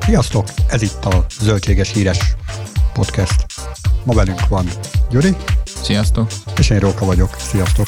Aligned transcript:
Sziasztok! 0.00 0.46
Ez 0.68 0.82
itt 0.82 1.04
a 1.04 1.26
Zöldséges 1.40 1.92
Híres 1.92 2.18
Podcast. 2.92 3.46
Ma 4.04 4.12
velünk 4.14 4.48
van 4.48 4.66
Gyuri. 5.10 5.36
Sziasztok! 5.64 6.30
És 6.58 6.70
én 6.70 6.78
Róka 6.78 7.04
vagyok. 7.04 7.34
Sziasztok! 7.38 7.86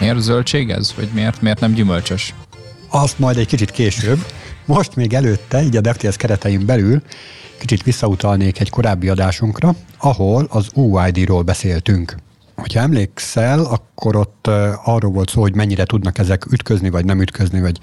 Miért 0.00 0.20
zöldség 0.20 0.70
ez? 0.70 0.94
Vagy 0.96 1.08
miért, 1.12 1.42
miért 1.42 1.60
nem 1.60 1.72
gyümölcsös? 1.72 2.34
Azt 2.88 3.18
majd 3.18 3.36
egy 3.36 3.46
kicsit 3.46 3.70
később. 3.70 4.18
Most 4.64 4.96
még 4.96 5.14
előtte, 5.14 5.62
így 5.62 5.76
a 5.76 5.80
DevTS 5.80 6.16
keretein 6.16 6.66
belül 6.66 7.02
kicsit 7.58 7.82
visszautalnék 7.82 8.60
egy 8.60 8.70
korábbi 8.70 9.08
adásunkra, 9.08 9.74
ahol 9.98 10.46
az 10.50 10.68
UID-ról 10.74 11.42
beszéltünk. 11.42 12.14
Hogyha 12.56 12.80
emlékszel, 12.80 13.64
akkor 13.64 14.16
ott 14.16 14.46
arról 14.84 15.10
volt 15.12 15.30
szó, 15.30 15.40
hogy 15.40 15.54
mennyire 15.54 15.84
tudnak 15.84 16.18
ezek 16.18 16.52
ütközni, 16.52 16.90
vagy 16.90 17.04
nem 17.04 17.20
ütközni, 17.20 17.60
vagy 17.60 17.78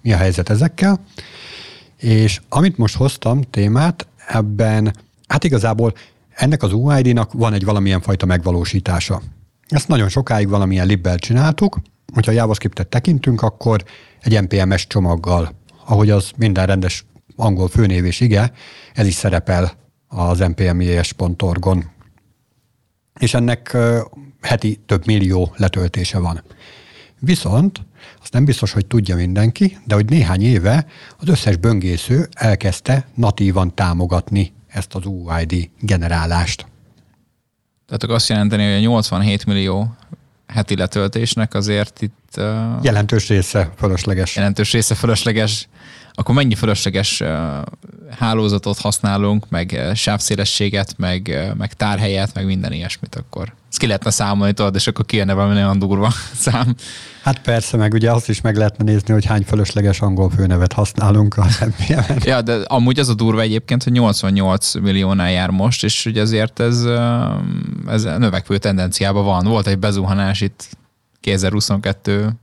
mi 0.00 0.12
a 0.12 0.16
helyzet 0.16 0.48
ezekkel. 0.48 1.00
És 1.96 2.40
amit 2.48 2.76
most 2.78 2.96
hoztam 2.96 3.42
témát, 3.42 4.06
ebben 4.28 4.96
hát 5.28 5.44
igazából 5.44 5.92
ennek 6.34 6.62
az 6.62 6.72
UID-nak 6.72 7.32
van 7.32 7.52
egy 7.52 7.64
valamilyen 7.64 8.00
fajta 8.00 8.26
megvalósítása. 8.26 9.22
Ezt 9.68 9.88
nagyon 9.88 10.08
sokáig 10.08 10.48
valamilyen 10.48 10.86
libbel 10.86 11.18
csináltuk, 11.18 11.78
hogyha 12.12 12.32
JavaScript-et 12.32 12.88
tekintünk, 12.88 13.42
akkor 13.42 13.84
egy 14.20 14.42
NPMS 14.42 14.86
csomaggal, 14.86 15.54
ahogy 15.84 16.10
az 16.10 16.30
minden 16.36 16.66
rendes 16.66 17.04
angol 17.36 17.68
főnév 17.68 18.04
és 18.04 18.20
ige, 18.20 18.52
ez 18.94 19.06
is 19.06 19.14
szerepel 19.14 19.72
az 20.08 20.38
npmes.org-on. 20.38 21.94
És 23.18 23.34
ennek 23.34 23.76
heti 24.40 24.80
több 24.86 25.06
millió 25.06 25.54
letöltése 25.56 26.18
van. 26.18 26.42
Viszont 27.20 27.80
azt 28.22 28.32
nem 28.32 28.44
biztos, 28.44 28.72
hogy 28.72 28.86
tudja 28.86 29.16
mindenki, 29.16 29.78
de 29.84 29.94
hogy 29.94 30.08
néhány 30.08 30.42
éve 30.42 30.86
az 31.18 31.28
összes 31.28 31.56
böngésző 31.56 32.28
elkezdte 32.32 33.06
natívan 33.14 33.74
támogatni 33.74 34.52
ezt 34.66 34.94
az 34.94 35.06
UID 35.06 35.70
generálást. 35.80 36.66
Tehát 37.86 38.02
azt 38.02 38.28
jelenteni, 38.28 38.64
hogy 38.64 38.74
a 38.74 38.78
87 38.78 39.46
millió 39.46 39.96
heti 40.46 40.76
letöltésnek 40.76 41.54
azért 41.54 42.02
itt... 42.02 42.34
Uh, 42.36 42.44
jelentős 42.82 43.28
része 43.28 43.72
fölösleges. 43.76 44.36
Jelentős 44.36 44.72
része 44.72 44.94
fölösleges. 44.94 45.68
Akkor 46.12 46.34
mennyi 46.34 46.54
fölösleges 46.54 47.20
uh, 47.20 47.28
hálózatot 48.18 48.78
használunk, 48.78 49.48
meg 49.48 49.70
uh, 49.74 49.94
sávszélességet, 49.94 50.94
meg, 50.96 51.28
uh, 51.30 51.56
meg 51.56 51.72
tárhelyet, 51.72 52.34
meg 52.34 52.46
minden 52.46 52.72
ilyesmit 52.72 53.14
akkor. 53.14 53.52
Ezt 53.68 53.78
ki 53.78 53.86
lehetne 53.86 54.10
számolni, 54.10 54.52
tudod, 54.52 54.74
és 54.74 54.86
akkor 54.86 55.06
kijönne 55.06 55.32
valami 55.32 55.54
olyan 55.54 55.78
durva 55.78 56.12
szám. 56.44 56.74
Hát 57.22 57.38
persze, 57.38 57.76
meg 57.76 57.92
ugye 57.92 58.12
azt 58.12 58.28
is 58.28 58.40
meg 58.40 58.56
lehetne 58.56 58.84
nézni, 58.84 59.12
hogy 59.12 59.24
hány 59.24 59.42
fölösleges 59.42 60.00
angol 60.00 60.30
főnevet 60.30 60.72
használunk 60.72 61.36
a 61.36 61.44
npm 61.44 62.14
Ja, 62.24 62.42
de 62.42 62.54
amúgy 62.64 62.98
az 62.98 63.08
a 63.08 63.14
durva 63.14 63.40
egyébként, 63.40 63.82
hogy 63.82 63.92
88 63.92 64.74
milliónál 64.74 65.30
jár 65.30 65.50
most, 65.50 65.84
és 65.84 66.06
ugye 66.06 66.20
ezért 66.20 66.60
ez, 66.60 66.84
ez 67.86 68.02
növekvő 68.02 68.58
tendenciában 68.58 69.24
van. 69.24 69.44
Volt 69.44 69.66
egy 69.66 69.78
bezuhanás 69.78 70.40
itt 70.40 70.68
2022 71.20 72.36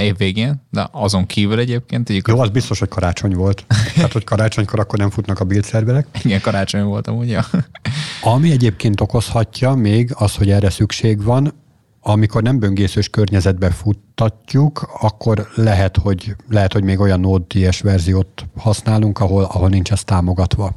év 0.00 0.16
végén, 0.16 0.62
de 0.70 0.88
azon 0.92 1.26
kívül 1.26 1.58
egyébként. 1.58 2.08
Így 2.08 2.22
Jó, 2.28 2.40
az 2.40 2.48
biztos, 2.48 2.78
hogy 2.78 2.88
karácsony 2.88 3.34
volt. 3.34 3.64
Tehát, 3.94 4.12
hogy 4.12 4.24
karácsonykor 4.24 4.78
akkor 4.78 4.98
nem 4.98 5.10
futnak 5.10 5.40
a 5.40 5.44
build 5.44 5.64
szerverek. 5.64 6.06
Igen, 6.22 6.40
karácsony 6.40 6.82
voltam, 6.82 7.16
ugye. 7.16 7.40
Ami 8.22 8.50
egyébként 8.50 9.00
okozhatja 9.00 9.74
még 9.74 10.12
az, 10.14 10.34
hogy 10.34 10.50
erre 10.50 10.70
szükség 10.70 11.22
van, 11.22 11.54
amikor 12.00 12.42
nem 12.42 12.58
böngészős 12.58 13.08
környezetbe 13.08 13.70
futtatjuk, 13.70 14.90
akkor 15.00 15.48
lehet, 15.54 15.96
hogy, 15.96 16.36
lehet, 16.48 16.72
hogy 16.72 16.82
még 16.82 16.98
olyan 16.98 17.20
Node.js 17.20 17.80
verziót 17.80 18.46
használunk, 18.56 19.18
ahol, 19.18 19.44
ahol 19.44 19.68
nincs 19.68 19.92
ez 19.92 20.04
támogatva. 20.04 20.74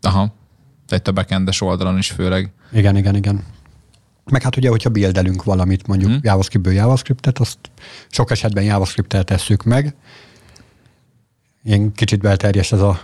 Aha. 0.00 0.32
Tehát 0.86 1.08
a 1.08 1.12
backendes 1.12 1.60
oldalon 1.60 1.98
is 1.98 2.10
főleg. 2.10 2.52
Igen, 2.72 2.96
igen, 2.96 3.16
igen. 3.16 3.44
Meg 4.30 4.42
hát 4.42 4.56
ugye, 4.56 4.68
hogyha 4.68 4.90
buildelünk 4.90 5.44
valamit, 5.44 5.86
mondjuk 5.86 6.10
hmm. 6.10 6.20
JavaScript-ből 6.22 6.72
JavaScript-et, 6.72 7.38
azt 7.38 7.58
sok 8.08 8.30
esetben 8.30 8.64
JavaScript-tel 8.64 9.24
tesszük 9.24 9.62
meg. 9.62 9.94
Ilyen 11.64 11.92
kicsit 11.92 12.20
belterjes 12.20 12.72
ez 12.72 12.80
a, 12.80 13.00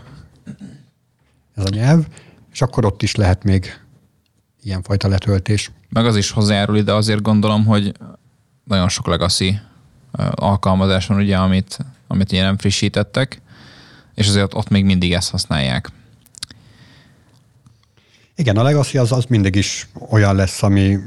ez 1.54 1.64
a 1.64 1.68
nyelv, 1.70 2.06
és 2.52 2.62
akkor 2.62 2.84
ott 2.84 3.02
is 3.02 3.14
lehet 3.14 3.44
még 3.44 3.80
ilyenfajta 4.62 5.08
letöltés. 5.08 5.70
Meg 5.88 6.06
az 6.06 6.16
is 6.16 6.30
hozzájárul 6.30 6.76
ide, 6.76 6.94
azért 6.94 7.22
gondolom, 7.22 7.64
hogy 7.66 7.92
nagyon 8.64 8.88
sok 8.88 9.06
legacy 9.06 9.60
alkalmazás 10.34 11.06
van, 11.06 11.18
ugye, 11.18 11.36
amit, 11.36 11.78
amit 12.06 12.32
ilyen 12.32 12.44
nem 12.44 12.58
frissítettek, 12.58 13.40
és 14.14 14.28
azért 14.28 14.54
ott 14.54 14.68
még 14.68 14.84
mindig 14.84 15.12
ezt 15.12 15.30
használják. 15.30 15.90
Igen, 18.40 18.56
a 18.56 18.62
legacy 18.62 18.98
az, 18.98 19.12
az 19.12 19.24
mindig 19.28 19.54
is 19.54 19.88
olyan 20.10 20.36
lesz, 20.36 20.62
ami 20.62 20.98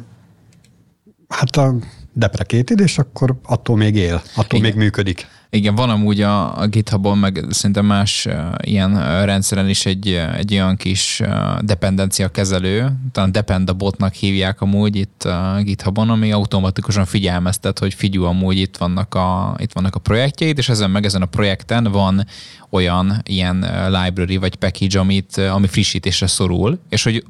hát 1.27 1.55
a 1.55 1.75
deprecated, 2.13 2.79
és 2.79 2.97
akkor 2.97 3.35
attól 3.43 3.77
még 3.77 3.95
él, 3.95 4.21
attól 4.35 4.59
Igen. 4.59 4.61
még 4.61 4.75
működik. 4.75 5.27
Igen, 5.55 5.75
van 5.75 5.89
amúgy 5.89 6.21
a, 6.21 6.59
a 6.59 6.67
GitHubon, 6.67 7.17
meg 7.17 7.45
szerintem 7.49 7.85
más 7.85 8.25
uh, 8.25 8.33
ilyen 8.61 9.25
rendszeren 9.25 9.69
is 9.69 9.85
egy, 9.85 10.07
egy 10.37 10.53
olyan 10.53 10.75
kis 10.75 11.19
uh, 11.19 11.59
dependencia 11.59 12.27
kezelő, 12.27 12.91
talán 13.11 13.31
Dependabotnak 13.31 14.13
hívják 14.13 14.61
amúgy 14.61 14.95
itt 14.95 15.23
uh, 15.25 15.61
GitHubon, 15.61 16.09
ami 16.09 16.31
automatikusan 16.31 17.05
figyelmeztet, 17.05 17.79
hogy 17.79 17.93
figyelj, 17.93 18.25
amúgy 18.25 18.57
itt 18.57 18.77
vannak 18.77 19.15
a, 19.15 19.55
itt 19.57 19.71
vannak 19.73 19.95
a 19.95 19.99
projektjeid, 19.99 20.57
és 20.57 20.69
ezen 20.69 20.89
meg 20.89 21.05
ezen 21.05 21.21
a 21.21 21.25
projekten 21.25 21.83
van 21.83 22.25
olyan 22.69 23.21
ilyen 23.23 23.65
library 23.89 24.37
vagy 24.37 24.55
package, 24.55 24.99
amit, 24.99 25.37
ami 25.37 25.67
frissítésre 25.67 26.27
szorul, 26.27 26.79
és 26.89 27.03
hogy 27.03 27.23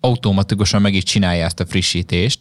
automatikusan 0.00 0.80
meg 0.80 0.94
is 0.94 1.02
csinálja 1.02 1.44
ezt 1.44 1.60
a 1.60 1.66
frissítést, 1.66 2.38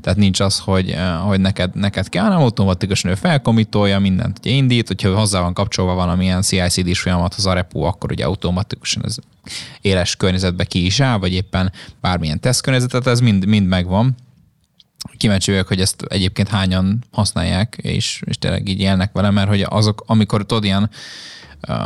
tehát 0.00 0.18
nincs 0.18 0.40
az, 0.40 0.58
hogy, 0.58 0.90
eh, 0.90 1.18
hogy 1.18 1.40
neked, 1.40 1.74
neked 1.74 2.08
kell, 2.08 2.22
hanem 2.22 2.40
automatikusan 2.40 3.10
ő 3.10 3.14
felkomitolja, 3.14 3.98
mindent 3.98 4.38
ugye 4.38 4.50
indít, 4.50 4.86
hogyha 4.86 5.18
hozzá 5.18 5.40
van 5.40 5.54
kapcsolva 5.54 5.94
valamilyen 5.94 6.42
CI-CD-s 6.42 7.00
folyamathoz 7.00 7.46
a 7.46 7.52
repo, 7.52 7.80
akkor 7.80 8.12
ugye 8.12 8.24
automatikusan 8.24 9.04
ez 9.04 9.16
éles 9.80 10.16
környezetbe 10.16 10.64
ki 10.64 10.84
is 10.84 11.00
áll, 11.00 11.18
vagy 11.18 11.32
éppen 11.32 11.72
bármilyen 12.00 12.40
tesztkörnyezetet, 12.40 13.06
ez 13.06 13.20
mind, 13.20 13.46
mind 13.46 13.66
megvan. 13.66 14.14
Kíváncsi 15.16 15.50
vagyok, 15.50 15.68
hogy 15.68 15.80
ezt 15.80 16.02
egyébként 16.02 16.48
hányan 16.48 17.04
használják, 17.10 17.78
és, 17.82 18.22
és 18.24 18.38
tényleg 18.38 18.68
így 18.68 18.80
élnek 18.80 19.12
vele, 19.12 19.30
mert 19.30 19.48
hogy 19.48 19.66
azok, 19.68 20.02
amikor 20.06 20.46
tudod 20.46 20.64
ilyen 20.64 20.90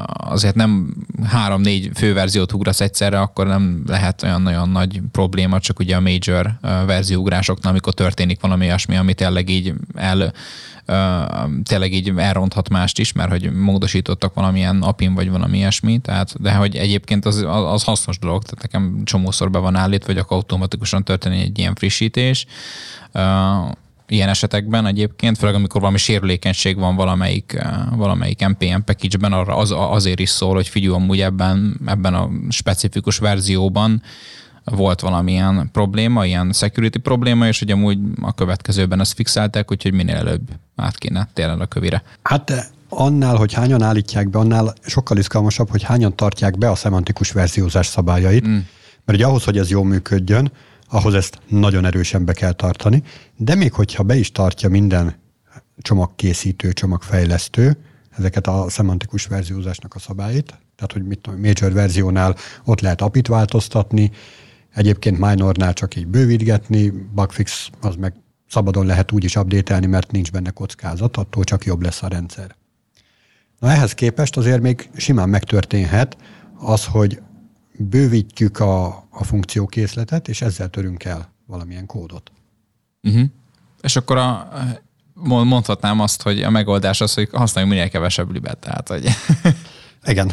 azért 0.06 0.54
nem 0.54 0.96
három-négy 1.24 1.90
főverziót 1.94 2.52
ugrasz 2.52 2.80
egyszerre, 2.80 3.20
akkor 3.20 3.46
nem 3.46 3.82
lehet 3.86 4.22
olyan 4.22 4.42
nagyon 4.42 4.68
nagy 4.68 5.00
probléma, 5.12 5.60
csak 5.60 5.78
ugye 5.78 5.96
a 5.96 6.00
major 6.00 6.58
verzióugrásoknál, 6.60 7.70
amikor 7.70 7.94
történik 7.94 8.40
valami 8.40 8.64
olyasmi, 8.64 8.96
ami 8.96 9.14
tényleg 9.14 9.48
így 9.48 9.74
el 9.94 10.32
tényleg 11.62 11.92
így 11.92 12.12
elronthat 12.16 12.68
mást 12.68 12.98
is, 12.98 13.12
mert 13.12 13.30
hogy 13.30 13.52
módosítottak 13.52 14.34
valamilyen 14.34 14.82
apin 14.82 15.14
vagy 15.14 15.30
valami 15.30 15.56
ilyesmi, 15.56 15.98
tehát, 15.98 16.42
de 16.42 16.52
hogy 16.54 16.76
egyébként 16.76 17.24
az, 17.24 17.44
az 17.46 17.84
hasznos 17.84 18.18
dolog, 18.18 18.42
tehát 18.42 18.62
nekem 18.62 19.04
csomószor 19.04 19.50
be 19.50 19.58
van 19.58 19.76
állítva, 19.76 20.12
hogy 20.12 20.20
akkor 20.20 20.36
automatikusan 20.36 21.04
történik 21.04 21.42
egy 21.42 21.58
ilyen 21.58 21.74
frissítés 21.74 22.46
ilyen 24.08 24.28
esetekben 24.28 24.86
egyébként, 24.86 25.38
főleg 25.38 25.54
amikor 25.54 25.80
valami 25.80 25.98
sérülékenység 25.98 26.78
van 26.78 26.96
valamelyik, 26.96 27.52
eh, 27.52 27.70
valamelyik 27.96 28.46
NPM 28.46 28.80
package-ben, 28.84 29.32
arra 29.32 29.56
az, 29.56 29.74
azért 29.76 30.20
is 30.20 30.30
szól, 30.30 30.54
hogy 30.54 30.68
figyelj, 30.68 30.94
amúgy 30.94 31.20
ebben, 31.20 31.80
ebben 31.86 32.14
a 32.14 32.28
specifikus 32.48 33.18
verzióban 33.18 34.02
volt 34.64 35.00
valamilyen 35.00 35.68
probléma, 35.72 36.26
ilyen 36.26 36.52
security 36.52 36.98
probléma, 36.98 37.46
és 37.46 37.58
hogy 37.58 37.70
amúgy 37.70 37.98
a 38.20 38.34
következőben 38.34 39.00
ezt 39.00 39.14
fixálták, 39.14 39.70
úgyhogy 39.70 39.92
minél 39.92 40.16
előbb 40.16 40.48
át 40.76 40.98
kéne 40.98 41.28
tényleg 41.32 41.60
a 41.60 41.66
kövire. 41.66 42.02
Hát 42.22 42.72
annál, 42.88 43.36
hogy 43.36 43.52
hányan 43.52 43.82
állítják 43.82 44.30
be, 44.30 44.38
annál 44.38 44.74
sokkal 44.82 45.16
izgalmasabb, 45.16 45.70
hogy 45.70 45.82
hányan 45.82 46.16
tartják 46.16 46.58
be 46.58 46.70
a 46.70 46.74
szemantikus 46.74 47.30
verziózás 47.30 47.86
szabályait, 47.86 48.46
mm. 48.46 48.52
mert 49.04 49.18
ugye 49.18 49.26
ahhoz, 49.26 49.44
hogy 49.44 49.58
ez 49.58 49.70
jól 49.70 49.84
működjön, 49.84 50.52
ahhoz 50.88 51.14
ezt 51.14 51.38
nagyon 51.48 51.84
erősen 51.84 52.24
be 52.24 52.32
kell 52.32 52.52
tartani, 52.52 53.02
de 53.36 53.54
még 53.54 53.72
hogyha 53.72 54.02
be 54.02 54.16
is 54.16 54.32
tartja 54.32 54.68
minden 54.68 55.14
csomagkészítő, 55.78 56.72
csomagfejlesztő, 56.72 57.76
ezeket 58.10 58.46
a 58.46 58.66
szemantikus 58.68 59.26
verziózásnak 59.26 59.94
a 59.94 59.98
szabályait, 59.98 60.46
tehát 60.46 60.92
hogy 60.92 61.06
mit 61.06 61.18
tudom, 61.18 61.40
major 61.40 61.72
verziónál 61.72 62.36
ott 62.64 62.80
lehet 62.80 63.00
apit 63.00 63.26
változtatni, 63.26 64.10
egyébként 64.74 65.18
minornál 65.18 65.72
csak 65.72 65.96
így 65.96 66.06
bővítgetni, 66.06 66.90
bugfix 67.14 67.70
az 67.80 67.94
meg 67.94 68.14
szabadon 68.48 68.86
lehet 68.86 69.12
úgy 69.12 69.24
is 69.24 69.36
update 69.36 69.86
mert 69.86 70.10
nincs 70.10 70.32
benne 70.32 70.50
kockázat, 70.50 71.16
attól 71.16 71.44
csak 71.44 71.64
jobb 71.64 71.82
lesz 71.82 72.02
a 72.02 72.08
rendszer. 72.08 72.56
Na 73.58 73.70
ehhez 73.70 73.94
képest 73.94 74.36
azért 74.36 74.60
még 74.60 74.88
simán 74.96 75.28
megtörténhet 75.28 76.16
az, 76.58 76.84
hogy 76.84 77.20
bővítjük 77.78 78.58
a, 78.58 78.86
a 79.10 79.24
funkciókészletet, 79.24 80.28
és 80.28 80.42
ezzel 80.42 80.68
törünk 80.68 81.04
el 81.04 81.32
valamilyen 81.46 81.86
kódot. 81.86 82.30
Uh-huh. 83.02 83.24
És 83.80 83.96
akkor 83.96 84.16
a, 84.16 84.48
mondhatnám 85.24 86.00
azt, 86.00 86.22
hogy 86.22 86.42
a 86.42 86.50
megoldás 86.50 87.00
az, 87.00 87.14
hogy 87.14 87.28
használjunk 87.32 87.74
minél 87.74 87.90
kevesebb 87.90 88.32
libet. 88.32 88.58
Tehát, 88.58 88.88
hogy 88.88 89.08
Igen. 90.04 90.32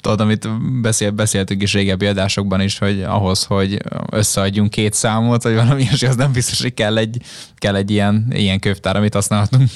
Tudod, 0.00 0.20
amit 0.20 0.48
beszél, 0.80 1.10
beszéltünk 1.10 1.62
is 1.62 1.72
régebbi 1.72 2.06
adásokban 2.06 2.60
is, 2.60 2.78
hogy 2.78 3.02
ahhoz, 3.02 3.44
hogy 3.44 3.82
összeadjunk 4.10 4.70
két 4.70 4.92
számot, 4.92 5.42
vagy 5.42 5.54
valami 5.54 5.82
ilyesmi, 5.82 6.08
az 6.08 6.16
nem 6.16 6.32
biztos, 6.32 6.62
hogy 6.62 6.74
kell 6.74 6.98
egy, 6.98 7.22
kell 7.56 7.76
egy 7.76 7.90
ilyen, 7.90 8.26
ilyen 8.30 8.58
könyvtár, 8.58 8.96
amit 8.96 9.14
használhatunk. 9.14 9.70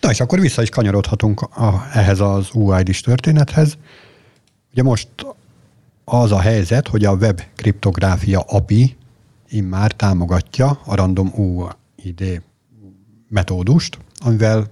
Na 0.00 0.10
és 0.10 0.20
akkor 0.20 0.40
vissza 0.40 0.62
is 0.62 0.68
kanyarodhatunk 0.68 1.40
a, 1.40 1.86
ehhez 1.92 2.20
az 2.20 2.48
UID-s 2.52 3.00
történethez. 3.00 3.76
Ugye 4.72 4.82
most 4.82 5.08
az 6.04 6.32
a 6.32 6.40
helyzet, 6.40 6.88
hogy 6.88 7.04
a 7.04 7.12
web 7.12 7.40
kriptográfia 7.56 8.40
API 8.40 8.96
immár 9.48 9.92
támogatja 9.92 10.80
a 10.84 10.94
random 10.94 11.32
UID 11.34 12.42
metódust, 13.28 13.98
amivel 14.24 14.66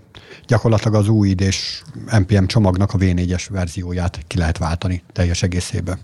gyakorlatilag 0.47 0.95
az 0.95 1.09
új 1.09 1.35
és 1.39 1.83
NPM 2.19 2.45
csomagnak 2.45 2.93
a 2.93 2.99
V4-es 2.99 3.47
verzióját 3.51 4.21
ki 4.27 4.39
lehet 4.39 4.59
váltani 4.59 5.03
teljes 5.13 5.43
egészébe. 5.43 5.99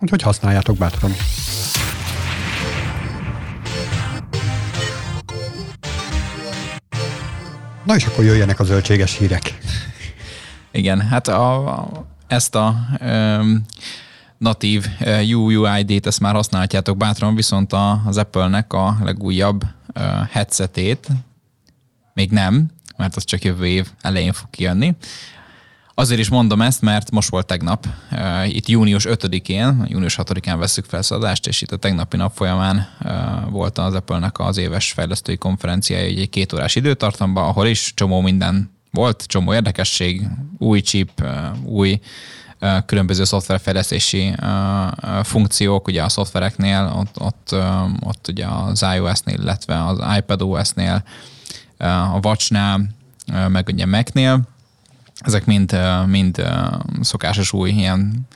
Úgyhogy 0.00 0.22
használjátok 0.22 0.76
bátran. 0.76 1.10
Na 7.84 7.94
és 7.94 8.06
akkor 8.06 8.24
jöjjenek 8.24 8.60
a 8.60 8.64
zöldséges 8.64 9.16
hírek. 9.16 9.58
Igen, 10.72 11.00
hát 11.00 11.28
a, 11.28 11.68
a, 11.68 12.06
ezt 12.26 12.54
a 12.54 12.74
um, 13.00 13.64
natív 14.38 14.86
UUID-t 15.32 16.06
ezt 16.06 16.20
már 16.20 16.34
használhatjátok 16.34 16.96
bátran, 16.96 17.34
viszont 17.34 17.72
az 18.06 18.16
Apple-nek 18.16 18.72
a 18.72 18.96
legújabb 19.02 19.64
uh, 19.94 20.02
headsetét 20.30 21.08
még 22.14 22.30
nem, 22.30 22.70
mert 22.96 23.16
az 23.16 23.24
csak 23.24 23.44
jövő 23.44 23.66
év 23.66 23.90
elején 24.00 24.32
fog 24.32 24.50
kijönni. 24.50 24.94
Azért 25.94 26.20
is 26.20 26.28
mondom 26.28 26.62
ezt, 26.62 26.80
mert 26.80 27.10
most 27.10 27.30
volt 27.30 27.46
tegnap, 27.46 27.86
uh, 28.12 28.54
itt 28.54 28.68
június 28.68 29.06
5-én, 29.08 29.86
június 29.88 30.18
6-án 30.22 30.56
veszük 30.58 30.84
fel 30.84 31.02
adást, 31.08 31.46
és 31.46 31.62
itt 31.62 31.72
a 31.72 31.76
tegnapi 31.76 32.16
nap 32.16 32.32
folyamán 32.34 32.88
volt 33.50 33.78
az 33.78 33.94
Apple-nek 33.94 34.38
az 34.38 34.56
éves 34.56 34.92
fejlesztői 34.92 35.36
konferenciája 35.36 36.04
egy 36.04 36.30
két 36.30 36.52
órás 36.52 36.74
időtartamban, 36.74 37.48
ahol 37.48 37.66
is 37.66 37.92
csomó 37.94 38.20
minden 38.20 38.72
volt, 38.90 39.24
csomó 39.26 39.54
érdekesség, 39.54 40.28
új 40.58 40.80
chip, 40.80 41.24
új 41.64 42.00
különböző 42.86 43.24
szoftverfejlesztési 43.24 44.34
funkciók, 45.22 45.86
ugye 45.88 46.02
a 46.02 46.08
szoftvereknél, 46.08 46.92
ott, 46.96 47.20
ott, 47.20 47.54
ott 48.00 48.28
ugye 48.28 48.46
az 48.46 48.84
iOS-nél, 48.94 49.38
illetve 49.40 49.84
az 49.84 49.98
iPadOS-nél, 50.16 51.04
a 51.78 52.18
Watch-nál, 52.22 52.80
meg 53.48 53.68
ugye 53.72 53.86
Mac-nél. 53.86 54.40
Ezek 55.18 55.44
mind, 55.44 55.78
mind 56.06 56.42
szokásos 57.00 57.52
új 57.52 57.70
ilyen 57.70 58.26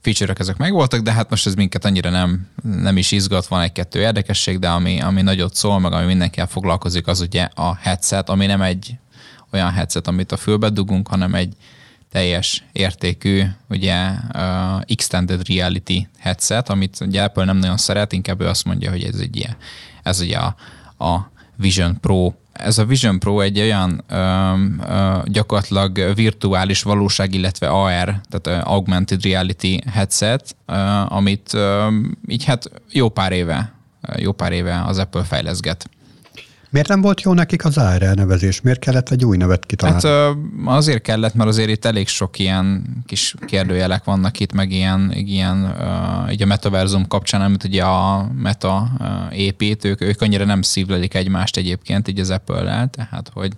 feature-ök 0.00 0.38
ezek 0.38 0.56
megvoltak, 0.56 1.00
de 1.00 1.12
hát 1.12 1.30
most 1.30 1.46
ez 1.46 1.54
minket 1.54 1.84
annyira 1.84 2.10
nem, 2.10 2.46
nem 2.62 2.96
is 2.96 3.12
izgat, 3.12 3.46
van 3.46 3.60
egy-kettő 3.60 4.00
érdekesség, 4.00 4.58
de 4.58 4.68
ami, 4.68 5.00
ami 5.00 5.22
nagyot 5.22 5.54
szól, 5.54 5.78
meg 5.78 5.92
ami 5.92 6.06
mindenkivel 6.06 6.46
foglalkozik, 6.46 7.06
az 7.06 7.20
ugye 7.20 7.48
a 7.54 7.76
headset, 7.76 8.28
ami 8.28 8.46
nem 8.46 8.62
egy 8.62 8.98
olyan 9.52 9.70
headset, 9.70 10.06
amit 10.06 10.32
a 10.32 10.36
fülbe 10.36 10.68
dugunk, 10.68 11.08
hanem 11.08 11.34
egy 11.34 11.56
teljes 12.10 12.64
értékű, 12.72 13.42
ugye 13.68 14.10
uh, 14.34 14.80
extended 14.86 15.48
reality 15.48 16.06
headset, 16.18 16.68
amit 16.68 16.96
ugye 17.00 17.22
Apple 17.22 17.44
nem 17.44 17.56
nagyon 17.56 17.76
szeret, 17.76 18.12
inkább 18.12 18.40
ő 18.40 18.46
azt 18.46 18.64
mondja, 18.64 18.90
hogy 18.90 19.02
ez 19.02 19.18
egy 19.20 19.36
ilyen, 19.36 19.56
ez 20.02 20.20
ugye 20.20 20.38
a, 20.38 20.54
a 21.04 21.30
Vision 21.56 22.00
Pro 22.00 22.32
ez 22.58 22.78
a 22.78 22.84
Vision 22.84 23.18
Pro 23.18 23.40
egy 23.40 23.60
olyan 23.60 24.04
ö, 24.08 24.54
ö, 24.88 25.18
gyakorlatilag 25.24 26.14
virtuális 26.14 26.82
valóság, 26.82 27.34
illetve 27.34 27.68
AR, 27.68 28.20
tehát 28.28 28.66
Augmented 28.66 29.22
Reality 29.22 29.78
headset, 29.92 30.56
ö, 30.66 30.72
amit 31.08 31.54
ö, 31.54 31.88
így 32.28 32.44
hát 32.44 32.70
jó 32.90 33.08
pár 33.08 33.32
éve, 33.32 33.72
jó 34.16 34.32
pár 34.32 34.52
éve 34.52 34.82
az 34.86 34.98
Apple 34.98 35.24
fejleszget. 35.24 35.90
Miért 36.70 36.88
nem 36.88 37.00
volt 37.00 37.20
jó 37.20 37.32
nekik 37.32 37.64
az 37.64 37.78
AR 37.78 38.02
elnevezés? 38.02 38.60
Miért 38.60 38.78
kellett 38.78 39.10
egy 39.10 39.24
új 39.24 39.36
nevet 39.36 39.66
kitalálni? 39.66 40.08
Hát 40.08 40.36
azért 40.64 41.02
kellett, 41.02 41.34
mert 41.34 41.48
azért 41.48 41.68
itt 41.68 41.84
elég 41.84 42.08
sok 42.08 42.38
ilyen 42.38 42.86
kis 43.06 43.34
kérdőjelek 43.46 44.04
vannak 44.04 44.40
itt, 44.40 44.52
meg 44.52 44.70
ilyen, 44.70 45.12
ilyen 45.14 45.74
így 46.30 46.42
a 46.42 46.46
metaverzum 46.46 47.06
kapcsán, 47.06 47.40
amit 47.40 47.64
ugye 47.64 47.82
a 47.82 48.30
meta 48.34 48.90
épít, 49.32 49.84
ők, 49.84 50.00
ők 50.00 50.20
annyira 50.20 50.44
nem 50.44 50.62
szívlelik 50.62 51.14
egymást 51.14 51.56
egyébként, 51.56 52.08
így 52.08 52.20
az 52.20 52.30
Apple-lel, 52.30 52.88
tehát 52.88 53.30
hogy 53.34 53.52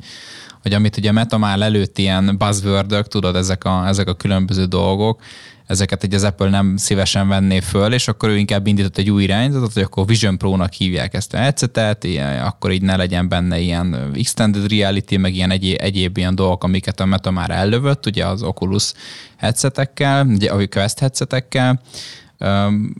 hogy 0.63 0.73
amit 0.73 0.97
ugye 0.97 1.13
Meta 1.13 1.39
már 1.39 1.61
előtt 1.61 1.99
ilyen 1.99 2.37
buzzword 2.39 3.07
tudod, 3.09 3.37
ezek 3.37 3.65
a, 3.65 3.87
ezek 3.87 4.09
a 4.09 4.15
különböző 4.15 4.65
dolgok, 4.65 5.23
ezeket 5.71 6.03
egy 6.03 6.15
az 6.15 6.25
Apple 6.25 6.49
nem 6.49 6.77
szívesen 6.77 7.29
venné 7.29 7.61
föl, 7.61 7.93
és 7.93 8.09
akkor 8.09 8.29
ő 8.29 8.37
inkább 8.37 8.67
indított 8.67 8.99
egy 8.99 9.11
új 9.11 9.23
irányzatot, 9.23 9.73
hogy 9.73 9.83
akkor 9.83 10.07
Vision 10.07 10.39
Pro-nak 10.39 10.73
hívják 10.73 11.15
ezt 11.15 11.35
a 11.35 11.37
headsetet, 11.37 12.07
akkor 12.45 12.73
így 12.73 12.83
ne 12.83 12.97
legyen 12.97 13.29
benne 13.29 13.59
ilyen 13.59 14.11
extended 14.15 14.71
reality, 14.71 15.17
meg 15.17 15.35
ilyen 15.35 15.51
egyéb, 15.51 15.77
egyéb 15.81 16.17
ilyen 16.17 16.35
dolgok, 16.35 16.65
amiket 16.65 17.01
a 17.01 17.05
Meta 17.05 17.31
már 17.31 17.51
ellövött, 17.51 18.07
ugye 18.07 18.27
az 18.27 18.43
Oculus 18.43 18.93
headsetekkel, 19.37 20.27
ugye 20.27 20.51
a 20.51 20.67
Quest 20.69 20.99
headsetekkel, 20.99 21.81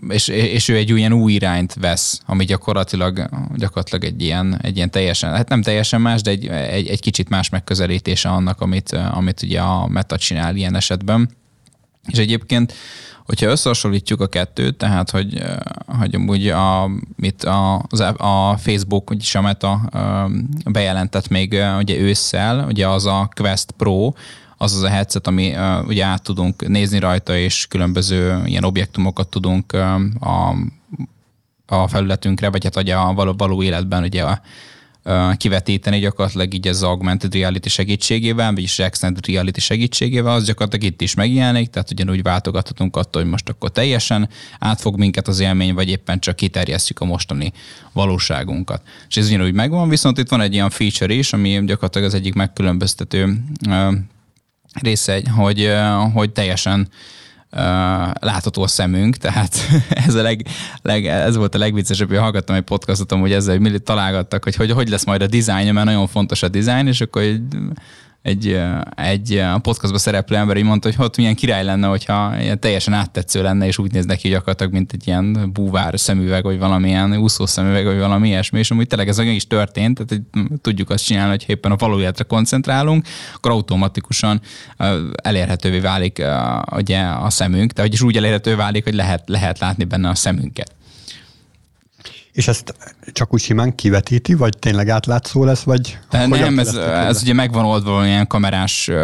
és, 0.09 0.29
és 0.29 0.69
ő 0.69 0.77
egy 0.77 0.91
ilyen 0.91 1.13
új 1.13 1.33
irányt 1.33 1.75
vesz, 1.75 2.21
ami 2.27 2.45
gyakorlatilag, 2.45 3.29
gyakorlatilag 3.55 4.05
egy 4.05 4.23
ilyen, 4.23 4.59
egy 4.63 4.77
ilyen 4.77 4.91
teljesen, 4.91 5.35
hát 5.35 5.49
nem 5.49 5.63
teljesen 5.63 6.01
más, 6.01 6.23
de 6.23 6.31
egy, 6.31 6.47
egy, 6.47 6.89
egy 6.89 7.01
kicsit 7.01 7.29
más 7.29 7.49
megközelítése 7.49 8.29
annak, 8.29 8.61
amit, 8.61 8.93
amit 8.93 9.43
ugye 9.43 9.61
a 9.61 9.89
Meta 9.89 10.17
csinál 10.17 10.57
ilyen 10.57 10.75
esetben. 10.75 11.31
És 12.07 12.19
egyébként, 12.19 12.75
hogyha 13.25 13.51
összehasonlítjuk 13.51 14.21
a 14.21 14.27
kettőt, 14.27 14.77
tehát 14.77 15.11
hogy, 15.11 15.43
hogy 15.87 16.15
amúgy 16.15 16.49
a, 16.49 16.91
mit 17.17 17.45
a, 17.45 17.75
a 18.17 18.57
Facebook, 18.57 19.09
vagyis 19.09 19.35
a 19.35 19.41
Meta 19.41 19.81
bejelentett 20.71 21.29
még 21.29 21.57
ugye 21.79 21.97
ősszel, 21.97 22.65
ugye 22.69 22.89
az 22.89 23.07
a 23.07 23.31
Quest 23.35 23.71
Pro, 23.71 24.13
az 24.63 24.75
az 24.75 24.83
a 24.83 24.89
headset, 24.89 25.27
ami 25.27 25.51
uh, 25.51 25.87
ugye 25.87 26.05
át 26.05 26.23
tudunk 26.23 26.69
nézni 26.69 26.99
rajta, 26.99 27.37
és 27.37 27.67
különböző 27.69 28.43
ilyen 28.45 28.65
objektumokat 28.65 29.29
tudunk 29.29 29.73
uh, 29.73 30.01
a, 30.21 30.57
a 31.67 31.89
felületünkre, 31.89 32.49
vagy 32.49 32.65
hát 32.65 32.77
ugye 32.77 32.95
a 32.95 33.15
való, 33.15 33.35
való 33.37 33.63
életben 33.63 34.03
ugye 34.03 34.25
a, 34.25 34.41
kivetíteni 35.37 35.99
gyakorlatilag 35.99 36.55
így 36.55 36.69
az 36.69 36.83
augmented 36.83 37.35
reality 37.35 37.69
segítségével, 37.69 38.53
vagyis 38.53 38.79
extended 38.79 39.27
reality 39.27 39.61
segítségével, 39.61 40.33
az 40.33 40.45
gyakorlatilag 40.45 40.93
itt 40.93 41.01
is 41.01 41.15
megjelenik, 41.15 41.71
tehát 41.71 41.91
ugyanúgy 41.91 42.23
váltogathatunk 42.23 42.97
attól, 42.97 43.23
hogy 43.23 43.31
most 43.31 43.49
akkor 43.49 43.71
teljesen 43.71 44.29
átfog 44.59 44.99
minket 44.99 45.29
az 45.29 45.41
élmény, 45.41 45.75
vagy 45.75 45.89
éppen 45.89 46.19
csak 46.19 46.37
kiterjesztjük 46.37 47.01
a 47.01 47.05
mostani 47.05 47.53
valóságunkat. 47.93 48.83
És 49.09 49.17
ez 49.17 49.27
ugyanúgy 49.27 49.53
megvan, 49.53 49.89
viszont 49.89 50.19
itt 50.19 50.29
van 50.29 50.41
egy 50.41 50.53
ilyen 50.53 50.71
feature 50.71 51.15
is, 51.15 51.33
ami 51.33 51.65
gyakorlatilag 51.65 52.07
az 52.07 52.15
egyik 52.15 52.35
megkülönböztető 52.35 53.45
része, 54.83 55.23
hogy, 55.37 55.73
hogy 56.13 56.31
teljesen 56.31 56.89
látható 58.21 58.63
a 58.63 58.67
szemünk, 58.67 59.17
tehát 59.17 59.57
ez, 60.07 60.15
a 60.15 60.23
leg, 60.23 60.47
leg, 60.83 61.07
ez 61.07 61.37
volt 61.37 61.55
a 61.55 61.59
legviccesebb, 61.59 62.09
hogy 62.09 62.19
hallgattam 62.19 62.57
egy 62.57 62.63
podcastot, 62.63 63.13
hogy 63.13 63.33
ezzel 63.33 63.59
hogy 63.59 63.83
találgattak, 63.83 64.45
hogy, 64.45 64.57
hogy 64.57 64.71
hogy 64.71 64.89
lesz 64.89 65.05
majd 65.05 65.23
a 65.23 65.27
dizájn, 65.27 65.73
mert 65.73 65.87
nagyon 65.87 66.07
fontos 66.07 66.43
a 66.43 66.49
dizájn, 66.49 66.87
és 66.87 67.01
akkor 67.01 67.23
egy, 68.23 68.61
egy 68.97 69.45
podcastban 69.63 70.01
szereplő 70.01 70.37
ember 70.37 70.57
így 70.57 70.65
mondta, 70.65 70.89
hogy 70.89 71.05
ott 71.07 71.17
milyen 71.17 71.35
király 71.35 71.65
lenne, 71.65 71.87
hogyha 71.87 72.33
teljesen 72.59 72.95
áttetsző 72.95 73.43
lenne, 73.43 73.67
és 73.67 73.79
úgy 73.79 73.93
néz 73.93 74.05
neki 74.05 74.29
gyakorlatilag, 74.29 74.73
mint 74.73 74.93
egy 74.93 75.07
ilyen 75.07 75.51
búvár 75.53 76.01
szemüveg, 76.01 76.43
vagy 76.43 76.59
valamilyen 76.59 77.17
úszó 77.17 77.47
szemüveg, 77.47 77.85
vagy 77.85 77.99
valami 77.99 78.29
ilyesmi, 78.29 78.59
és 78.59 78.71
amúgy 78.71 78.87
tényleg 78.87 79.09
ez 79.09 79.19
is 79.19 79.47
történt, 79.47 79.95
tehát 79.95 80.25
hogy 80.33 80.59
tudjuk 80.61 80.91
azt 80.91 81.05
csinálni, 81.05 81.31
hogy 81.31 81.45
éppen 81.47 81.73
a 81.73 81.77
valójátra 81.77 82.25
koncentrálunk, 82.25 83.07
akkor 83.35 83.51
automatikusan 83.51 84.41
elérhetővé 85.23 85.79
válik 85.79 86.23
ugye 86.77 87.01
a 87.01 87.31
szemünk, 87.31 87.73
tehát 87.73 87.93
is 87.93 88.03
úgy 88.03 88.17
elérhető 88.17 88.57
válik, 88.57 88.85
hogy 88.85 88.95
lehet, 88.95 89.29
lehet 89.29 89.59
látni 89.59 89.85
benne 89.85 90.09
a 90.09 90.15
szemünket. 90.15 90.79
És 92.41 92.49
ezt 92.49 92.75
csak 93.13 93.33
úgy 93.33 93.41
simán 93.41 93.75
kivetíti, 93.75 94.35
vagy 94.35 94.59
tényleg 94.59 94.89
átlátszó 94.89 95.45
lesz, 95.45 95.63
vagy 95.63 95.99
Nem, 96.11 96.59
ez, 96.59 96.75
ez 96.75 97.23
ugye 97.23 97.33
megvan 97.33 97.65
oldva 97.65 98.07
ilyen 98.07 98.27
kamerás 98.27 98.89
uh, 98.89 98.97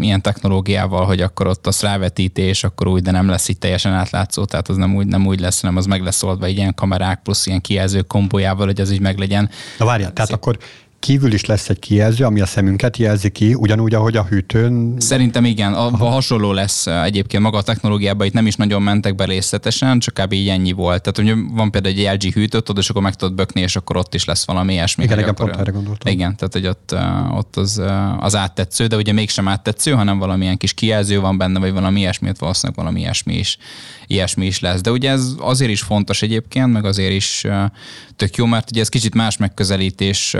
ilyen 0.00 0.22
technológiával, 0.22 1.04
hogy 1.06 1.20
akkor 1.20 1.46
ott 1.46 1.66
az 1.66 1.80
rávetíti, 1.80 2.42
és 2.42 2.64
akkor 2.64 2.88
úgy, 2.88 3.02
de 3.02 3.10
nem 3.10 3.28
lesz 3.28 3.48
így 3.48 3.58
teljesen 3.58 3.92
átlátszó, 3.92 4.44
tehát 4.44 4.68
az 4.68 4.76
nem 4.76 4.94
úgy, 4.94 5.06
nem 5.06 5.26
úgy 5.26 5.40
lesz, 5.40 5.60
hanem 5.60 5.76
az 5.76 5.86
meg 5.86 6.02
lesz 6.02 6.22
oldva 6.22 6.46
egy 6.46 6.56
ilyen 6.56 6.74
kamerák 6.74 7.20
plusz 7.22 7.46
ilyen 7.46 7.60
kijelző 7.60 8.00
kombójával, 8.00 8.66
hogy 8.66 8.80
az 8.80 8.90
így 8.90 9.00
meglegyen. 9.00 9.50
Na 9.78 9.84
várjál, 9.84 10.12
tehát 10.12 10.30
akkor 10.30 10.58
kívül 11.00 11.32
is 11.32 11.44
lesz 11.44 11.68
egy 11.68 11.78
kijelző, 11.78 12.24
ami 12.24 12.40
a 12.40 12.46
szemünket 12.46 12.96
jelzi 12.96 13.30
ki, 13.30 13.54
ugyanúgy, 13.54 13.94
ahogy 13.94 14.16
a 14.16 14.24
hűtőn. 14.24 14.94
Szerintem 14.98 15.44
igen, 15.44 15.72
a, 15.72 15.86
a 15.86 16.08
hasonló 16.10 16.52
lesz 16.52 16.86
egyébként 16.86 17.42
maga 17.42 17.58
a 17.58 17.62
technológiában, 17.62 18.26
itt 18.26 18.32
nem 18.32 18.46
is 18.46 18.54
nagyon 18.56 18.82
mentek 18.82 19.14
be 19.14 19.24
részletesen, 19.24 19.98
csak 19.98 20.14
kb. 20.14 20.32
így 20.32 20.48
ennyi 20.48 20.72
volt. 20.72 21.02
Tehát 21.02 21.18
ugye 21.18 21.42
van 21.54 21.70
például 21.70 21.94
egy 21.94 22.22
LG 22.22 22.32
hűtő, 22.32 22.60
tudod, 22.60 22.82
és 22.82 22.90
akkor 22.90 23.02
meg 23.02 23.14
tudod 23.14 23.34
bökni, 23.34 23.60
és 23.60 23.76
akkor 23.76 23.96
ott 23.96 24.14
is 24.14 24.24
lesz 24.24 24.46
valami 24.46 24.72
ilyesmi. 24.72 25.04
Igen, 25.04 25.18
igen, 25.18 25.34
pont 25.34 25.56
erre 25.56 25.70
gondoltam. 25.70 26.12
Igen, 26.12 26.36
tehát 26.36 26.52
hogy 26.52 26.66
ott, 26.66 26.94
ott 27.36 27.56
az, 27.56 27.82
az 28.18 28.36
áttetsző, 28.36 28.86
de 28.86 28.96
ugye 28.96 29.12
mégsem 29.12 29.48
áttetsző, 29.48 29.90
hanem 29.90 30.18
valamilyen 30.18 30.56
kis 30.56 30.72
kijelző 30.72 31.20
van 31.20 31.38
benne, 31.38 31.58
vagy 31.58 31.72
valami 31.72 32.00
ilyesmi, 32.00 32.30
valószínűleg 32.38 32.76
valami 32.76 33.00
ilyesmi 33.00 33.34
is, 33.34 33.58
ilyesmi 34.06 34.46
is 34.46 34.60
lesz. 34.60 34.80
De 34.80 34.90
ugye 34.90 35.10
ez 35.10 35.34
azért 35.38 35.70
is 35.70 35.82
fontos 35.82 36.22
egyébként, 36.22 36.72
meg 36.72 36.84
azért 36.84 37.12
is 37.12 37.44
tök 38.16 38.36
jó, 38.36 38.46
mert 38.46 38.70
ugye 38.70 38.80
ez 38.80 38.88
kicsit 38.88 39.14
más 39.14 39.36
megközelítés 39.36 40.36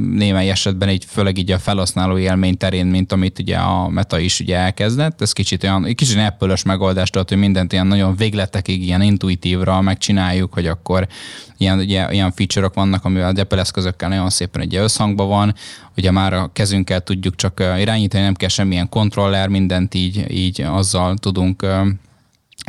némely 0.00 0.50
esetben 0.50 0.88
így 0.88 1.04
főleg 1.04 1.38
így 1.38 1.50
a 1.50 1.58
felhasználó 1.58 2.18
élmény 2.18 2.56
terén, 2.56 2.86
mint 2.86 3.12
amit 3.12 3.38
ugye 3.38 3.56
a 3.56 3.88
Meta 3.88 4.18
is 4.18 4.40
ugye 4.40 4.56
elkezdett. 4.56 5.20
Ez 5.20 5.32
kicsit 5.32 5.62
olyan, 5.62 5.94
kicsit 5.94 6.18
apple 6.18 6.56
megoldás, 6.64 7.10
tehát 7.10 7.28
hogy 7.28 7.38
mindent 7.38 7.72
ilyen 7.72 7.86
nagyon 7.86 8.16
végletekig, 8.16 8.82
ilyen 8.82 9.02
intuitívra 9.02 9.80
megcsináljuk, 9.80 10.52
hogy 10.52 10.66
akkor 10.66 11.08
ilyen, 11.56 11.78
ugye, 11.78 12.12
ilyen 12.12 12.32
feature-ok 12.32 12.74
vannak, 12.74 13.04
amivel 13.04 13.34
a 13.34 13.40
Apple 13.40 13.60
eszközökkel 13.60 14.08
nagyon 14.08 14.30
szépen 14.30 14.62
egy 14.62 14.76
összhangban 14.76 15.28
van. 15.28 15.54
Ugye 15.96 16.10
már 16.10 16.32
a 16.32 16.50
kezünkkel 16.52 17.00
tudjuk 17.00 17.36
csak 17.36 17.62
irányítani, 17.78 18.22
nem 18.22 18.34
kell 18.34 18.48
semmilyen 18.48 18.88
kontroller, 18.88 19.48
mindent 19.48 19.94
így, 19.94 20.30
így 20.30 20.60
azzal 20.60 21.16
tudunk 21.16 21.66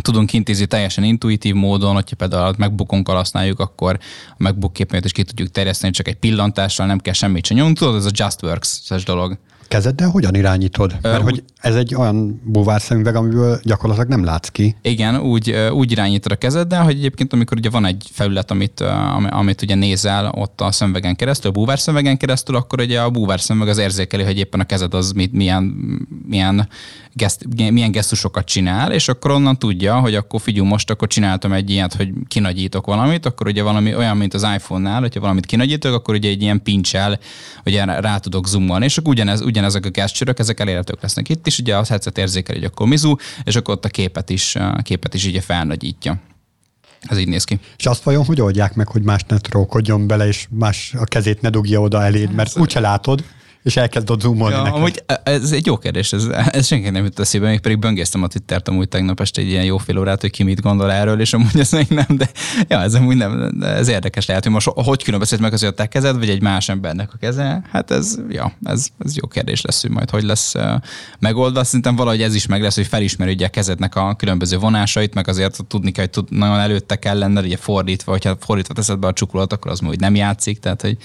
tudunk 0.01 0.33
intézni 0.33 0.65
teljesen 0.65 1.03
intuitív 1.03 1.53
módon, 1.53 1.93
hogyha 1.93 2.15
például 2.15 2.47
a 2.47 2.53
MacBookunkkal 2.57 3.15
használjuk, 3.15 3.59
akkor 3.59 3.99
a 4.29 4.35
MacBook 4.37 4.73
képét 4.73 5.05
is 5.05 5.11
ki 5.11 5.23
tudjuk 5.23 5.51
terjeszteni 5.51 5.93
csak 5.93 6.07
egy 6.07 6.15
pillantással, 6.15 6.85
nem 6.85 6.99
kell 6.99 7.13
semmit 7.13 7.45
sem 7.45 7.57
nyomni. 7.57 7.73
Tudod, 7.73 7.95
ez 7.95 8.05
a 8.05 8.11
Just 8.13 8.43
Works-es 8.43 9.03
dolog. 9.03 9.37
Kezeddel 9.67 10.09
hogyan 10.09 10.35
irányítod? 10.35 10.97
Mert 11.01 11.17
uh, 11.17 11.23
hogy 11.23 11.43
ez 11.57 11.75
egy 11.75 11.95
olyan 11.95 12.41
búvárszemüveg, 12.45 13.15
amiből 13.15 13.59
gyakorlatilag 13.63 14.09
nem 14.09 14.23
látsz 14.23 14.49
ki. 14.49 14.75
Igen, 14.81 15.17
úgy, 15.17 15.55
úgy 15.71 15.91
irányítod 15.91 16.31
a 16.31 16.35
kezeddel, 16.35 16.83
hogy 16.83 16.95
egyébként 16.95 17.33
amikor 17.33 17.57
ugye 17.57 17.69
van 17.69 17.85
egy 17.85 18.07
felület, 18.11 18.51
amit, 18.51 18.83
amit 19.29 19.61
ugye 19.61 19.75
nézel 19.75 20.31
ott 20.35 20.61
a 20.61 20.71
szemüvegen 20.71 21.15
keresztül, 21.15 21.49
a 21.49 21.53
búvárszemüvegen 21.53 22.17
keresztül, 22.17 22.55
akkor 22.55 22.79
ugye 22.79 23.01
a 23.01 23.09
búvárszemüveg 23.09 23.69
az 23.69 23.77
érzékeli, 23.77 24.23
hogy 24.23 24.37
éppen 24.37 24.59
a 24.59 24.63
kezed 24.63 24.93
az 24.93 25.11
mit, 25.11 25.31
milyen, 25.31 25.63
milyen, 26.27 26.67
geszt, 27.13 27.45
milyen 27.71 27.91
gesztusokat 27.91 28.45
csinál, 28.45 28.91
és 28.91 29.07
akkor 29.07 29.31
onnan 29.31 29.59
tudja, 29.59 29.99
hogy 29.99 30.15
akkor 30.15 30.41
figyelj, 30.41 30.67
most 30.67 30.89
akkor 30.89 31.07
csináltam 31.07 31.53
egy 31.53 31.69
ilyet, 31.69 31.93
hogy 31.93 32.09
kinagyítok 32.27 32.85
valamit, 32.85 33.25
akkor 33.25 33.47
ugye 33.47 33.63
valami 33.63 33.95
olyan, 33.95 34.17
mint 34.17 34.33
az 34.33 34.47
iPhone-nál, 34.55 34.99
hogyha 34.99 35.19
valamit 35.19 35.45
kinagyítok, 35.45 35.93
akkor 35.93 36.15
ugye 36.15 36.29
egy 36.29 36.41
ilyen 36.41 36.63
pincsel, 36.63 37.19
ugye 37.65 37.85
rá 37.85 38.17
tudok 38.17 38.47
zoomolni, 38.47 38.85
és 38.85 38.97
akkor 38.97 39.11
ugyanez, 39.11 39.41
ugyanez 39.41 39.71
ezek 39.71 39.85
a 39.85 39.89
gesztcsörök, 39.89 40.39
ezek 40.39 40.59
elérhetők 40.59 41.01
lesznek 41.01 41.29
itt 41.29 41.47
is, 41.47 41.59
ugye 41.59 41.75
a 41.75 41.83
headset 41.89 42.17
érzékeli, 42.17 42.59
hogy 42.59 42.67
akkor 42.67 42.87
mizu, 42.87 43.15
és 43.43 43.55
akkor 43.55 43.73
ott 43.73 43.85
a 43.85 43.89
képet 43.89 44.29
is, 44.29 44.55
a 44.55 44.81
képet 44.83 45.13
is 45.13 45.25
ugye 45.25 45.41
felnagyítja. 45.41 46.19
Ez 47.01 47.17
így 47.17 47.27
néz 47.27 47.43
ki. 47.43 47.59
És 47.77 47.85
azt 47.85 48.03
vajon 48.03 48.25
hogy 48.25 48.41
oldják 48.41 48.75
meg, 48.75 48.87
hogy 48.87 49.01
más 49.01 49.23
ne 49.27 49.37
trókodjon 49.37 50.07
bele, 50.07 50.27
és 50.27 50.47
más 50.49 50.93
a 50.99 51.03
kezét 51.03 51.41
ne 51.41 51.49
dugja 51.49 51.81
oda 51.81 52.03
eléd, 52.03 52.33
mert 52.33 52.57
úgyse 52.57 52.79
látod 52.79 53.23
és 53.63 53.77
elkezdett 53.77 54.19
zoomolni 54.19 54.55
ja, 54.55 54.61
neked. 54.61 54.77
Amúgy 54.77 55.03
e, 55.05 55.21
ez 55.23 55.51
egy 55.51 55.65
jó 55.65 55.77
kérdés, 55.77 56.13
ez, 56.13 56.25
ez 56.51 56.65
senki 56.65 56.89
nem 56.89 57.03
jut 57.03 57.19
eszébe, 57.19 57.47
még 57.47 57.59
pedig 57.59 57.79
böngésztem 57.79 58.23
a 58.23 58.27
Twittert 58.27 58.67
amúgy 58.67 58.87
tegnap 58.87 59.19
este 59.19 59.41
egy 59.41 59.47
ilyen 59.47 59.63
jó 59.63 59.77
fél 59.77 59.97
órát, 59.97 60.21
hogy 60.21 60.31
ki 60.31 60.43
mit 60.43 60.61
gondol 60.61 60.91
erről, 60.91 61.19
és 61.19 61.33
amúgy 61.33 61.59
ez 61.59 61.71
még 61.71 61.87
nem, 61.89 62.05
de 62.17 62.29
ja, 62.67 62.81
ez 62.81 62.93
amúgy 62.93 63.15
nem, 63.15 63.61
ez 63.61 63.87
érdekes 63.87 64.25
lehet, 64.25 64.43
hogy 64.43 64.51
most 64.51 64.67
hogy 64.75 65.03
különböztet 65.03 65.39
meg 65.39 65.53
az, 65.53 65.59
hogy 65.59 65.69
a 65.69 65.73
te 65.73 65.85
kezed, 65.85 66.17
vagy 66.17 66.29
egy 66.29 66.41
más 66.41 66.69
embernek 66.69 67.13
a 67.13 67.17
keze, 67.17 67.61
hát 67.71 67.91
ez, 67.91 68.19
ja, 68.29 68.53
ez, 68.63 68.87
ez 69.05 69.15
jó 69.15 69.27
kérdés 69.27 69.61
lesz, 69.61 69.81
hogy 69.81 69.91
majd 69.91 70.09
hogy 70.09 70.23
lesz 70.23 70.53
megoldva. 71.19 71.63
Szerintem 71.63 71.95
valahogy 71.95 72.21
ez 72.21 72.35
is 72.35 72.45
meg 72.45 72.61
lesz, 72.61 72.75
hogy 72.75 72.87
felismeri 72.87 73.31
ugye 73.31 73.45
a 73.45 73.49
kezednek 73.49 73.95
a 73.95 74.15
különböző 74.15 74.57
vonásait, 74.57 75.13
meg 75.13 75.27
azért 75.27 75.65
tudni 75.67 75.91
kell, 75.91 76.03
hogy 76.03 76.13
tud, 76.13 76.37
nagyon 76.37 76.59
előtte 76.59 76.95
kell 76.95 77.17
lenned, 77.17 77.45
ugye 77.45 77.57
fordítva, 77.57 78.11
hogyha 78.11 78.37
fordítva 78.39 78.73
teszed 78.73 78.99
be 78.99 79.07
a 79.07 79.13
csuklót, 79.13 79.53
akkor 79.53 79.71
az 79.71 79.79
majd 79.79 79.99
nem 79.99 80.15
játszik, 80.15 80.59
tehát 80.59 80.81
hogy 80.81 80.97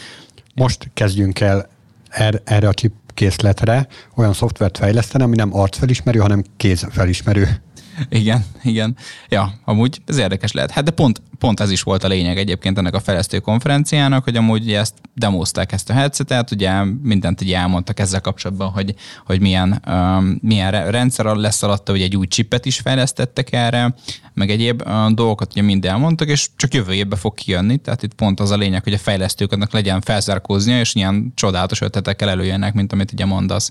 most 0.54 0.90
kezdjünk 0.94 1.40
el 1.40 1.74
er, 2.16 2.40
erre 2.44 2.68
a 2.68 2.72
chip 2.72 2.92
készletre 3.14 3.86
olyan 4.14 4.32
szoftvert 4.32 4.78
fejleszteni, 4.78 5.24
ami 5.24 5.36
nem 5.36 5.54
arcfelismerő, 5.54 6.18
hanem 6.18 6.44
kézfelismerő. 6.56 7.62
Igen, 8.08 8.44
igen. 8.62 8.96
Ja, 9.28 9.52
amúgy 9.64 10.00
ez 10.06 10.18
érdekes 10.18 10.52
lehet. 10.52 10.70
Hát 10.70 10.84
de 10.84 10.90
pont, 10.90 11.22
pont 11.38 11.60
ez 11.60 11.70
is 11.70 11.82
volt 11.82 12.04
a 12.04 12.08
lényeg 12.08 12.38
egyébként 12.38 12.78
ennek 12.78 12.94
a 12.94 13.00
fejlesztő 13.00 13.38
konferenciának, 13.38 14.24
hogy 14.24 14.36
amúgy 14.36 14.72
ezt 14.72 14.94
demozták 15.14 15.72
ezt 15.72 15.90
a 15.90 15.92
headsetet, 15.92 16.50
ugye 16.50 16.84
mindent 17.02 17.40
ugye 17.40 17.56
elmondtak 17.56 18.00
ezzel 18.00 18.20
kapcsolatban, 18.20 18.68
hogy, 18.68 18.94
hogy 19.26 19.40
milyen, 19.40 19.82
um, 19.88 20.38
milyen 20.42 20.90
rendszer 20.90 21.24
lesz 21.24 21.62
alatta, 21.62 21.92
hogy 21.92 22.02
egy 22.02 22.16
új 22.16 22.26
chipet 22.26 22.66
is 22.66 22.78
fejlesztettek 22.78 23.52
erre, 23.52 23.94
meg 24.34 24.50
egyéb 24.50 24.82
uh, 24.86 25.10
dolgokat 25.10 25.50
ugye 25.52 25.62
mind 25.62 25.84
elmondtak, 25.84 26.28
és 26.28 26.48
csak 26.56 26.74
jövő 26.74 26.92
évben 26.92 27.18
fog 27.18 27.34
kijönni, 27.34 27.76
tehát 27.76 28.02
itt 28.02 28.14
pont 28.14 28.40
az 28.40 28.50
a 28.50 28.56
lényeg, 28.56 28.82
hogy 28.82 28.92
a 28.92 28.98
fejlesztőknek 28.98 29.72
legyen 29.72 30.00
felzárkóznia, 30.00 30.80
és 30.80 30.94
ilyen 30.94 31.32
csodálatos 31.34 31.80
ötletekkel 31.80 32.28
előjönnek, 32.28 32.74
mint 32.74 32.92
amit 32.92 33.12
ugye 33.12 33.24
mondasz. 33.24 33.70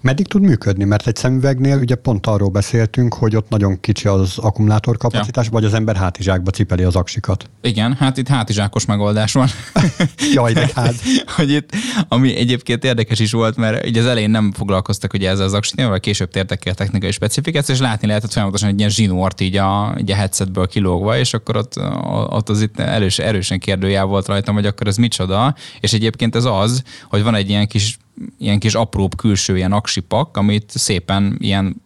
Meddig 0.00 0.26
tud 0.26 0.42
működni? 0.42 0.84
Mert 0.84 1.06
egy 1.06 1.16
szemüvegnél 1.16 1.78
ugye 1.78 1.94
pont 1.94 2.26
arról 2.26 2.48
beszéltünk, 2.48 3.14
hogy 3.14 3.36
ott 3.36 3.48
nagyon 3.58 3.80
kicsi 3.80 4.08
az 4.08 4.38
akkumulátorkapacitás, 4.38 5.44
ja. 5.44 5.50
vagy 5.50 5.64
az 5.64 5.74
ember 5.74 5.96
hátizsákba 5.96 6.50
cipeli 6.50 6.82
az 6.82 6.96
aksikat. 6.96 7.50
Igen, 7.62 7.92
hát 7.92 8.16
itt 8.16 8.28
hátizsákos 8.28 8.84
megoldás 8.86 9.32
van. 9.32 9.48
Jaj, 10.34 10.52
de 10.52 10.70
hát. 10.74 10.94
hogy 11.36 11.50
itt, 11.50 11.70
ami 12.08 12.36
egyébként 12.36 12.84
érdekes 12.84 13.18
is 13.18 13.32
volt, 13.32 13.56
mert 13.56 13.86
ugye 13.86 14.00
az 14.00 14.06
elején 14.06 14.30
nem 14.30 14.52
foglalkoztak 14.52 15.12
ugye 15.12 15.30
ezzel 15.30 15.44
az 15.44 15.52
aksit, 15.52 15.86
vagy 15.86 16.00
később 16.00 16.30
tértek 16.30 16.58
ki 16.58 16.68
a 16.68 16.74
technikai 16.74 17.10
specifikációt, 17.10 17.78
és 17.78 17.84
látni 17.84 18.06
lehetett 18.06 18.32
folyamatosan 18.32 18.68
egy 18.68 18.78
ilyen 18.78 18.90
zsinort 18.90 19.40
így 19.40 19.56
a, 19.56 19.94
így 20.00 20.10
a 20.10 20.14
headsetből 20.14 20.66
kilógva, 20.66 21.18
és 21.18 21.34
akkor 21.34 21.56
ott, 21.56 21.80
ott 22.28 22.48
az 22.48 22.62
itt 22.62 22.80
erős, 22.80 23.18
erősen 23.18 23.58
kérdőjel 23.58 24.04
volt 24.04 24.26
rajtam, 24.26 24.54
hogy 24.54 24.66
akkor 24.66 24.86
ez 24.86 24.96
micsoda, 24.96 25.54
és 25.80 25.92
egyébként 25.92 26.34
ez 26.34 26.44
az, 26.44 26.82
hogy 27.08 27.22
van 27.22 27.34
egy 27.34 27.48
ilyen 27.48 27.66
kis 27.66 27.98
ilyen 28.38 28.58
kis 28.58 28.74
apróbb 28.74 29.16
külső 29.16 29.56
ilyen 29.56 29.72
aksipak, 29.72 30.36
amit 30.36 30.70
szépen 30.74 31.36
ilyen 31.38 31.82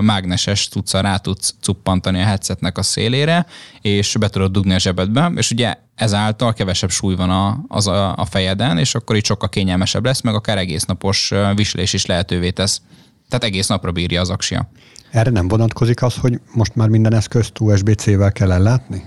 mágneses 0.00 0.68
tudsz 0.68 0.92
rá 0.92 1.16
tudsz 1.16 1.54
cuppantani 1.60 2.20
a 2.20 2.24
headsetnek 2.24 2.78
a 2.78 2.82
szélére, 2.82 3.46
és 3.80 4.16
be 4.20 4.28
tudod 4.28 4.52
dugni 4.52 4.74
a 4.74 4.78
zsebedbe, 4.78 5.32
és 5.36 5.50
ugye 5.50 5.74
ezáltal 5.94 6.52
kevesebb 6.52 6.90
súly 6.90 7.14
van 7.14 7.30
a, 7.30 7.64
az 7.68 7.86
a, 7.86 8.14
a 8.16 8.24
fejeden, 8.24 8.78
és 8.78 8.94
akkor 8.94 9.16
így 9.16 9.24
sokkal 9.24 9.48
kényelmesebb 9.48 10.04
lesz, 10.04 10.20
meg 10.20 10.34
akár 10.34 10.58
egész 10.58 10.84
napos 10.84 11.32
viselés 11.54 11.92
is 11.92 12.06
lehetővé 12.06 12.50
tesz. 12.50 12.80
Tehát 13.28 13.44
egész 13.44 13.66
napra 13.66 13.92
bírja 13.92 14.20
az 14.20 14.30
aksia. 14.30 14.70
Erre 15.10 15.30
nem 15.30 15.48
vonatkozik 15.48 16.02
az, 16.02 16.14
hogy 16.14 16.40
most 16.52 16.74
már 16.74 16.88
minden 16.88 17.14
eszközt 17.14 17.60
USB-C-vel 17.60 18.32
kell 18.32 18.52
ellátni? 18.52 19.02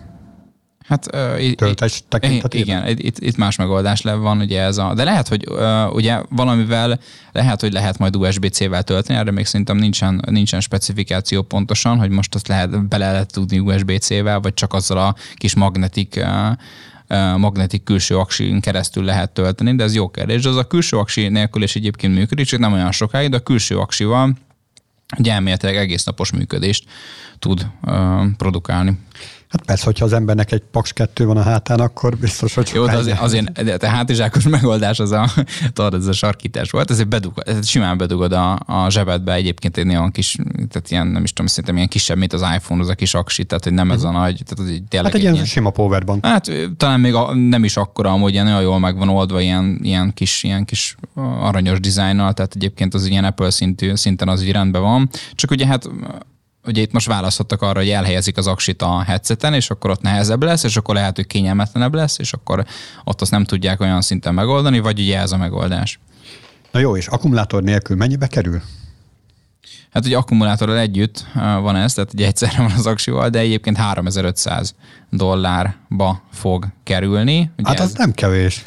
Hát, 0.87 1.15
uh, 1.15 1.51
Töltés 1.51 2.03
tekintetében? 2.07 2.87
Igen, 2.87 2.97
itt, 2.97 3.19
itt 3.19 3.37
más 3.37 3.55
megoldás 3.55 4.01
le 4.01 4.13
van, 4.13 4.39
ugye 4.39 4.61
ez 4.61 4.77
a, 4.77 4.93
de 4.93 5.03
lehet, 5.03 5.27
hogy 5.27 5.45
uh, 5.49 5.93
ugye 5.93 6.21
valamivel 6.29 6.99
lehet, 7.31 7.61
hogy 7.61 7.73
lehet 7.73 7.97
majd 7.97 8.15
USB-C-vel 8.15 8.83
tölteni, 8.83 9.19
erre 9.19 9.31
még 9.31 9.45
szerintem 9.45 9.77
nincsen, 9.77 10.21
nincsen 10.29 10.59
specifikáció 10.59 11.41
pontosan, 11.41 11.97
hogy 11.97 12.09
most 12.09 12.35
azt 12.35 12.47
lehet, 12.47 12.87
bele 12.87 13.11
lehet 13.11 13.31
tudni 13.31 13.59
USB-C-vel, 13.59 14.39
vagy 14.39 14.53
csak 14.53 14.73
azzal 14.73 14.97
a 14.97 15.15
kis 15.35 15.55
magnetik 15.55 16.15
uh, 16.17 17.37
magnetik 17.37 17.83
külső 17.83 18.17
aksin 18.17 18.61
keresztül 18.61 19.03
lehet 19.03 19.31
tölteni, 19.31 19.75
de 19.75 19.83
ez 19.83 19.95
jó 19.95 20.09
kérdés. 20.09 20.45
Az 20.45 20.55
a 20.55 20.67
külső 20.67 20.97
aksi 20.97 21.27
nélkül 21.27 21.63
is 21.63 21.75
egyébként 21.75 22.13
működik, 22.13 22.45
csak 22.45 22.59
nem 22.59 22.73
olyan 22.73 22.91
sokáig, 22.91 23.29
de 23.29 23.37
a 23.37 23.43
külső 23.43 23.77
aksival 23.77 24.33
ugye 25.17 25.33
elméletileg 25.33 25.75
egész 25.75 26.03
napos 26.03 26.31
működést 26.31 26.85
tud 27.39 27.67
uh, 27.81 28.25
produkálni. 28.37 28.99
Hát 29.51 29.65
persze, 29.65 29.85
hogyha 29.85 30.05
az 30.05 30.13
embernek 30.13 30.51
egy 30.51 30.63
Paks 30.71 30.93
2 30.93 31.25
van 31.25 31.37
a 31.37 31.41
hátán, 31.41 31.79
akkor 31.79 32.17
biztos, 32.17 32.53
hogy... 32.53 32.71
Jó, 32.73 32.83
azért, 32.83 33.19
azért 33.19 33.63
de 33.63 33.87
a 33.87 33.89
hátizsákos 33.89 34.43
megoldás 34.57 34.99
az 34.99 35.11
a, 35.11 35.29
tudod, 35.73 35.93
ez 35.93 36.07
a 36.07 36.13
sarkítás 36.13 36.71
volt, 36.71 36.91
ezért 36.91 37.07
bedug, 37.07 37.33
ez 37.45 37.67
simán 37.67 37.97
bedugod 37.97 38.31
a, 38.31 38.59
a 38.65 38.89
zsebedbe 38.89 39.33
egyébként 39.33 39.77
egy 39.77 39.87
olyan 39.87 40.11
kis, 40.11 40.35
tehát 40.53 40.91
ilyen, 40.91 41.07
nem 41.07 41.23
is 41.23 41.29
tudom, 41.29 41.47
szerintem 41.47 41.75
ilyen 41.75 41.87
kisebb, 41.87 42.17
mint 42.17 42.33
az 42.33 42.41
iPhone, 42.55 42.81
az 42.81 42.89
a 42.89 42.93
kis 42.93 43.13
aksi, 43.13 43.43
tehát 43.43 43.63
hogy 43.63 43.73
nem 43.73 43.91
ez 43.91 44.03
a 44.03 44.09
mhm. 44.09 44.17
nagy, 44.17 44.41
tehát 44.45 44.59
az 44.59 44.75
egy 44.75 44.83
tényleg... 44.87 45.11
Hát 45.11 45.21
egy, 45.21 45.27
egy 45.27 45.33
ilyen 45.33 45.45
sima 45.45 45.69
powerbank. 45.69 46.25
Hát 46.25 46.51
talán 46.77 46.99
még 46.99 47.13
a, 47.13 47.33
nem 47.33 47.63
is 47.63 47.77
akkora, 47.77 48.11
amúgy 48.11 48.31
ilyen 48.31 48.45
nagyon 48.45 48.61
jól 48.61 48.79
meg 48.79 48.97
van 48.97 49.09
oldva, 49.09 49.41
ilyen, 49.41 49.79
ilyen 49.81 50.13
kis, 50.13 50.43
ilyen 50.43 50.65
kis 50.65 50.95
aranyos 51.39 51.79
dizájnnal, 51.79 52.33
tehát 52.33 52.55
egyébként 52.55 52.93
az 52.93 53.05
ilyen 53.05 53.23
Apple 53.23 53.49
szintű, 53.49 53.95
szinten 53.95 54.27
az 54.27 54.43
így 54.43 54.51
rendben 54.51 54.81
van. 54.81 55.09
Csak 55.33 55.51
ugye 55.51 55.65
hát 55.65 55.89
ugye 56.65 56.81
itt 56.81 56.91
most 56.91 57.07
választhattak 57.07 57.61
arra, 57.61 57.79
hogy 57.79 57.89
elhelyezik 57.89 58.37
az 58.37 58.47
aksit 58.47 58.81
a 58.81 59.01
headseten, 59.01 59.53
és 59.53 59.69
akkor 59.69 59.89
ott 59.89 60.01
nehezebb 60.01 60.43
lesz, 60.43 60.63
és 60.63 60.77
akkor 60.77 60.95
lehet, 60.95 61.15
hogy 61.15 61.27
kényelmetlenebb 61.27 61.93
lesz, 61.93 62.19
és 62.19 62.33
akkor 62.33 62.65
ott 63.03 63.21
azt 63.21 63.31
nem 63.31 63.43
tudják 63.43 63.79
olyan 63.79 64.01
szinten 64.01 64.33
megoldani, 64.33 64.79
vagy 64.79 64.99
ugye 64.99 65.19
ez 65.19 65.31
a 65.31 65.37
megoldás. 65.37 65.99
Na 66.71 66.79
jó, 66.79 66.97
és 66.97 67.07
akkumulátor 67.07 67.63
nélkül 67.63 67.95
mennyibe 67.95 68.27
kerül? 68.27 68.61
Hát 69.91 70.05
ugye 70.05 70.17
akkumulátorral 70.17 70.77
együtt 70.77 71.25
van 71.33 71.75
ez, 71.75 71.93
tehát 71.93 72.13
ugye 72.13 72.25
egyszerre 72.25 72.57
van 72.57 72.71
az 72.71 72.85
aksival, 72.85 73.29
de 73.29 73.39
egyébként 73.39 73.77
3500 73.77 74.75
dollárba 75.09 76.21
fog 76.31 76.67
kerülni. 76.83 77.51
Ugye 77.57 77.67
hát 77.67 77.79
az 77.79 77.89
ez, 77.89 77.93
nem 77.93 78.11
kevés. 78.11 78.63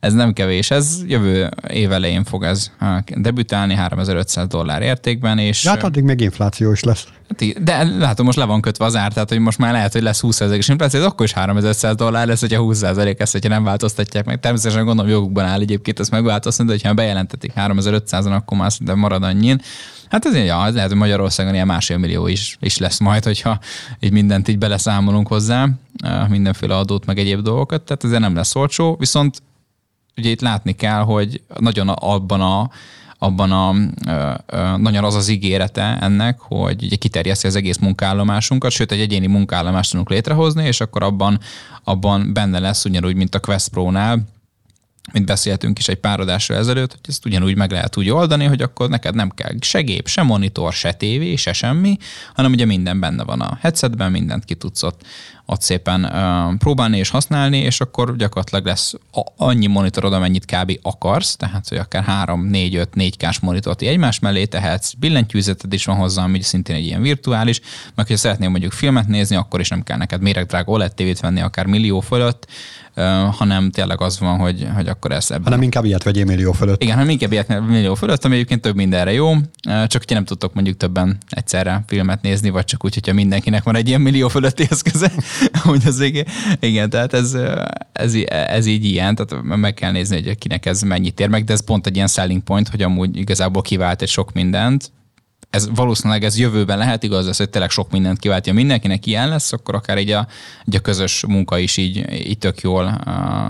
Ez 0.00 0.12
nem 0.12 0.32
kevés, 0.32 0.70
ez 0.70 0.98
jövő 1.06 1.48
év 1.68 1.92
elején 1.92 2.24
fog 2.24 2.44
ez 2.44 2.70
debütálni 3.16 3.74
3500 3.74 4.46
dollár 4.46 4.82
értékben, 4.82 5.38
és... 5.38 5.64
Ja, 5.64 5.70
hát 5.70 5.82
addig 5.82 6.02
még 6.02 6.20
infláció 6.20 6.72
is 6.72 6.82
lesz. 6.82 7.06
Hát 7.28 7.62
de 7.62 7.84
látom, 7.84 8.26
most 8.26 8.38
le 8.38 8.44
van 8.44 8.60
kötve 8.60 8.84
az 8.84 8.96
ár, 8.96 9.12
tehát 9.12 9.28
hogy 9.28 9.38
most 9.38 9.58
már 9.58 9.72
lehet, 9.72 9.92
hogy 9.92 10.02
lesz 10.02 10.20
20%-os 10.22 10.68
infláció, 10.68 11.00
ez 11.00 11.06
akkor 11.06 11.26
is 11.26 11.32
3500 11.32 11.94
dollár 11.94 12.26
lesz, 12.26 12.40
hogyha 12.40 12.62
20% 12.64 13.20
ezt, 13.20 13.32
hogyha 13.32 13.48
nem 13.48 13.64
változtatják 13.64 14.24
meg. 14.24 14.40
Természetesen 14.40 14.84
gondolom 14.84 15.10
jogukban 15.10 15.44
áll 15.44 15.60
egyébként 15.60 16.00
ezt 16.00 16.10
megváltoztatni, 16.10 16.72
de 16.72 16.78
hogyha 16.78 16.94
bejelentetik 16.94 17.52
3500-on, 17.56 18.34
akkor 18.34 18.58
már 18.58 18.70
de 18.80 18.94
marad 18.94 19.22
annyin. 19.22 19.60
Hát 20.08 20.24
ez 20.26 20.34
ja, 20.34 20.66
ez 20.66 20.74
lehet, 20.74 20.88
hogy 20.88 20.98
Magyarországon 20.98 21.54
ilyen 21.54 21.66
másfél 21.66 21.98
millió 21.98 22.26
is, 22.26 22.56
is 22.60 22.78
lesz 22.78 22.98
majd, 22.98 23.24
hogyha 23.24 23.58
így 24.00 24.12
mindent 24.12 24.48
így 24.48 24.58
beleszámolunk 24.58 25.26
hozzá, 25.26 25.68
mindenféle 26.28 26.76
adót, 26.76 27.06
meg 27.06 27.18
egyéb 27.18 27.40
dolgokat, 27.40 27.82
tehát 27.82 28.04
ezért 28.04 28.20
nem 28.20 28.34
lesz 28.34 28.54
olcsó, 28.54 28.96
viszont 28.98 29.42
ugye 30.20 30.30
itt 30.30 30.40
látni 30.40 30.72
kell, 30.72 31.02
hogy 31.02 31.42
nagyon 31.58 31.88
abban 31.88 32.40
a 32.40 32.70
abban 33.22 33.52
a, 33.52 33.74
nagyon 34.76 35.04
az 35.04 35.14
az 35.14 35.28
ígérete 35.28 35.98
ennek, 36.00 36.40
hogy 36.40 36.84
ugye 36.84 36.96
kiterjeszti 36.96 37.46
az 37.46 37.56
egész 37.56 37.78
munkállomásunkat, 37.78 38.70
sőt 38.70 38.92
egy 38.92 39.00
egyéni 39.00 39.26
munkállomást 39.26 39.90
tudunk 39.90 40.10
létrehozni, 40.10 40.66
és 40.66 40.80
akkor 40.80 41.02
abban, 41.02 41.40
abban 41.84 42.32
benne 42.32 42.58
lesz 42.58 42.84
ugyanúgy, 42.84 43.14
mint 43.14 43.34
a 43.34 43.40
Quest 43.40 43.68
Pro-nál, 43.68 44.28
mint 45.12 45.26
beszéltünk 45.26 45.78
is 45.78 45.88
egy 45.88 45.96
pár 45.96 46.20
adásra 46.20 46.54
ezelőtt, 46.54 46.90
hogy 46.90 47.00
ezt 47.08 47.26
ugyanúgy 47.26 47.56
meg 47.56 47.70
lehet 47.70 47.96
úgy 47.96 48.10
oldani, 48.10 48.44
hogy 48.44 48.62
akkor 48.62 48.88
neked 48.88 49.14
nem 49.14 49.30
kell 49.30 49.52
se 49.60 49.80
gép, 49.80 50.08
se 50.08 50.22
monitor, 50.22 50.72
se 50.72 50.92
tévé, 50.92 51.36
se 51.36 51.52
semmi, 51.52 51.96
hanem 52.34 52.52
ugye 52.52 52.64
minden 52.64 53.00
benne 53.00 53.24
van 53.24 53.40
a 53.40 53.58
headsetben, 53.60 54.10
mindent 54.10 54.44
ki 54.44 54.54
tudsz 54.54 54.82
ott, 54.82 55.02
ott 55.50 55.60
szépen 55.60 56.12
próbálni 56.58 56.98
és 56.98 57.08
használni, 57.08 57.58
és 57.58 57.80
akkor 57.80 58.16
gyakorlatilag 58.16 58.66
lesz 58.66 58.94
annyi 59.36 59.66
monitorod, 59.66 60.12
amennyit 60.12 60.44
kb. 60.44 60.78
akarsz, 60.82 61.36
tehát 61.36 61.68
hogy 61.68 61.78
akár 61.78 62.02
3, 62.02 62.46
4, 62.46 62.74
5, 62.74 62.94
4 62.94 63.16
k 63.16 63.40
monitort 63.40 63.82
egymás 63.82 64.18
mellé 64.18 64.44
tehetsz, 64.44 64.92
billentyűzeted 64.92 65.72
is 65.72 65.84
van 65.84 65.96
hozzá, 65.96 66.22
ami 66.22 66.42
szintén 66.42 66.76
egy 66.76 66.84
ilyen 66.84 67.02
virtuális, 67.02 67.60
meg 67.94 68.06
hogyha 68.06 68.16
szeretnél 68.16 68.48
mondjuk 68.48 68.72
filmet 68.72 69.06
nézni, 69.06 69.36
akkor 69.36 69.60
is 69.60 69.68
nem 69.68 69.82
kell 69.82 69.96
neked 69.96 70.20
méregdrága 70.20 70.72
OLED 70.72 70.94
tévét 70.94 71.20
venni 71.20 71.40
akár 71.40 71.66
millió 71.66 72.00
fölött, 72.00 72.46
hanem 73.30 73.70
tényleg 73.70 74.00
az 74.00 74.18
van, 74.18 74.38
hogy, 74.38 74.66
hogy 74.74 74.88
akkor 74.88 75.12
ez 75.12 75.30
ebben. 75.30 75.44
Hanem 75.44 75.62
inkább 75.62 75.84
ilyet 75.84 76.02
vegyél 76.02 76.24
millió 76.24 76.52
fölött. 76.52 76.82
Igen, 76.82 76.94
hanem 76.94 77.10
inkább 77.10 77.32
ilyet 77.32 77.60
millió 77.60 77.94
fölött, 77.94 78.24
ami 78.24 78.34
egyébként 78.34 78.60
több 78.60 78.74
mindenre 78.74 79.12
jó, 79.12 79.34
csak 79.62 79.92
hogyha 79.92 80.14
nem 80.14 80.24
tudtok 80.24 80.54
mondjuk 80.54 80.76
többen 80.76 81.18
egyszerre 81.28 81.84
filmet 81.86 82.22
nézni, 82.22 82.50
vagy 82.50 82.64
csak 82.64 82.84
úgy, 82.84 82.94
hogyha 82.94 83.12
mindenkinek 83.12 83.62
van 83.62 83.76
egy 83.76 83.88
ilyen 83.88 84.00
millió 84.00 84.28
fölötti 84.28 84.66
eszköze, 84.70 85.12
hogy 85.62 85.82
az 85.86 86.00
igen 86.60 86.90
tehát 86.90 87.12
ez, 87.12 87.36
ez, 87.92 88.14
ez, 88.28 88.66
így 88.66 88.84
ilyen, 88.84 89.14
tehát 89.14 89.42
meg 89.42 89.74
kell 89.74 89.92
nézni, 89.92 90.22
hogy 90.22 90.38
kinek 90.38 90.66
ez 90.66 90.82
mennyit 90.82 91.20
ér 91.20 91.28
meg, 91.28 91.44
de 91.44 91.52
ez 91.52 91.64
pont 91.64 91.86
egy 91.86 91.94
ilyen 91.94 92.08
selling 92.08 92.42
point, 92.42 92.68
hogy 92.68 92.82
amúgy 92.82 93.16
igazából 93.16 93.62
kivált 93.62 94.02
egy 94.02 94.08
sok 94.08 94.32
mindent, 94.32 94.92
ez 95.50 95.68
valószínűleg 95.74 96.24
ez 96.24 96.38
jövőben 96.38 96.78
lehet 96.78 97.02
igaz, 97.02 97.28
ez, 97.28 97.36
hogy 97.36 97.50
tényleg 97.50 97.70
sok 97.70 97.90
mindent 97.90 98.18
kiváltja. 98.18 98.52
Mindenkinek 98.52 99.06
ilyen 99.06 99.28
lesz, 99.28 99.52
akkor 99.52 99.74
akár 99.74 99.98
így 99.98 100.10
a, 100.10 100.26
így 100.68 100.74
a 100.74 100.80
közös 100.80 101.24
munka 101.26 101.58
is 101.58 101.76
így, 101.76 102.12
így 102.12 102.38
tök 102.38 102.60
jól 102.60 103.00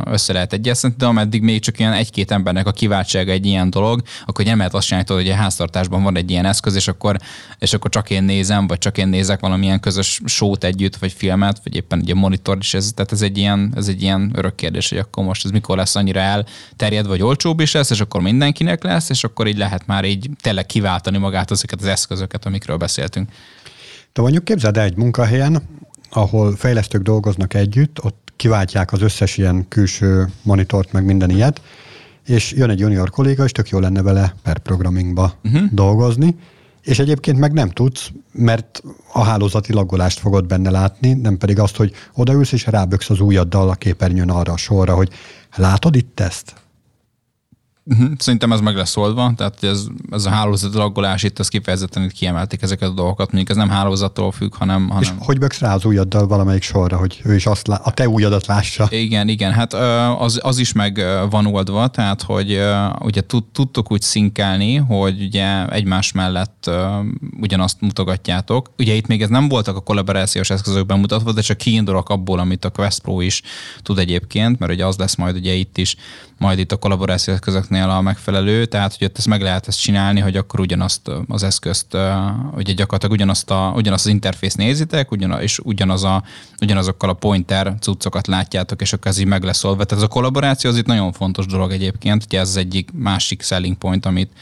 össze 0.04 0.32
lehet 0.32 0.52
egyeztetni, 0.52 0.96
de 0.98 1.06
ameddig 1.06 1.42
még 1.42 1.60
csak 1.60 1.78
ilyen 1.78 1.92
egy-két 1.92 2.30
embernek 2.30 2.66
a 2.66 2.72
kiváltsága 2.72 3.32
egy 3.32 3.46
ilyen 3.46 3.70
dolog, 3.70 4.02
akkor 4.26 4.44
nem 4.44 4.56
lehet 4.56 4.74
azt 4.74 4.86
csinálni, 4.86 5.12
hogy 5.12 5.28
a 5.28 5.34
háztartásban 5.34 6.02
van 6.02 6.16
egy 6.16 6.30
ilyen 6.30 6.44
eszköz, 6.44 6.74
és 6.74 6.88
akkor, 6.88 7.16
és 7.58 7.72
akkor 7.72 7.90
csak 7.90 8.10
én 8.10 8.22
nézem, 8.22 8.66
vagy 8.66 8.78
csak 8.78 8.98
én 8.98 9.08
nézek 9.08 9.40
valamilyen 9.40 9.80
közös 9.80 10.20
sót 10.24 10.64
együtt, 10.64 10.96
vagy 10.96 11.12
filmet, 11.12 11.60
vagy 11.64 11.74
éppen 11.74 11.98
egy 12.06 12.14
monitor 12.14 12.56
is, 12.60 12.74
ez, 12.74 12.92
tehát 12.94 13.12
ez 13.12 13.22
egy, 13.22 13.38
ilyen, 13.38 13.72
ez 13.76 13.88
egy 13.88 14.02
ilyen 14.02 14.32
örök 14.34 14.54
kérdés, 14.54 14.88
hogy 14.88 14.98
akkor 14.98 15.24
most 15.24 15.44
ez 15.44 15.50
mikor 15.50 15.76
lesz 15.76 15.96
annyira 15.96 16.20
elterjed, 16.20 17.06
vagy 17.06 17.22
olcsóbb 17.22 17.60
is 17.60 17.72
lesz, 17.72 17.90
és 17.90 18.00
akkor 18.00 18.20
mindenkinek 18.20 18.82
lesz, 18.82 19.10
és 19.10 19.24
akkor 19.24 19.46
így 19.46 19.58
lehet 19.58 19.86
már 19.86 20.04
így 20.04 20.30
tényleg 20.40 20.66
kiváltani 20.66 21.18
magát 21.18 21.50
azokat 21.50 21.80
az 21.80 21.88
eszközöket, 21.90 22.46
amikről 22.46 22.76
beszéltünk. 22.76 23.30
De 24.12 24.22
mondjuk 24.22 24.44
képzeld 24.44 24.76
el 24.76 24.84
egy 24.84 24.96
munkahelyen, 24.96 25.62
ahol 26.10 26.56
fejlesztők 26.56 27.02
dolgoznak 27.02 27.54
együtt, 27.54 28.04
ott 28.04 28.32
kiváltják 28.36 28.92
az 28.92 29.02
összes 29.02 29.36
ilyen 29.36 29.68
külső 29.68 30.28
monitort, 30.42 30.92
meg 30.92 31.04
minden 31.04 31.30
ilyet, 31.30 31.60
és 32.26 32.52
jön 32.52 32.70
egy 32.70 32.78
junior 32.78 33.10
kolléga, 33.10 33.44
és 33.44 33.52
tök 33.52 33.68
jó 33.68 33.78
lenne 33.78 34.02
vele 34.02 34.34
per 34.42 34.58
programmingba 34.58 35.34
uh-huh. 35.44 35.62
dolgozni, 35.70 36.36
és 36.82 36.98
egyébként 36.98 37.38
meg 37.38 37.52
nem 37.52 37.70
tudsz, 37.70 38.10
mert 38.32 38.82
a 39.12 39.22
hálózati 39.22 39.72
lagolást 39.72 40.18
fogod 40.18 40.46
benne 40.46 40.70
látni, 40.70 41.12
nem 41.12 41.38
pedig 41.38 41.58
azt, 41.58 41.76
hogy 41.76 41.92
odaülsz 42.14 42.52
és 42.52 42.66
ráböksz 42.66 43.10
az 43.10 43.20
ujjaddal 43.20 43.68
a 43.68 43.74
képernyőn 43.74 44.30
arra 44.30 44.52
a 44.52 44.56
sorra, 44.56 44.94
hogy 44.94 45.10
látod 45.56 45.96
itt 45.96 46.20
ezt? 46.20 46.54
Uh-huh. 47.84 48.10
Szerintem 48.18 48.52
ez 48.52 48.60
meg 48.60 48.76
lesz 48.76 48.96
oldva, 48.96 49.32
tehát 49.36 49.62
ez, 49.62 49.86
ez 50.10 50.24
a 50.24 50.30
hálózati 50.30 50.76
laggolás 50.76 51.22
itt, 51.22 51.38
az 51.38 51.48
kifejezetten 51.48 52.02
itt 52.02 52.12
kiemelték 52.12 52.62
ezeket 52.62 52.88
a 52.88 52.92
dolgokat, 52.92 53.26
mondjuk 53.26 53.50
ez 53.50 53.56
nem 53.56 53.68
hálózattól 53.68 54.32
függ, 54.32 54.54
hanem... 54.54 54.88
hanem... 54.88 55.02
És 55.02 55.10
hogy 55.18 55.38
böksz 55.38 55.58
rá 55.58 55.74
az 55.74 55.84
ujjaddal 55.84 56.26
valamelyik 56.26 56.62
sorra, 56.62 56.96
hogy 56.96 57.20
ő 57.24 57.34
is 57.34 57.46
azt 57.46 57.66
lá- 57.66 57.86
a 57.86 57.90
te 57.90 58.08
ujjadat 58.08 58.46
lássa? 58.46 58.88
Igen, 58.90 59.28
igen, 59.28 59.52
hát 59.52 59.74
az, 60.18 60.40
az 60.42 60.58
is 60.58 60.72
meg 60.72 61.04
van 61.30 61.46
oldva, 61.46 61.88
tehát 61.88 62.22
hogy 62.22 62.60
ugye 62.98 63.20
tudtok 63.52 63.92
úgy 63.92 64.02
szinkelni, 64.02 64.74
hogy 64.74 65.22
ugye 65.22 65.66
egymás 65.68 66.12
mellett 66.12 66.70
ugyanazt 67.40 67.80
mutogatjátok. 67.80 68.70
Ugye 68.78 68.94
itt 68.94 69.06
még 69.06 69.22
ez 69.22 69.28
nem 69.28 69.48
voltak 69.48 69.76
a 69.76 69.80
kollaborációs 69.80 70.50
eszközök 70.50 70.86
bemutatva, 70.86 71.32
de 71.32 71.40
csak 71.40 71.56
kiindulok 71.56 72.08
abból, 72.08 72.38
amit 72.38 72.64
a 72.64 72.70
Quest 72.70 73.00
Pro 73.00 73.20
is 73.20 73.42
tud 73.82 73.98
egyébként, 73.98 74.58
mert 74.58 74.72
ugye 74.72 74.86
az 74.86 74.96
lesz 74.96 75.14
majd 75.14 75.36
ugye 75.36 75.52
itt 75.52 75.78
is, 75.78 75.96
majd 76.40 76.58
itt 76.58 76.72
a 76.72 76.76
kollaborációs 76.76 77.36
eszközöknél 77.36 77.88
a 77.88 78.00
megfelelő, 78.00 78.64
tehát 78.66 78.96
hogy 78.98 79.06
ott 79.06 79.18
ezt 79.18 79.26
meg 79.26 79.42
lehet 79.42 79.68
ezt 79.68 79.80
csinálni, 79.80 80.20
hogy 80.20 80.36
akkor 80.36 80.60
ugyanazt 80.60 81.10
az 81.28 81.42
eszközt, 81.42 81.96
ugye 82.54 82.72
gyakorlatilag 82.72 83.12
ugyanazt, 83.12 83.50
a, 83.50 83.72
ugyanazt 83.76 84.04
az 84.04 84.10
interfész 84.10 84.54
nézitek, 84.54 85.10
ugyanaz, 85.10 85.42
és 85.42 85.58
ugyanaz 85.58 86.04
a, 86.04 86.22
ugyanazokkal 86.60 87.08
a 87.10 87.12
pointer 87.12 87.74
cuccokat 87.80 88.26
látjátok, 88.26 88.80
és 88.80 88.92
akkor 88.92 89.10
ez 89.10 89.18
így 89.18 89.26
meg 89.26 89.42
lesz 89.42 89.64
olva. 89.64 89.84
Tehát 89.84 90.04
ez 90.04 90.10
a 90.10 90.12
kollaboráció 90.12 90.70
az 90.70 90.76
itt 90.76 90.86
nagyon 90.86 91.12
fontos 91.12 91.46
dolog 91.46 91.72
egyébként, 91.72 92.24
ugye 92.24 92.40
ez 92.40 92.48
az 92.48 92.56
egyik 92.56 92.90
másik 92.92 93.42
selling 93.42 93.76
point, 93.76 94.06
amit, 94.06 94.32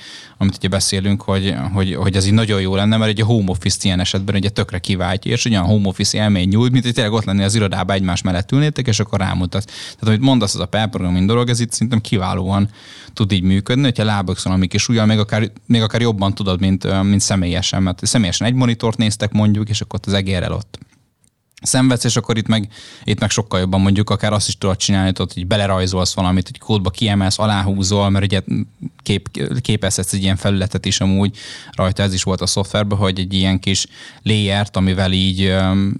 amit 0.40 0.57
ugye 0.57 0.68
beszélünk, 0.68 1.22
hogy, 1.22 1.55
hogy, 1.72 1.94
hogy 1.94 2.16
ez 2.16 2.27
így 2.27 2.33
nagyon 2.33 2.61
jó 2.61 2.74
lenne, 2.74 2.96
mert 2.96 3.11
egy 3.11 3.20
a 3.20 3.24
home 3.24 3.51
office 3.51 3.79
ilyen 3.83 4.01
esetben 4.01 4.35
ugye 4.35 4.48
tökre 4.48 4.79
kiváltja, 4.79 5.33
és 5.33 5.44
ugyan 5.44 5.64
home 5.64 5.88
office 5.88 6.18
élmény 6.18 6.48
nyújt, 6.48 6.72
mint 6.72 6.85
hogy 6.85 6.94
tényleg 6.94 7.12
ott 7.12 7.24
lenni 7.24 7.42
az 7.42 7.55
irodában 7.55 7.96
egymás 7.96 8.22
mellett 8.22 8.53
ülnétek, 8.53 8.87
és 8.87 9.01
akkor 9.01 9.18
rámutat. 9.18 9.64
Tehát 9.64 10.07
amit 10.07 10.20
mondasz, 10.20 10.55
az 10.55 10.61
a 10.61 10.66
pair 10.66 10.88
programming 10.88 11.27
dolog, 11.27 11.48
ez 11.48 11.61
itt 11.61 11.72
szerintem 11.72 12.01
kiválóan 12.01 12.68
tud 13.12 13.33
így 13.33 13.42
működni, 13.42 13.83
hogyha 13.83 14.05
lábökszön, 14.05 14.53
amik 14.53 14.74
is 14.74 14.88
ugye 14.88 15.05
még 15.05 15.18
akár, 15.18 15.51
még 15.66 15.83
akár 15.83 16.01
jobban 16.01 16.35
tudod, 16.35 16.61
mint, 16.61 17.03
mint 17.03 17.20
személyesen, 17.20 17.83
mert 17.83 18.07
személyesen 18.07 18.46
egy 18.46 18.55
monitort 18.55 18.96
néztek 18.96 19.33
mondjuk, 19.33 19.68
és 19.68 19.81
akkor 19.81 20.01
az 20.03 20.12
egérrel 20.12 20.53
ott 20.53 20.79
szenvedsz, 21.62 22.05
és 22.05 22.16
akkor 22.16 22.37
itt 22.37 22.47
meg, 22.47 22.68
itt 23.05 23.21
meg 23.21 23.31
sokkal 23.31 23.61
jobban 23.61 23.81
mondjuk 23.81 24.11
akár 24.11 24.33
azt 24.33 24.49
is 24.49 24.59
tudod 24.59 24.77
csinálni, 24.77 25.12
hogy 25.16 25.47
belerajzolsz 25.47 26.14
valamit, 26.14 26.47
hogy 26.47 26.59
kódba 26.59 26.90
kiemelsz, 26.90 27.38
aláhúzol, 27.38 28.11
mert 28.11 28.25
ugye 28.25 28.40
kép, 29.03 29.29
képezhetsz 29.61 30.12
egy 30.12 30.23
ilyen 30.23 30.37
felületet 30.37 30.87
is 30.87 31.01
amúgy 31.01 31.37
rajta, 31.73 32.03
ez 32.03 32.12
is 32.12 32.23
volt 32.23 32.40
a 32.40 32.47
szoftverben, 32.47 32.99
hogy 32.99 33.18
egy 33.18 33.35
ilyen 33.35 33.59
kis 33.61 33.87
layert, 34.23 34.77
amivel 34.77 35.12
így, 35.12 35.55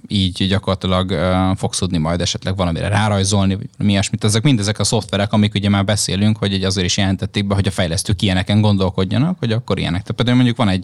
így 0.07 0.47
gyakorlatilag 0.47 1.13
fogsz 1.57 1.77
tudni 1.77 1.97
majd 1.97 2.21
esetleg 2.21 2.55
valamire 2.55 2.87
rárajzolni, 2.87 3.55
vagy 3.55 3.69
mi 3.77 3.91
ilyesmit. 3.91 4.23
Ezek 4.23 4.43
mindezek 4.43 4.79
a 4.79 4.83
szoftverek, 4.83 5.33
amik 5.33 5.53
ugye 5.53 5.69
már 5.69 5.85
beszélünk, 5.85 6.37
hogy 6.37 6.53
egy 6.53 6.63
azért 6.63 6.85
is 6.85 6.97
jelentették 6.97 7.47
be, 7.47 7.55
hogy 7.55 7.67
a 7.67 7.71
fejlesztők 7.71 8.21
ilyeneken 8.21 8.61
gondolkodjanak, 8.61 9.39
hogy 9.39 9.51
akkor 9.51 9.79
ilyenek. 9.79 10.01
Tehát 10.01 10.15
például 10.15 10.35
mondjuk 10.37 10.57
van 10.57 10.69
egy 10.69 10.83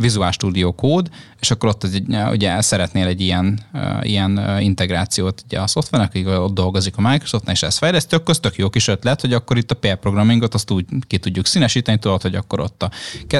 Visual 0.00 0.30
Studio 0.30 0.72
kód, 0.72 1.08
és 1.40 1.50
akkor 1.50 1.68
ott 1.68 1.88
ugye 2.30 2.60
szeretnél 2.60 3.06
egy 3.06 3.20
ilyen, 3.20 3.60
ilyen 4.02 4.60
integrációt 4.60 5.42
ugye 5.46 5.60
a 5.60 5.66
szoftvernek, 5.66 6.08
akik 6.08 6.28
ott 6.28 6.54
dolgozik 6.54 6.96
a 6.96 7.00
Microsoft, 7.00 7.50
és 7.50 7.62
ezt 7.62 7.78
fejlesztő, 7.78 8.16
akkor 8.16 8.36
tök 8.36 8.56
jó 8.56 8.70
kis 8.70 8.88
ötlet, 8.88 9.20
hogy 9.20 9.32
akkor 9.32 9.56
itt 9.56 9.70
a 9.70 9.74
pair 9.74 9.96
programmingot 9.96 10.54
azt 10.54 10.70
úgy 10.70 10.84
ki 11.06 11.18
tudjuk 11.18 11.46
színesíteni, 11.46 11.98
tudod, 11.98 12.22
hogy 12.22 12.34
akkor 12.34 12.60
ott 12.60 12.82
a 12.82 12.90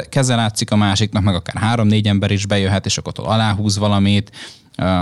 keze 0.09 0.35
látszik 0.35 0.71
a 0.71 0.77
másiknak, 0.77 1.23
meg 1.23 1.35
akár 1.35 1.63
három-négy 1.63 2.07
ember 2.07 2.31
is 2.31 2.47
bejöhet, 2.47 2.87
és 2.87 2.99
akkor 2.99 3.13
ott 3.19 3.27
aláhúz 3.27 3.79
valamit, 3.79 4.31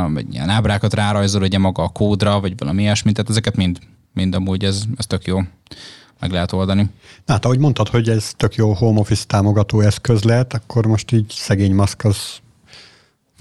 vagy 0.09 0.35
ilyen 0.35 0.49
ábrákat 0.49 0.94
rárajzol 0.94 1.42
ugye 1.42 1.59
maga 1.59 1.83
a 1.83 1.88
kódra, 1.88 2.40
vagy 2.40 2.59
valami 2.59 2.83
ilyesmit, 2.83 3.14
tehát 3.14 3.31
ezeket 3.31 3.57
mind, 3.57 3.79
mind 4.12 4.35
amúgy 4.35 4.64
ez, 4.64 4.83
ez 4.97 5.07
tök 5.07 5.27
jó 5.27 5.40
meg 6.20 6.31
lehet 6.31 6.52
oldani. 6.52 6.83
Na, 7.26 7.33
hát 7.33 7.44
ahogy 7.44 7.59
mondtad, 7.59 7.88
hogy 7.88 8.09
ez 8.09 8.33
tök 8.37 8.54
jó 8.54 8.72
home 8.72 9.00
office 9.00 9.24
támogató 9.26 9.81
eszköz 9.81 10.22
lehet, 10.22 10.54
akkor 10.54 10.87
most 10.87 11.12
így 11.12 11.35
szegény 11.37 11.74
maszk 11.74 12.04
az 12.04 12.16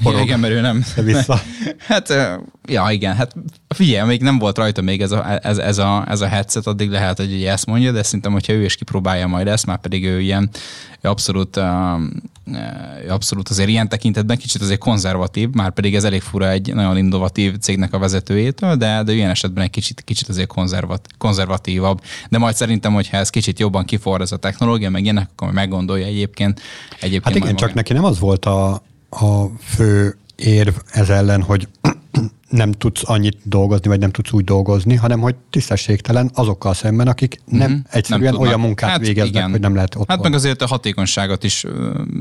forog. 0.03 0.21
Igen, 0.21 0.39
mert 0.39 0.53
ő 0.53 0.61
nem. 0.61 0.85
Vissza. 0.95 1.39
hát, 1.87 2.13
ja, 2.65 2.87
igen, 2.89 3.15
hát 3.15 3.33
figyelj, 3.67 4.07
még 4.07 4.21
nem 4.21 4.37
volt 4.37 4.57
rajta 4.57 4.81
még 4.81 5.01
ez 5.01 5.11
a, 5.11 5.45
ez, 5.45 5.57
ez, 5.57 5.77
a, 5.77 6.05
ez 6.09 6.21
a 6.21 6.27
headset, 6.27 6.67
addig 6.67 6.89
lehet, 6.89 7.17
hogy 7.17 7.33
ugye 7.33 7.51
ezt 7.51 7.65
mondja, 7.65 7.91
de 7.91 8.03
szerintem, 8.03 8.31
hogyha 8.31 8.53
ő 8.53 8.63
is 8.63 8.75
kipróbálja 8.75 9.27
majd 9.27 9.47
ezt, 9.47 9.65
már 9.65 9.77
pedig 9.77 10.05
ő 10.05 10.21
ilyen 10.21 10.49
abszolút, 11.01 11.59
abszolút 13.09 13.49
azért 13.49 13.69
ilyen 13.69 13.89
tekintetben 13.89 14.37
kicsit 14.37 14.61
azért 14.61 14.79
konzervatív, 14.79 15.49
már 15.49 15.71
pedig 15.71 15.95
ez 15.95 16.03
elég 16.03 16.21
fura 16.21 16.49
egy 16.49 16.73
nagyon 16.73 16.97
innovatív 16.97 17.57
cégnek 17.57 17.93
a 17.93 17.99
vezetőjétől, 17.99 18.75
de, 18.75 19.03
de 19.03 19.13
ilyen 19.13 19.29
esetben 19.29 19.63
egy 19.63 19.69
kicsit, 19.69 20.01
kicsit 20.05 20.29
azért 20.29 20.47
konzervat, 20.47 21.07
konzervatívabb. 21.17 22.01
De 22.29 22.37
majd 22.37 22.55
szerintem, 22.55 22.93
hogyha 22.93 23.17
ez 23.17 23.29
kicsit 23.29 23.59
jobban 23.59 23.85
kifor 23.85 24.21
ez 24.21 24.31
a 24.31 24.37
technológia, 24.37 24.89
meg 24.89 25.03
ilyenek, 25.03 25.29
akkor 25.35 25.51
meggondolja 25.51 26.05
egyébként. 26.05 26.61
egyébként 26.99 27.23
hát 27.23 27.35
igen, 27.35 27.55
csak 27.55 27.73
neki 27.73 27.93
nem 27.93 28.03
az 28.03 28.19
volt 28.19 28.45
a, 28.45 28.81
a 29.09 29.45
fő 29.59 30.17
érv 30.35 30.75
ez 30.91 31.09
ellen, 31.09 31.41
hogy 31.41 31.67
nem 32.49 32.71
tudsz 32.71 33.01
annyit 33.05 33.37
dolgozni, 33.43 33.87
vagy 33.87 33.99
nem 33.99 34.11
tudsz 34.11 34.31
úgy 34.31 34.43
dolgozni, 34.43 34.95
hanem 34.95 35.19
hogy 35.19 35.35
tisztességtelen 35.49 36.31
azokkal 36.33 36.73
szemben, 36.73 37.07
akik 37.07 37.41
nem 37.45 37.69
mm-hmm. 37.71 37.79
egyszerűen 37.89 38.33
nem 38.33 38.41
olyan 38.41 38.59
munkát 38.59 38.89
hát 38.89 38.99
végeznek, 38.99 39.33
igen. 39.33 39.49
hogy 39.49 39.59
nem 39.59 39.75
lehet 39.75 39.95
ott. 39.95 40.09
Hát 40.09 40.23
meg 40.23 40.33
azért 40.33 40.61
a 40.61 40.67
hatékonyságot 40.67 41.43
is 41.43 41.65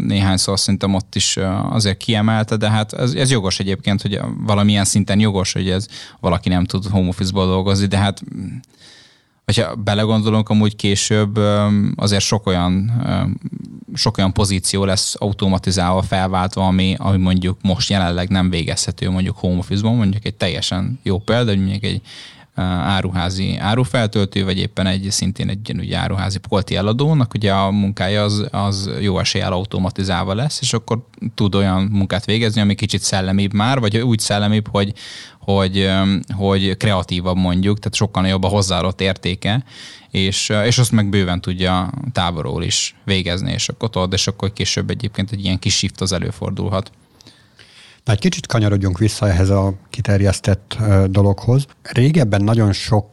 néhányszor 0.07 0.59
szerintem 0.59 0.95
ott 0.95 1.15
is 1.15 1.39
azért 1.71 1.97
kiemelte, 1.97 2.57
de 2.57 2.71
hát 2.71 2.93
ez, 2.93 3.13
ez 3.13 3.31
jogos 3.31 3.59
egyébként, 3.59 4.03
hogy 4.03 4.21
valamilyen 4.47 4.85
szinten 4.85 5.21
jogos, 5.21 5.53
hogy 5.53 5.71
ez 5.71 5.87
valaki 6.21 6.49
nem 6.49 6.65
tud 6.65 6.87
home 6.87 7.09
office-ból 7.09 7.47
dolgozni, 7.47 7.87
de 7.87 7.97
hát 7.97 8.23
hogyha 9.47 9.75
belegondolunk, 9.75 10.49
amúgy 10.49 10.77
később 10.77 11.39
azért 11.97 12.23
sok 12.23 12.47
olyan, 12.47 12.93
sok 13.95 14.19
olyan 14.19 14.33
pozíció 14.33 14.85
lesz 14.85 15.15
automatizálva, 15.19 16.03
felváltva, 16.03 16.67
ami, 16.67 16.95
ami 16.99 17.17
mondjuk 17.17 17.59
most 17.63 17.91
jelenleg 17.91 18.29
nem 18.29 18.51
végezhető 18.51 19.11
mondjuk 19.11 19.37
home 19.37 19.59
office-ban, 19.59 19.95
mondjuk 19.95 20.25
egy 20.25 20.35
teljesen 20.35 20.99
jó 21.03 21.19
példa, 21.19 21.51
hogy 21.51 21.61
mondjuk 21.61 21.83
egy 21.83 22.01
áruházi 22.63 23.57
árufeltöltő, 23.57 24.45
vagy 24.45 24.59
éppen 24.59 24.87
egy 24.87 25.07
szintén 25.11 25.49
egy 25.49 25.59
ugyanúgy 25.59 25.93
áruházi 25.93 26.39
polti 26.39 26.77
eladónak, 26.77 27.35
ugye 27.35 27.53
a 27.53 27.71
munkája 27.71 28.23
az, 28.23 28.47
az 28.51 28.91
jó 29.01 29.19
eséllyel 29.19 29.53
automatizálva 29.53 30.35
lesz, 30.35 30.61
és 30.61 30.73
akkor 30.73 31.07
tud 31.35 31.55
olyan 31.55 31.83
munkát 31.83 32.25
végezni, 32.25 32.61
ami 32.61 32.75
kicsit 32.75 33.01
szellemibb 33.01 33.53
már, 33.53 33.81
vagy 33.81 33.97
úgy 33.97 34.19
szellemibb, 34.19 34.69
hogy, 34.69 34.93
hogy, 35.39 35.91
hogy 36.37 36.77
kreatívabb 36.77 37.37
mondjuk, 37.37 37.79
tehát 37.79 37.95
sokkal 37.95 38.23
nagyobb 38.23 38.45
a 38.45 38.49
hozzáadott 38.49 39.01
értéke, 39.01 39.65
és, 40.11 40.53
és 40.65 40.79
azt 40.79 40.93
meg 40.93 41.09
bőven 41.09 41.41
tudja 41.41 41.93
távolról 42.13 42.63
is 42.63 42.95
végezni, 43.05 43.53
és 43.53 43.69
akkor 43.69 43.91
tudod, 43.91 44.13
és 44.13 44.27
akkor 44.27 44.53
később 44.53 44.91
egyébként 44.91 45.33
egy 45.33 45.45
ilyen 45.45 45.59
kis 45.59 45.77
shift 45.77 46.01
az 46.01 46.13
előfordulhat. 46.13 46.91
Na, 48.07 48.13
egy 48.13 48.19
kicsit 48.19 48.47
kanyarodjunk 48.47 48.99
vissza 48.99 49.29
ehhez 49.29 49.51
a 49.51 49.75
kiterjesztett 49.91 50.77
dologhoz. 51.07 51.67
Régebben 51.83 52.45
nagyon 52.45 52.73
sok 52.73 53.07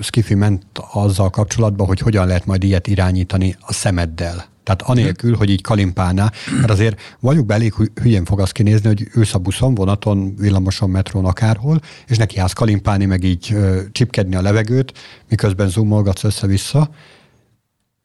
skifi 0.00 0.34
ment 0.34 0.64
azzal 0.92 1.30
kapcsolatban, 1.30 1.86
hogy 1.86 2.00
hogyan 2.00 2.26
lehet 2.26 2.46
majd 2.46 2.62
ilyet 2.62 2.86
irányítani 2.86 3.56
a 3.60 3.72
szemeddel. 3.72 4.46
Tehát 4.64 4.82
anélkül, 4.82 5.36
hogy 5.36 5.50
így 5.50 5.62
kalimpálná, 5.62 6.32
mert 6.56 6.70
azért 6.70 7.00
vagyunk 7.20 7.46
be 7.46 7.54
elég 7.54 7.74
hülyén 8.02 8.24
fog 8.24 8.40
azt 8.40 8.52
kinézni, 8.52 8.86
hogy 8.86 9.08
ősz 9.14 9.34
a 9.34 9.38
buszon, 9.38 9.74
vonaton, 9.74 10.34
villamoson, 10.36 10.90
metrón, 10.90 11.24
akárhol, 11.24 11.80
és 12.06 12.16
neki 12.16 12.38
állsz 12.38 12.52
kalimpálni, 12.52 13.04
meg 13.04 13.24
így 13.24 13.48
ö, 13.52 13.80
csipkedni 13.92 14.34
a 14.34 14.42
levegőt, 14.42 14.92
miközben 15.28 15.68
zoomolgatsz 15.68 16.24
össze-vissza. 16.24 16.90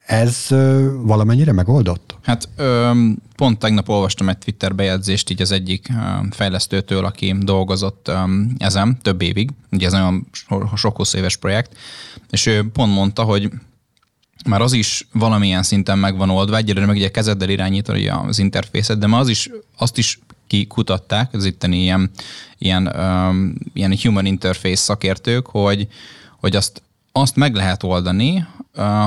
Ez 0.06 0.48
valamennyire 1.02 1.52
megoldott? 1.52 2.16
Hát 2.24 2.50
pont 3.36 3.60
tegnap 3.60 3.89
olvastam 3.89 4.30
egy 4.30 4.38
Twitter 4.38 4.76
bejegyzést 4.76 5.30
így 5.30 5.42
az 5.42 5.52
egyik 5.52 5.88
fejlesztőtől, 6.32 7.06
aki 7.06 7.36
dolgozott 7.39 8.12
ezen 8.58 8.98
több 9.02 9.22
évig, 9.22 9.50
ugye 9.72 9.86
ez 9.86 9.92
nagyon 9.92 10.28
sok 10.76 10.96
hosszú 10.96 11.18
éves 11.18 11.36
projekt, 11.36 11.78
és 12.30 12.46
ő 12.46 12.70
pont 12.74 12.94
mondta, 12.94 13.24
hogy 13.24 13.52
már 14.46 14.62
az 14.62 14.74
is 14.74 15.08
valamilyen 15.13 15.63
szinten 15.63 15.98
meg 15.98 16.18
van 16.18 16.30
oldva, 16.30 16.58
egyre 16.58 16.86
meg 16.86 16.96
ugye 16.96 17.12
kezeddel 17.12 17.50
irányítani 17.50 18.08
az 18.08 18.39
interfészet, 18.39 18.98
de 18.98 19.08
már 19.08 19.20
az 19.20 19.30
is, 19.30 19.50
azt 19.78 19.98
is 19.98 20.20
kikutatták, 20.48 21.34
az 21.34 21.46
itteni 21.46 21.82
ilyen, 21.82 22.12
ilyen, 22.58 22.88
um, 22.88 23.54
ilyen 23.74 23.98
human 24.02 24.26
interface 24.26 24.76
szakértők, 24.76 25.48
hogy, 25.48 25.88
hogy 26.39 26.56
azt, 26.56 26.82
azt 27.15 27.36
meg 27.36 27.56
lehet 27.56 27.84
oldani, 27.84 28.45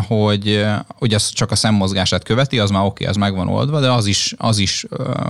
hogy 0.07 0.67
hogy 0.87 1.15
az 1.15 1.29
csak 1.29 1.51
a 1.51 1.57
szemmozgását 1.57 2.25
követi, 2.25 2.59
az 2.59 2.71
már 2.71 2.81
oké, 2.81 2.89
okay, 2.89 3.07
az 3.07 3.17
meg 3.17 3.35
van 3.35 3.49
oldva, 3.49 3.81
de 3.81 3.91
az 3.93 4.07
is, 4.07 4.35
az 4.39 4.59
is 4.59 4.87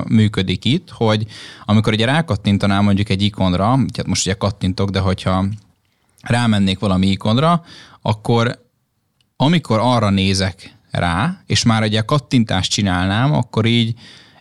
működik 0.08 0.64
itt, 0.64 0.90
hogy 0.90 1.26
amikor 1.64 1.92
ugye 1.92 2.04
rákattintanál 2.04 2.82
mondjuk 2.82 3.08
egy 3.08 3.22
ikonra, 3.22 3.66
hát 3.66 4.06
most 4.06 4.26
ugye 4.26 4.34
kattintok, 4.34 4.90
de 4.90 4.98
hogyha 4.98 5.44
rámennék 6.22 6.78
valami 6.78 7.06
ikonra, 7.06 7.62
akkor 8.02 8.64
amikor 9.36 9.78
arra 9.82 10.10
nézek 10.10 10.76
rá, 10.90 11.42
és 11.46 11.62
már 11.62 11.82
egy 11.82 12.04
kattintást 12.04 12.70
csinálnám, 12.70 13.32
akkor 13.32 13.66
így 13.66 13.94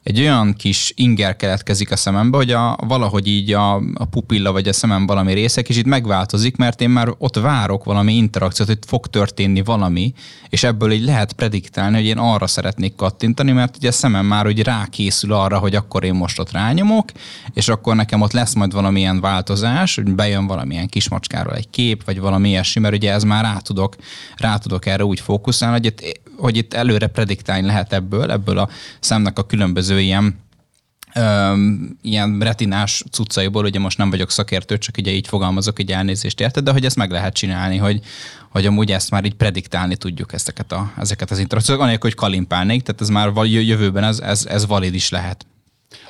egy 0.06 0.20
olyan 0.20 0.54
kis 0.54 0.94
inger 0.96 1.36
keletkezik 1.36 1.92
a 1.92 1.96
szemembe, 1.96 2.38
hogy 2.38 2.52
a, 2.52 2.78
valahogy 2.88 3.28
így 3.28 3.54
a, 3.54 3.76
a 3.76 4.06
pupilla 4.10 4.52
vagy 4.52 4.68
a 4.68 4.74
szemem 4.74 5.06
valami 5.06 5.34
része 5.34 5.62
kicsit 5.62 5.86
megváltozik, 5.86 6.56
mert 6.56 6.82
én 6.82 6.90
már 6.90 7.14
ott 7.18 7.36
várok 7.36 7.84
valami 7.84 8.14
interakciót, 8.14 8.68
hogy 8.68 8.80
fog 8.88 9.08
történni 9.08 9.62
valami, 9.64 10.14
és 10.50 10.64
ebből 10.64 10.92
így 10.92 11.04
lehet 11.04 11.34
prediktálni, 11.34 11.96
hogy 11.96 12.06
én 12.06 12.18
arra 12.18 12.48
szeretnék 12.48 12.96
kattintani, 12.96 13.52
mert 13.52 13.76
ugye 13.76 13.88
a 13.88 13.92
szemem 13.92 14.26
már 14.26 14.48
úgy 14.48 14.64
rákészül 14.64 15.34
arra, 15.34 15.58
hogy 15.58 15.76
akkor 15.76 16.04
én 16.04 16.14
most 16.14 16.40
ott 16.40 16.52
rányomok, 16.52 17.10
és 17.54 17.68
akkor 17.68 17.96
nekem 17.96 18.22
ott 18.22 18.32
lesz 18.32 18.54
majd 18.54 18.74
valamilyen 18.74 19.22
változás, 19.22 19.96
hogy 19.96 20.16
bejön 20.16 20.48
valamilyen 20.48 20.88
kismacskáról 20.88 21.54
egy 21.54 21.70
kép, 21.70 22.04
vagy 22.04 22.20
valami 22.20 22.50
ilyesmi, 22.50 22.82
mert 22.82 22.96
ugye 22.96 23.12
ez 23.12 23.24
már 23.24 23.44
rá 23.44 23.58
tudok, 23.58 23.96
rá 24.38 24.58
tudok 24.58 24.86
erre 24.86 25.06
úgy 25.06 25.20
fókuszálni, 25.20 25.80
hogy 25.80 26.22
hogy 26.38 26.58
itt 26.58 26.74
előre 26.74 27.08
prediktálni 27.08 27.68
lehet 27.68 27.94
ebből, 27.94 28.32
ebből 28.32 28.58
a 28.58 28.70
szemnek 29.00 29.40
a 29.40 29.46
különböző 29.46 30.00
ilyen 30.00 30.44
ilyen 32.02 32.40
retinás 32.40 33.04
cuccaiból, 33.12 33.66
ugye 33.66 33.80
most 33.80 33.98
nem 33.98 34.10
vagyok 34.10 34.32
szakértő, 34.32 34.78
csak 34.78 34.98
ugye 34.98 35.12
így 35.12 35.28
fogalmazok, 35.28 35.80
egy 35.80 35.92
elnézést 35.92 36.40
érted, 36.40 36.64
de 36.64 36.72
hogy 36.72 36.86
ezt 36.86 36.96
meg 36.96 37.12
lehet 37.12 37.34
csinálni, 37.34 37.78
hogy, 37.78 38.02
hogy 38.50 38.66
amúgy 38.66 38.92
ezt 38.92 39.12
már 39.12 39.26
így 39.26 39.36
prediktálni 39.36 39.96
tudjuk 39.96 40.34
ezeket, 40.34 40.72
a, 40.72 40.92
ezeket 40.98 41.32
az 41.32 41.40
interakciókat, 41.40 41.84
anélkül, 41.84 42.10
hogy 42.10 42.20
kalimpálnék, 42.20 42.84
tehát 42.84 43.02
ez 43.02 43.10
már 43.10 43.32
jövőben 43.46 44.04
ez, 44.04 44.20
ez, 44.20 44.46
ez 44.46 44.66
valid 44.66 44.94
is 44.94 45.10
lehet, 45.10 45.46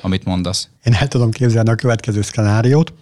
amit 0.00 0.24
mondasz. 0.24 0.68
Én 0.84 0.92
el 0.92 1.08
tudom 1.08 1.30
képzelni 1.30 1.70
a 1.70 1.74
következő 1.74 2.22
szkenáriót, 2.22 2.92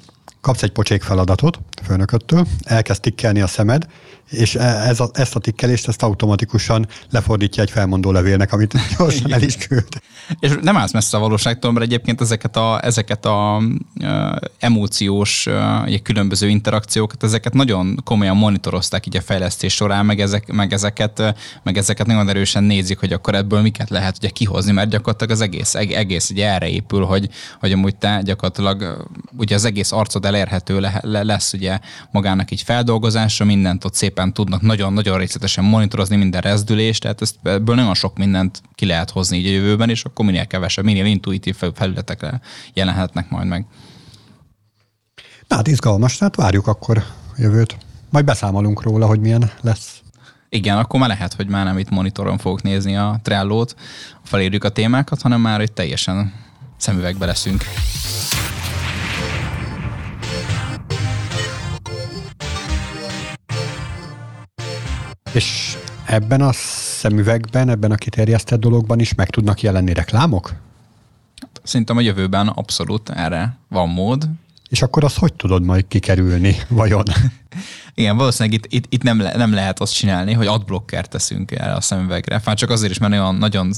kapsz 0.45 0.63
egy 0.63 0.73
pocsék 0.73 1.03
feladatot 1.03 1.59
főnököttől, 1.83 2.47
elkezd 2.63 3.01
tikkelni 3.01 3.41
a 3.41 3.47
szemed, 3.47 3.87
és 4.31 4.55
e, 4.55 4.63
ez 4.63 5.01
a, 5.01 5.11
ezt 5.13 5.37
a 5.37 5.39
tikkelést 5.39 5.89
ezt 5.89 6.03
automatikusan 6.03 6.87
lefordítja 7.11 7.63
egy 7.63 7.71
felmondó 7.71 8.13
levélnek, 8.13 8.53
amit 8.53 8.75
gyorsan 8.99 9.33
el 9.33 9.43
is 9.43 9.57
küld. 9.57 9.89
És 10.41 10.57
nem 10.61 10.77
állsz 10.77 10.93
messze 10.93 11.17
a 11.17 11.21
valóságtól, 11.21 11.73
mert 11.73 11.85
egyébként 11.85 12.21
ezeket 12.21 12.57
a, 12.57 12.85
ezeket 12.85 13.25
a 13.25 13.63
uh, 14.01 14.37
emóciós 14.59 15.47
uh, 15.47 16.03
különböző 16.03 16.49
interakciókat, 16.49 17.23
ezeket 17.23 17.53
nagyon 17.53 18.01
komolyan 18.05 18.37
monitorozták 18.37 19.07
így 19.07 19.17
a 19.17 19.21
fejlesztés 19.21 19.75
során, 19.75 20.07
meg, 20.07 20.21
ezek, 20.21 20.53
meg, 20.53 20.73
ezeket, 20.73 21.35
meg 21.63 21.77
ezeket 21.77 22.07
nagyon 22.07 22.29
erősen 22.29 22.65
nézik, 22.65 22.99
hogy 22.99 23.13
akkor 23.13 23.35
ebből 23.35 23.61
miket 23.61 23.91
lehet 23.91 24.17
ugye 24.17 24.29
kihozni, 24.29 24.73
mert 24.73 24.91
gyakorlatilag 24.91 25.33
az 25.33 25.41
egész, 25.41 25.75
egész 25.75 26.31
ugye 26.31 26.49
erre 26.53 26.69
épül, 26.69 27.05
hogy, 27.05 27.29
hogy 27.61 27.73
amúgy 27.73 27.97
te 27.97 28.21
gyakorlatilag 28.25 29.09
ugye 29.37 29.55
az 29.55 29.65
egész 29.65 29.93
arcod 29.93 30.25
elérhető 30.35 30.81
le, 30.81 31.01
le, 31.03 31.23
lesz 31.23 31.53
ugye 31.53 31.79
magának 32.11 32.51
így 32.51 32.63
feldolgozása, 32.63 33.45
mindent 33.45 33.85
ott 33.85 33.95
szépen 33.95 34.33
tudnak 34.33 34.61
nagyon-nagyon 34.61 35.19
részletesen 35.19 35.65
monitorozni 35.65 36.17
minden 36.17 36.41
rezdülést, 36.41 37.03
tehát 37.03 37.23
ezt, 37.23 37.37
ebből 37.43 37.75
nagyon 37.75 37.95
sok 37.95 38.19
mindent 38.19 38.63
ki 38.75 38.87
lehet 38.87 39.11
hozni 39.11 39.37
így 39.37 39.47
a 39.47 39.51
jövőben, 39.51 39.91
és 39.91 40.05
akkor 40.05 40.25
minél 40.25 40.47
kevesebb, 40.47 40.85
minél 40.85 41.05
intuitív 41.05 41.57
felületekre 41.75 42.41
jelenhetnek 42.73 43.31
majd 43.31 43.47
meg. 43.47 43.67
Na 45.49 45.57
hát 45.57 45.67
izgalmas, 45.67 46.17
tehát 46.17 46.37
várjuk 46.37 46.67
akkor 46.67 46.99
a 46.99 47.35
jövőt. 47.37 47.77
Majd 48.11 48.25
beszámolunk 48.25 48.83
róla, 48.83 49.07
hogy 49.07 49.21
milyen 49.21 49.51
lesz. 49.61 50.03
Igen, 50.49 50.79
akkor 50.79 51.01
már 51.01 51.09
lehet, 51.09 51.35
hogy 51.35 51.49
már 51.49 51.65
nem 51.65 51.79
itt 51.79 51.91
monitoron 51.91 52.39
fogok 52.39 52.63
nézni 52.63 52.97
a 52.97 53.21
Trello-t, 53.23 53.77
felírjuk 54.23 54.65
a 54.65 54.69
témákat, 54.69 55.23
hanem 55.23 55.41
már 55.41 55.61
itt 55.61 55.75
teljesen 55.75 56.33
szemüvegbe 56.77 57.27
leszünk. 57.27 57.65
És 65.35 65.77
ebben 66.07 66.41
a 66.41 66.53
szemüvegben, 66.53 67.69
ebben 67.69 67.91
a 67.91 67.95
kiterjesztett 67.95 68.61
dologban 68.61 69.01
is 69.01 69.15
meg 69.15 69.31
tudnak 69.31 69.61
jelenni 69.61 69.93
reklámok? 69.93 70.53
Szerintem 71.63 71.97
a 71.97 72.01
jövőben 72.01 72.49
abszolút 72.49 73.11
erre 73.11 73.57
van 73.69 73.89
mód. 73.89 74.29
És 74.75 74.83
akkor 74.83 75.05
azt 75.05 75.19
hogy 75.19 75.33
tudod 75.33 75.65
majd 75.65 75.89
kikerülni, 75.89 76.57
vajon? 76.69 77.05
Igen, 77.95 78.17
valószínűleg 78.17 78.59
itt, 78.59 78.73
itt, 78.73 78.93
itt 78.93 79.03
nem, 79.03 79.21
le, 79.21 79.37
nem 79.37 79.53
lehet 79.53 79.81
azt 79.81 79.95
csinálni, 79.95 80.33
hogy 80.33 80.47
adblocker 80.47 81.07
teszünk 81.09 81.51
el 81.51 81.77
a 81.77 81.81
szemüvegre. 81.81 82.41
Már 82.45 82.57
csak 82.57 82.71
azért 82.71 82.91
is, 82.91 82.99
mert 82.99 83.13
nagyon, 83.13 83.35
nagyon 83.35 83.73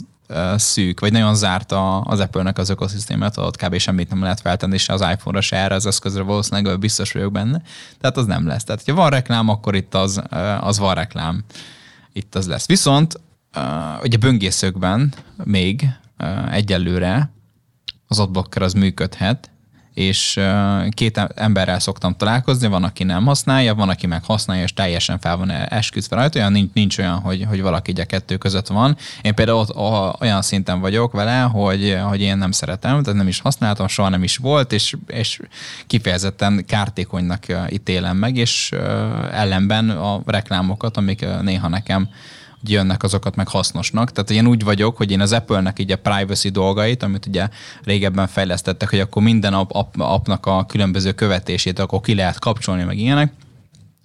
szűk, 0.56 1.00
vagy 1.00 1.12
nagyon 1.12 1.34
zárt 1.34 1.72
a, 1.72 2.00
az 2.00 2.20
Apple-nek 2.20 2.58
az 2.58 2.68
ökoszisztémát, 2.68 3.36
ott 3.36 3.56
kb. 3.56 3.78
semmit 3.78 4.10
nem 4.10 4.22
lehet 4.22 4.40
feltenni, 4.40 4.74
és 4.74 4.88
az 4.88 5.00
iPhone-ra 5.00 5.40
se 5.40 5.56
erre 5.56 5.74
az 5.74 5.86
eszközre 5.86 6.22
valószínűleg 6.22 6.78
biztos 6.78 7.12
vagyok 7.12 7.32
benne. 7.32 7.62
Tehát 8.00 8.16
az 8.16 8.26
nem 8.26 8.46
lesz. 8.46 8.64
Tehát, 8.64 8.82
ha 8.86 8.94
van 8.94 9.10
reklám, 9.10 9.48
akkor 9.48 9.74
itt 9.74 9.94
az, 9.94 10.22
az 10.60 10.78
van 10.78 10.94
reklám. 10.94 11.44
Itt 12.12 12.34
az 12.34 12.46
lesz. 12.46 12.66
Viszont 12.66 13.20
ugye 14.02 14.16
böngészőkben 14.16 15.12
még 15.44 15.88
egyelőre 16.50 17.30
az 18.06 18.18
adblocker 18.18 18.62
az 18.62 18.72
működhet, 18.72 19.50
és 19.96 20.40
két 20.90 21.20
emberrel 21.34 21.78
szoktam 21.78 22.16
találkozni, 22.16 22.68
van, 22.68 22.84
aki 22.84 23.04
nem 23.04 23.24
használja, 23.24 23.74
van, 23.74 23.88
aki 23.88 24.06
meg 24.06 24.24
használja, 24.24 24.62
és 24.62 24.72
teljesen 24.72 25.18
fel 25.18 25.36
van 25.36 25.50
esküdve 25.50 26.16
rajta, 26.16 26.38
olyan 26.38 26.52
nincs, 26.52 26.72
nincs 26.72 26.98
olyan, 26.98 27.18
hogy, 27.18 27.44
hogy 27.48 27.62
valaki 27.62 27.92
a 27.92 28.04
kettő 28.04 28.36
között 28.36 28.66
van. 28.66 28.96
Én 29.22 29.34
például 29.34 29.58
ott 29.58 29.76
olyan 30.20 30.42
szinten 30.42 30.80
vagyok 30.80 31.12
vele, 31.12 31.40
hogy, 31.40 31.98
hogy 32.02 32.20
én 32.20 32.38
nem 32.38 32.50
szeretem, 32.50 33.02
tehát 33.02 33.18
nem 33.18 33.28
is 33.28 33.40
használtam, 33.40 33.88
soha 33.88 34.08
nem 34.08 34.22
is 34.22 34.36
volt, 34.36 34.72
és, 34.72 34.96
és 35.06 35.40
kifejezetten 35.86 36.64
kártékonynak 36.66 37.44
ítélem 37.70 38.16
meg, 38.16 38.36
és 38.36 38.72
ellenben 39.32 39.90
a 39.90 40.20
reklámokat, 40.26 40.96
amik 40.96 41.26
néha 41.42 41.68
nekem 41.68 42.08
jönnek 42.70 43.02
azokat 43.02 43.36
meg 43.36 43.48
hasznosnak. 43.48 44.12
Tehát 44.12 44.30
én 44.30 44.46
úgy 44.46 44.64
vagyok, 44.64 44.96
hogy 44.96 45.10
én 45.10 45.20
az 45.20 45.32
Apple-nek 45.32 45.78
így 45.78 45.92
a 45.92 45.96
privacy 45.96 46.48
dolgait, 46.48 47.02
amit 47.02 47.26
ugye 47.26 47.48
régebben 47.84 48.26
fejlesztettek, 48.26 48.90
hogy 48.90 49.00
akkor 49.00 49.22
minden 49.22 49.54
app, 49.54 49.70
app, 49.70 49.94
appnak 49.98 50.46
a 50.46 50.66
különböző 50.66 51.12
követését 51.12 51.78
akkor 51.78 52.00
ki 52.00 52.14
lehet 52.14 52.38
kapcsolni, 52.38 52.82
meg 52.82 52.98
ilyenek, 52.98 53.32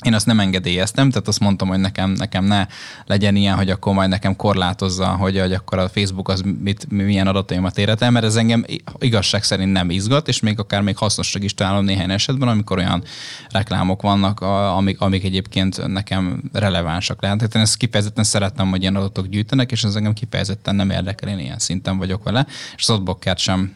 én 0.02 0.14
azt 0.14 0.26
nem 0.26 0.40
engedélyeztem, 0.40 1.10
tehát 1.10 1.28
azt 1.28 1.40
mondtam, 1.40 1.68
hogy 1.68 1.80
nekem, 1.80 2.10
nekem 2.10 2.44
ne 2.44 2.68
legyen 3.06 3.36
ilyen, 3.36 3.56
hogy 3.56 3.70
akkor 3.70 3.94
majd 3.94 4.10
nekem 4.10 4.36
korlátozza, 4.36 5.08
hogy, 5.08 5.40
hogy 5.40 5.54
akkor 5.54 5.78
a 5.78 5.90
Facebook 5.90 6.30
az 6.30 6.44
mit, 6.60 6.92
milyen 6.92 7.28
adataimat 7.28 7.78
érhet 7.78 8.10
mert 8.10 8.26
ez 8.26 8.36
engem 8.36 8.66
igazság 9.00 9.44
szerint 9.44 9.72
nem 9.72 9.90
izgat, 9.90 10.28
és 10.28 10.40
még 10.40 10.60
akár 10.60 10.82
még 10.82 10.98
hasznosnak 10.98 11.44
is 11.44 11.54
találom 11.54 11.84
néhány 11.84 12.12
esetben, 12.12 12.48
amikor 12.48 12.78
olyan 12.78 13.04
reklámok 13.50 14.02
vannak, 14.02 14.40
amik, 14.40 15.02
amik 15.02 15.24
egyébként 15.24 15.88
nekem 15.88 16.44
relevánsak 16.54 17.22
lehetnek. 17.22 17.56
Én 17.56 17.62
ezt 17.62 17.78
kifejezetten 17.78 18.24
szeretem, 18.24 18.70
hogy 18.70 18.82
ilyen 18.82 18.96
adatok 18.96 19.28
gyűjtenek, 19.28 19.72
és 19.72 19.84
ez 19.84 19.96
engem 19.96 20.14
kifejezetten 20.14 20.76
nem 20.76 20.90
érdekel, 20.90 21.30
én 21.30 21.40
ilyen 21.40 21.60
szinten 21.60 21.98
vagyok 21.98 22.24
vele, 22.24 22.46
és 22.76 22.90
az 22.90 23.02
sem, 23.36 23.76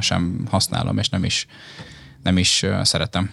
sem 0.00 0.46
használom, 0.50 0.98
és 0.98 1.08
nem 1.08 1.24
is, 1.24 1.46
nem 2.22 2.38
is 2.38 2.64
szeretem. 2.82 3.30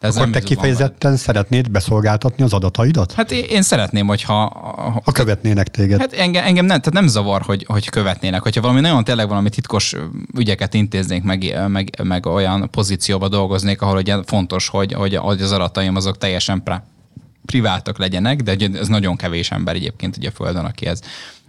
De 0.00 0.06
ez 0.06 0.16
Akkor 0.16 0.30
te 0.30 0.40
kifejezetten 0.40 1.16
szeretnéd 1.16 1.70
beszolgáltatni 1.70 2.44
az 2.44 2.52
adataidat? 2.52 3.12
Hát 3.12 3.32
én, 3.32 3.44
én 3.44 3.62
szeretném, 3.62 4.06
hogyha... 4.06 4.34
Ha, 4.34 5.00
ha 5.04 5.12
követnének 5.12 5.68
téged. 5.68 6.00
Hát 6.00 6.12
engem, 6.12 6.44
engem 6.44 6.64
nem, 6.64 6.78
tehát 6.78 6.92
nem 6.92 7.06
zavar, 7.06 7.42
hogy, 7.42 7.64
hogy 7.68 7.88
követnének. 7.88 8.42
Hogyha 8.42 8.60
valami 8.60 8.80
nagyon 8.80 9.04
tényleg 9.04 9.28
valami 9.28 9.48
titkos 9.48 9.94
ügyeket 10.38 10.74
intéznék, 10.74 11.22
meg, 11.22 11.58
meg, 11.68 11.90
meg 12.02 12.26
olyan 12.26 12.70
pozícióba 12.70 13.28
dolgoznék, 13.28 13.82
ahol 13.82 13.96
ugye 13.96 14.16
fontos, 14.24 14.68
hogy, 14.68 14.92
hogy, 14.92 15.16
hogy 15.16 15.42
az 15.42 15.52
adataim 15.52 15.96
azok 15.96 16.18
teljesen 16.18 16.62
privátak 17.46 17.98
legyenek, 17.98 18.40
de 18.40 18.56
ez 18.78 18.88
nagyon 18.88 19.16
kevés 19.16 19.50
ember 19.50 19.74
egyébként 19.74 20.16
ugye 20.16 20.28
a 20.28 20.32
Földön, 20.32 20.64
aki 20.64 20.86
ez 20.86 21.00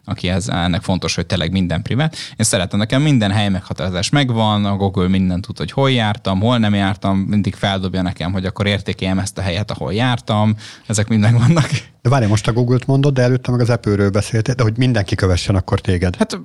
aki 0.05 0.29
ez, 0.29 0.47
ennek 0.47 0.81
fontos, 0.81 1.15
hogy 1.15 1.25
tényleg 1.25 1.51
minden 1.51 1.81
privát. 1.81 2.15
Én 2.37 2.45
szeretem, 2.45 2.79
nekem 2.79 3.01
minden 3.01 3.31
hely 3.31 3.49
meghatározás 3.49 4.09
megvan, 4.09 4.65
a 4.65 4.75
Google 4.75 5.07
mindent 5.07 5.45
tud, 5.45 5.57
hogy 5.57 5.71
hol 5.71 5.91
jártam, 5.91 6.39
hol 6.39 6.57
nem 6.57 6.73
jártam, 6.73 7.17
mindig 7.17 7.55
feldobja 7.55 8.01
nekem, 8.01 8.31
hogy 8.31 8.45
akkor 8.45 8.65
értékeljem 8.65 9.19
ezt 9.19 9.37
a 9.37 9.41
helyet, 9.41 9.71
ahol 9.71 9.93
jártam, 9.93 10.55
ezek 10.87 11.07
mind 11.07 11.21
megvannak. 11.21 11.69
De 12.01 12.09
várj, 12.09 12.25
most 12.25 12.47
a 12.47 12.53
Google-t 12.53 12.85
mondod, 12.85 13.13
de 13.13 13.21
előtte 13.21 13.51
meg 13.51 13.59
az 13.59 13.69
Apple-ről 13.69 14.09
beszéltél, 14.09 14.55
de 14.55 14.63
hogy 14.63 14.77
mindenki 14.77 15.15
kövessen 15.15 15.55
akkor 15.55 15.81
téged. 15.81 16.15
Hát 16.15 16.39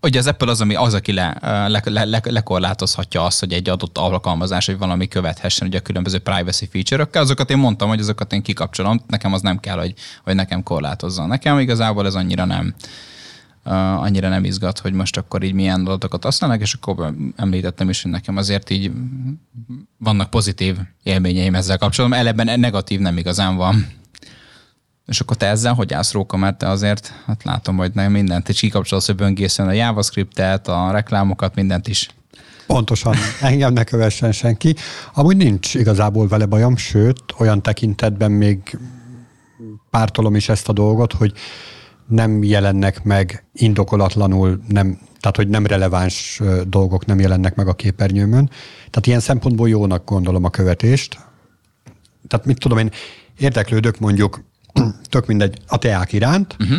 ugye 0.00 0.18
az 0.18 0.26
Apple 0.26 0.50
az, 0.50 0.60
ami 0.60 0.74
az, 0.74 0.94
aki 0.94 1.12
le, 1.12 1.36
le, 1.40 1.82
le, 1.84 2.04
le, 2.04 2.20
lekorlátozhatja 2.24 3.24
azt, 3.24 3.40
hogy 3.40 3.52
egy 3.52 3.68
adott 3.68 3.98
alkalmazás, 3.98 4.66
hogy 4.66 4.78
valami 4.78 5.08
követhessen 5.08 5.66
ugye 5.66 5.78
a 5.78 5.82
különböző 5.82 6.18
privacy 6.18 6.68
feature-ökkel. 6.70 7.22
Azokat 7.22 7.50
én 7.50 7.58
mondtam, 7.58 7.88
hogy 7.88 8.00
azokat 8.00 8.32
én 8.32 8.42
kikapcsolom, 8.42 9.00
nekem 9.06 9.32
az 9.32 9.40
nem 9.40 9.60
kell, 9.60 9.78
hogy, 9.78 9.94
hogy 10.24 10.34
nekem 10.34 10.62
korlátozza. 10.62 11.26
Nekem 11.26 11.58
igazából 11.58 12.06
ez 12.06 12.14
annyira 12.14 12.44
nem, 12.44 12.74
annyira 13.64 14.28
nem 14.28 14.44
izgat, 14.44 14.78
hogy 14.78 14.92
most 14.92 15.16
akkor 15.16 15.42
így 15.42 15.52
milyen 15.52 15.80
adatokat 15.80 16.24
használnak, 16.24 16.60
és 16.60 16.74
akkor 16.74 17.14
említettem 17.36 17.88
is, 17.88 18.02
hogy 18.02 18.10
nekem 18.10 18.36
azért 18.36 18.70
így 18.70 18.90
vannak 19.98 20.30
pozitív 20.30 20.76
élményeim 21.02 21.54
ezzel 21.54 21.78
kapcsolatban, 21.78 22.18
eleben 22.18 22.60
negatív 22.60 23.00
nem 23.00 23.16
igazán 23.16 23.56
van. 23.56 23.86
És 25.06 25.20
akkor 25.20 25.36
te 25.36 25.46
ezzel 25.46 25.74
hogy 25.74 25.92
állsz 25.92 26.12
Róka, 26.12 26.36
mert 26.36 26.58
te 26.58 26.68
azért, 26.68 27.12
hát 27.26 27.44
látom, 27.44 27.76
hogy 27.76 27.90
nem 27.94 28.12
mindent, 28.12 28.48
és 28.48 28.60
kikapcsolsz, 28.60 29.06
hogy 29.06 29.14
böngészen 29.14 29.68
a 29.68 29.72
JavaScript-et, 29.72 30.68
a 30.68 30.90
reklámokat, 30.90 31.54
mindent 31.54 31.88
is. 31.88 32.08
Pontosan, 32.66 33.14
engem 33.40 33.72
ne 33.72 33.84
kövessen 33.84 34.32
senki. 34.32 34.74
Amúgy 35.14 35.36
nincs 35.36 35.74
igazából 35.74 36.28
vele 36.28 36.46
bajom, 36.46 36.76
sőt, 36.76 37.22
olyan 37.38 37.62
tekintetben 37.62 38.30
még 38.30 38.78
pártolom 39.90 40.34
is 40.34 40.48
ezt 40.48 40.68
a 40.68 40.72
dolgot, 40.72 41.12
hogy 41.12 41.32
nem 42.12 42.42
jelennek 42.42 43.02
meg 43.02 43.44
indokolatlanul, 43.52 44.62
nem, 44.68 44.98
tehát 45.20 45.36
hogy 45.36 45.48
nem 45.48 45.66
releváns 45.66 46.40
dolgok 46.66 47.06
nem 47.06 47.20
jelennek 47.20 47.54
meg 47.54 47.68
a 47.68 47.74
képernyőmön. 47.74 48.50
Tehát 48.76 49.06
ilyen 49.06 49.20
szempontból 49.20 49.68
jónak 49.68 50.04
gondolom 50.04 50.44
a 50.44 50.50
követést. 50.50 51.18
Tehát 52.28 52.46
mit 52.46 52.58
tudom 52.58 52.78
én, 52.78 52.90
érdeklődök 53.38 53.98
mondjuk 53.98 54.44
tök 55.10 55.26
mindegy, 55.26 55.58
a 55.66 55.78
teák 55.78 56.12
iránt, 56.12 56.56
uh-huh. 56.58 56.78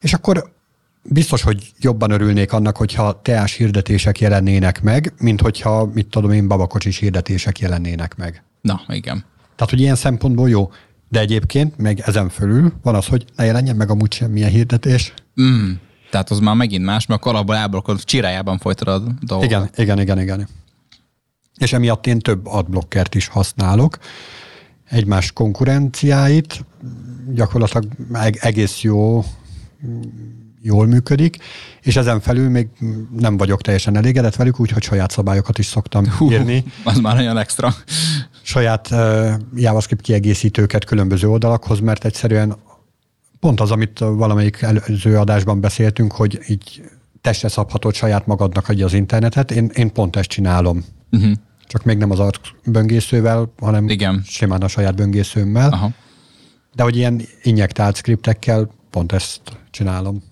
és 0.00 0.12
akkor 0.12 0.54
biztos, 1.02 1.42
hogy 1.42 1.72
jobban 1.78 2.10
örülnék 2.10 2.52
annak, 2.52 2.76
hogyha 2.76 3.20
teás 3.22 3.52
hirdetések 3.52 4.20
jelennének 4.20 4.82
meg, 4.82 5.12
mint 5.18 5.40
hogyha, 5.40 5.90
mit 5.94 6.06
tudom 6.06 6.30
én, 6.30 6.48
babakocsis 6.48 6.98
hirdetések 6.98 7.58
jelennének 7.58 8.16
meg. 8.16 8.42
Na, 8.60 8.80
igen. 8.88 9.24
Tehát, 9.56 9.72
hogy 9.72 9.80
ilyen 9.80 9.94
szempontból 9.94 10.48
jó. 10.48 10.70
De 11.08 11.20
egyébként 11.20 11.78
meg 11.78 12.00
ezen 12.00 12.28
fölül 12.28 12.72
van 12.82 12.94
az, 12.94 13.06
hogy 13.06 13.24
ne 13.36 13.44
jelenjen 13.44 13.76
meg 13.76 13.90
amúgy 13.90 14.12
semmilyen 14.12 14.50
hirdetés. 14.50 15.14
Mm. 15.42 15.70
Tehát 16.10 16.30
az 16.30 16.38
már 16.38 16.54
megint 16.54 16.84
más, 16.84 17.06
mert 17.06 17.20
akkor 17.20 17.34
abból 17.34 17.56
elblokkod, 17.56 18.04
csirájában 18.04 18.58
folytad 18.58 18.88
a 18.88 18.98
dolgokat. 19.20 19.44
Igen, 19.50 19.70
igen, 19.76 20.00
igen, 20.00 20.20
igen. 20.20 20.48
És 21.58 21.72
emiatt 21.72 22.06
én 22.06 22.18
több 22.18 22.46
adblockert 22.46 23.14
is 23.14 23.26
használok. 23.26 23.98
Egymás 24.84 25.32
konkurenciáit, 25.32 26.64
gyakorlatilag 27.34 27.86
egész 28.40 28.80
jó, 28.80 29.24
jól 30.62 30.86
működik, 30.86 31.36
és 31.80 31.96
ezen 31.96 32.20
felül 32.20 32.48
még 32.48 32.68
nem 33.18 33.36
vagyok 33.36 33.62
teljesen 33.62 33.96
elégedett 33.96 34.36
velük, 34.36 34.60
úgyhogy 34.60 34.82
saját 34.82 35.10
szabályokat 35.10 35.58
is 35.58 35.66
szoktam 35.66 36.10
Hú, 36.10 36.30
írni. 36.30 36.64
Az 36.84 36.98
már 36.98 37.16
olyan 37.16 37.38
extra. 37.38 37.74
Saját 38.46 38.88
JavaScript 39.54 40.02
kiegészítőket 40.02 40.84
különböző 40.84 41.28
oldalakhoz, 41.28 41.80
mert 41.80 42.04
egyszerűen 42.04 42.56
pont 43.40 43.60
az, 43.60 43.70
amit 43.70 43.98
valamelyik 43.98 44.62
előző 44.62 45.18
adásban 45.18 45.60
beszéltünk, 45.60 46.12
hogy 46.12 46.40
így 46.48 46.82
testre 47.20 47.48
szabhatod 47.48 47.94
saját 47.94 48.26
magadnak 48.26 48.68
adja 48.68 48.84
az 48.84 48.92
internetet, 48.92 49.50
én, 49.50 49.70
én 49.74 49.92
pont 49.92 50.16
ezt 50.16 50.28
csinálom. 50.28 50.84
Uh-huh. 51.10 51.32
Csak 51.64 51.84
még 51.84 51.98
nem 51.98 52.10
az 52.10 52.30
böngészővel, 52.64 53.52
hanem 53.58 53.88
Igen. 53.88 54.22
simán 54.24 54.62
a 54.62 54.68
saját 54.68 54.96
böngészőmmel. 54.96 55.72
Aha. 55.72 55.90
De 56.74 56.82
hogy 56.82 56.96
ilyen 56.96 57.20
injektált 57.42 57.96
skriptekkel 57.96 58.70
pont 58.90 59.12
ezt 59.12 59.40
csinálom. 59.70 60.22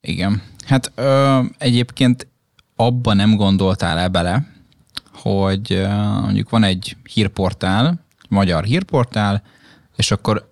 Igen. 0.00 0.42
Hát 0.66 0.92
ö, 0.94 1.40
egyébként 1.58 2.26
abba 2.76 3.14
nem 3.14 3.36
gondoltál 3.36 3.98
el 3.98 4.08
bele, 4.08 4.53
hogy 5.24 5.86
mondjuk 6.20 6.50
van 6.50 6.64
egy 6.64 6.96
hírportál, 7.12 8.00
magyar 8.28 8.64
hírportál, 8.64 9.42
és 9.96 10.10
akkor 10.10 10.50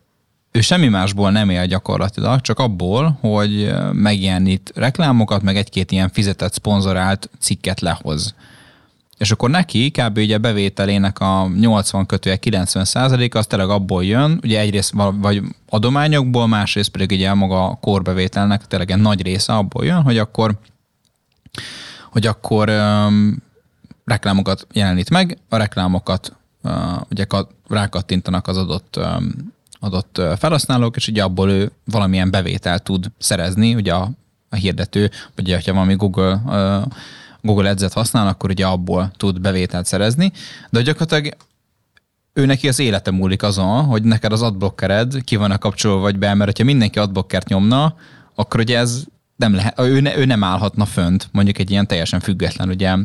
ő 0.51 0.61
semmi 0.61 0.89
másból 0.89 1.31
nem 1.31 1.51
él 1.51 1.67
gyakorlatilag, 1.67 2.41
csak 2.41 2.59
abból, 2.59 3.19
hogy 3.21 3.73
megjelenít 3.93 4.73
reklámokat, 4.75 5.43
meg 5.43 5.57
egy-két 5.57 5.93
ilyen 5.93 6.09
fizetett, 6.09 6.53
szponzorált 6.53 7.31
cikket 7.39 7.81
lehoz. 7.81 8.35
És 9.19 9.31
akkor 9.31 9.51
neki 9.51 9.91
kb. 9.91 10.17
ugye 10.17 10.39
bevételének 10.39 11.19
a 11.19 11.49
80 11.59 12.07
kötője 12.07 12.37
90 12.37 12.85
százalék 12.85 13.35
az 13.35 13.47
tényleg 13.47 13.69
abból 13.69 14.05
jön, 14.05 14.41
ugye 14.43 14.61
egyrészt 14.61 14.93
vagy 15.15 15.43
adományokból, 15.69 16.47
másrészt 16.47 16.91
pedig 16.91 17.11
ugye 17.11 17.35
maga 17.35 17.65
a 17.65 17.79
korbevételnek 17.81 18.67
tényleg 18.67 18.91
egy 18.91 19.01
nagy 19.01 19.23
része 19.23 19.53
abból 19.53 19.85
jön, 19.85 20.03
hogy 20.03 20.19
akkor 20.19 20.59
hogy 22.11 22.27
akkor 22.27 22.71
reklámokat 24.05 24.67
jelenít 24.73 25.11
meg, 25.11 25.39
a 25.49 25.57
reklámokat 25.57 26.37
uh, 26.63 26.73
ugye 27.11 27.27
rákattintanak 27.69 28.47
az 28.47 28.57
adott 28.57 28.99
adott 29.83 30.21
felhasználók, 30.39 30.97
és 30.97 31.09
ugye 31.09 31.23
abból 31.23 31.51
ő 31.51 31.73
valamilyen 31.85 32.31
bevételt 32.31 32.83
tud 32.83 33.11
szerezni, 33.19 33.75
ugye 33.75 33.95
a, 33.95 34.11
a 34.49 34.57
hirdető, 34.57 35.11
vagy 35.35 35.65
ha 35.65 35.73
valami 35.73 35.95
Google 35.95 36.43
Google 37.41 37.71
Ads-et 37.71 37.93
használ, 37.93 38.27
akkor 38.27 38.51
ugye 38.51 38.67
abból 38.67 39.13
tud 39.17 39.41
bevételt 39.41 39.87
szerezni, 39.87 40.33
de 40.71 40.83
gyakorlatilag 40.83 41.37
ő 42.33 42.47
neki 42.47 42.69
az 42.69 42.79
élete 42.79 43.11
múlik 43.11 43.43
azon, 43.43 43.85
hogy 43.85 44.03
neked 44.03 44.33
az 44.33 44.43
adblockered 44.43 45.25
ki 45.25 45.37
van 45.37 45.51
a 45.51 45.59
kapcsolva 45.59 46.01
vagy 46.01 46.19
be, 46.19 46.35
mert 46.35 46.59
ha 46.59 46.65
mindenki 46.65 46.99
adblockert 46.99 47.49
nyomna, 47.49 47.95
akkor 48.35 48.61
ugye 48.61 48.79
ez 48.79 49.05
nem 49.43 49.55
lehet, 49.55 49.81
ő, 49.81 50.01
ne, 50.01 50.17
ő 50.17 50.25
nem 50.25 50.45
állhatna 50.45 50.85
fönt, 50.85 51.29
mondjuk 51.33 51.59
egy 51.59 51.71
ilyen 51.71 51.87
teljesen 51.87 52.21
független 52.21 52.69
ugye 52.69 52.97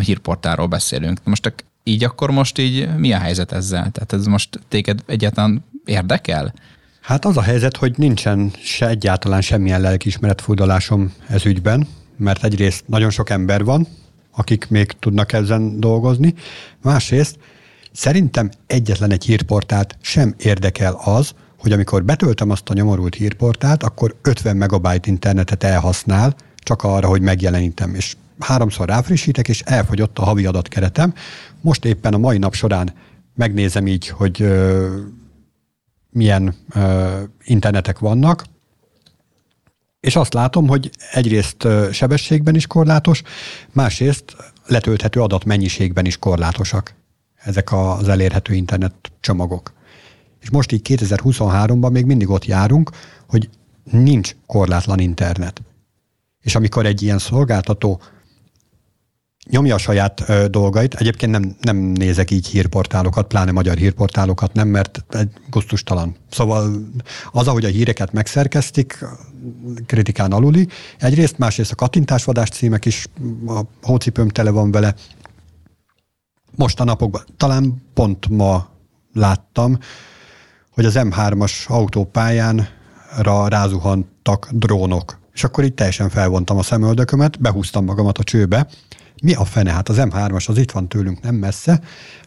hírportáról 0.00 0.66
beszélünk. 0.66 1.20
Most 1.24 1.54
így 1.84 2.04
akkor 2.04 2.30
most 2.30 2.58
így 2.58 2.88
mi 2.96 3.12
a 3.12 3.18
helyzet 3.18 3.52
ezzel? 3.52 3.90
Tehát 3.90 4.12
ez 4.12 4.26
most 4.26 4.60
téged 4.68 5.00
egyáltalán 5.06 5.64
érdekel? 5.84 6.54
Hát 7.00 7.24
az 7.24 7.36
a 7.36 7.42
helyzet, 7.42 7.76
hogy 7.76 7.94
nincsen 7.96 8.50
se 8.62 8.88
egyáltalán 8.88 9.40
semmilyen 9.40 9.80
lelkiismeretfurdalásom 9.80 11.12
ez 11.28 11.46
ügyben, 11.46 11.86
mert 12.16 12.44
egyrészt 12.44 12.84
nagyon 12.86 13.10
sok 13.10 13.30
ember 13.30 13.64
van, 13.64 13.86
akik 14.30 14.68
még 14.68 14.92
tudnak 14.98 15.32
ezen 15.32 15.80
dolgozni, 15.80 16.34
másrészt 16.82 17.38
szerintem 17.92 18.50
egyetlen 18.66 19.10
egy 19.10 19.24
hírportált 19.24 19.96
sem 20.00 20.34
érdekel 20.38 21.00
az, 21.04 21.34
hogy 21.64 21.72
amikor 21.72 22.04
betöltöm 22.04 22.50
azt 22.50 22.68
a 22.68 22.74
nyomorult 22.74 23.14
hírportált, 23.14 23.82
akkor 23.82 24.14
50 24.22 24.56
megabyte 24.56 25.10
internetet 25.10 25.62
elhasznál, 25.62 26.34
csak 26.56 26.82
arra, 26.82 27.08
hogy 27.08 27.20
megjelenítem, 27.20 27.94
és 27.94 28.16
háromszor 28.38 28.88
ráfrissítek, 28.88 29.48
és 29.48 29.60
elfogyott 29.60 30.18
a 30.18 30.24
havi 30.24 30.46
adatkeretem. 30.46 31.14
Most 31.60 31.84
éppen 31.84 32.14
a 32.14 32.18
mai 32.18 32.38
nap 32.38 32.54
során 32.54 32.92
megnézem 33.34 33.86
így, 33.86 34.08
hogy 34.08 34.42
ö, 34.42 34.96
milyen 36.10 36.54
ö, 36.74 37.20
internetek 37.44 37.98
vannak, 37.98 38.44
és 40.00 40.16
azt 40.16 40.34
látom, 40.34 40.66
hogy 40.66 40.90
egyrészt 41.12 41.68
sebességben 41.92 42.54
is 42.54 42.66
korlátos, 42.66 43.22
másrészt 43.72 44.36
letölthető 44.66 45.20
adatmennyiségben 45.20 46.04
is 46.04 46.18
korlátosak 46.18 46.94
ezek 47.34 47.72
az 47.72 48.08
elérhető 48.08 48.54
internet 48.54 48.94
csomagok. 49.20 49.72
És 50.44 50.50
most 50.50 50.72
így 50.72 50.86
2023-ban 50.88 51.90
még 51.90 52.04
mindig 52.04 52.28
ott 52.28 52.44
járunk, 52.44 52.90
hogy 53.28 53.48
nincs 53.90 54.36
korlátlan 54.46 54.98
internet. 54.98 55.62
És 56.40 56.54
amikor 56.54 56.86
egy 56.86 57.02
ilyen 57.02 57.18
szolgáltató 57.18 58.00
nyomja 59.50 59.74
a 59.74 59.78
saját 59.78 60.28
ö, 60.28 60.48
dolgait. 60.48 60.94
Egyébként 60.94 61.32
nem, 61.32 61.56
nem 61.60 61.76
nézek 61.76 62.30
így 62.30 62.46
hírportálokat, 62.46 63.26
pláne 63.26 63.52
magyar 63.52 63.76
hírportálokat 63.76 64.52
nem, 64.52 64.68
mert 64.68 65.04
egy 65.08 65.28
gusztustalan. 65.50 66.16
Szóval 66.30 66.74
az, 67.32 67.48
ahogy 67.48 67.64
a 67.64 67.68
híreket 67.68 68.12
megszerkeztik, 68.12 69.04
kritikán 69.86 70.32
aluli. 70.32 70.68
Egyrészt, 70.98 71.38
másrészt 71.38 71.72
a 71.72 71.74
kattintásvadás 71.74 72.48
címek 72.48 72.84
is, 72.84 73.06
a 73.46 73.60
hócipőm 73.82 74.28
tele 74.28 74.50
van 74.50 74.70
vele. 74.70 74.94
Most 76.56 76.80
a 76.80 76.84
napokban, 76.84 77.22
talán 77.36 77.82
pont 77.94 78.28
ma 78.28 78.68
láttam, 79.12 79.78
hogy 80.74 80.84
az 80.84 80.94
M3-as 80.96 81.66
autópályán 81.66 82.68
rázuhantak 83.46 84.48
drónok. 84.52 85.18
És 85.32 85.44
akkor 85.44 85.64
itt 85.64 85.76
teljesen 85.76 86.08
felvontam 86.08 86.58
a 86.58 86.62
szemöldökömet, 86.62 87.40
behúztam 87.40 87.84
magamat 87.84 88.18
a 88.18 88.24
csőbe, 88.24 88.66
mi 89.22 89.34
a 89.34 89.44
fene? 89.44 89.72
Hát 89.72 89.88
az 89.88 89.96
M3-as 89.98 90.48
az 90.48 90.58
itt 90.58 90.70
van 90.70 90.88
tőlünk 90.88 91.20
nem 91.20 91.34
messze. 91.34 91.80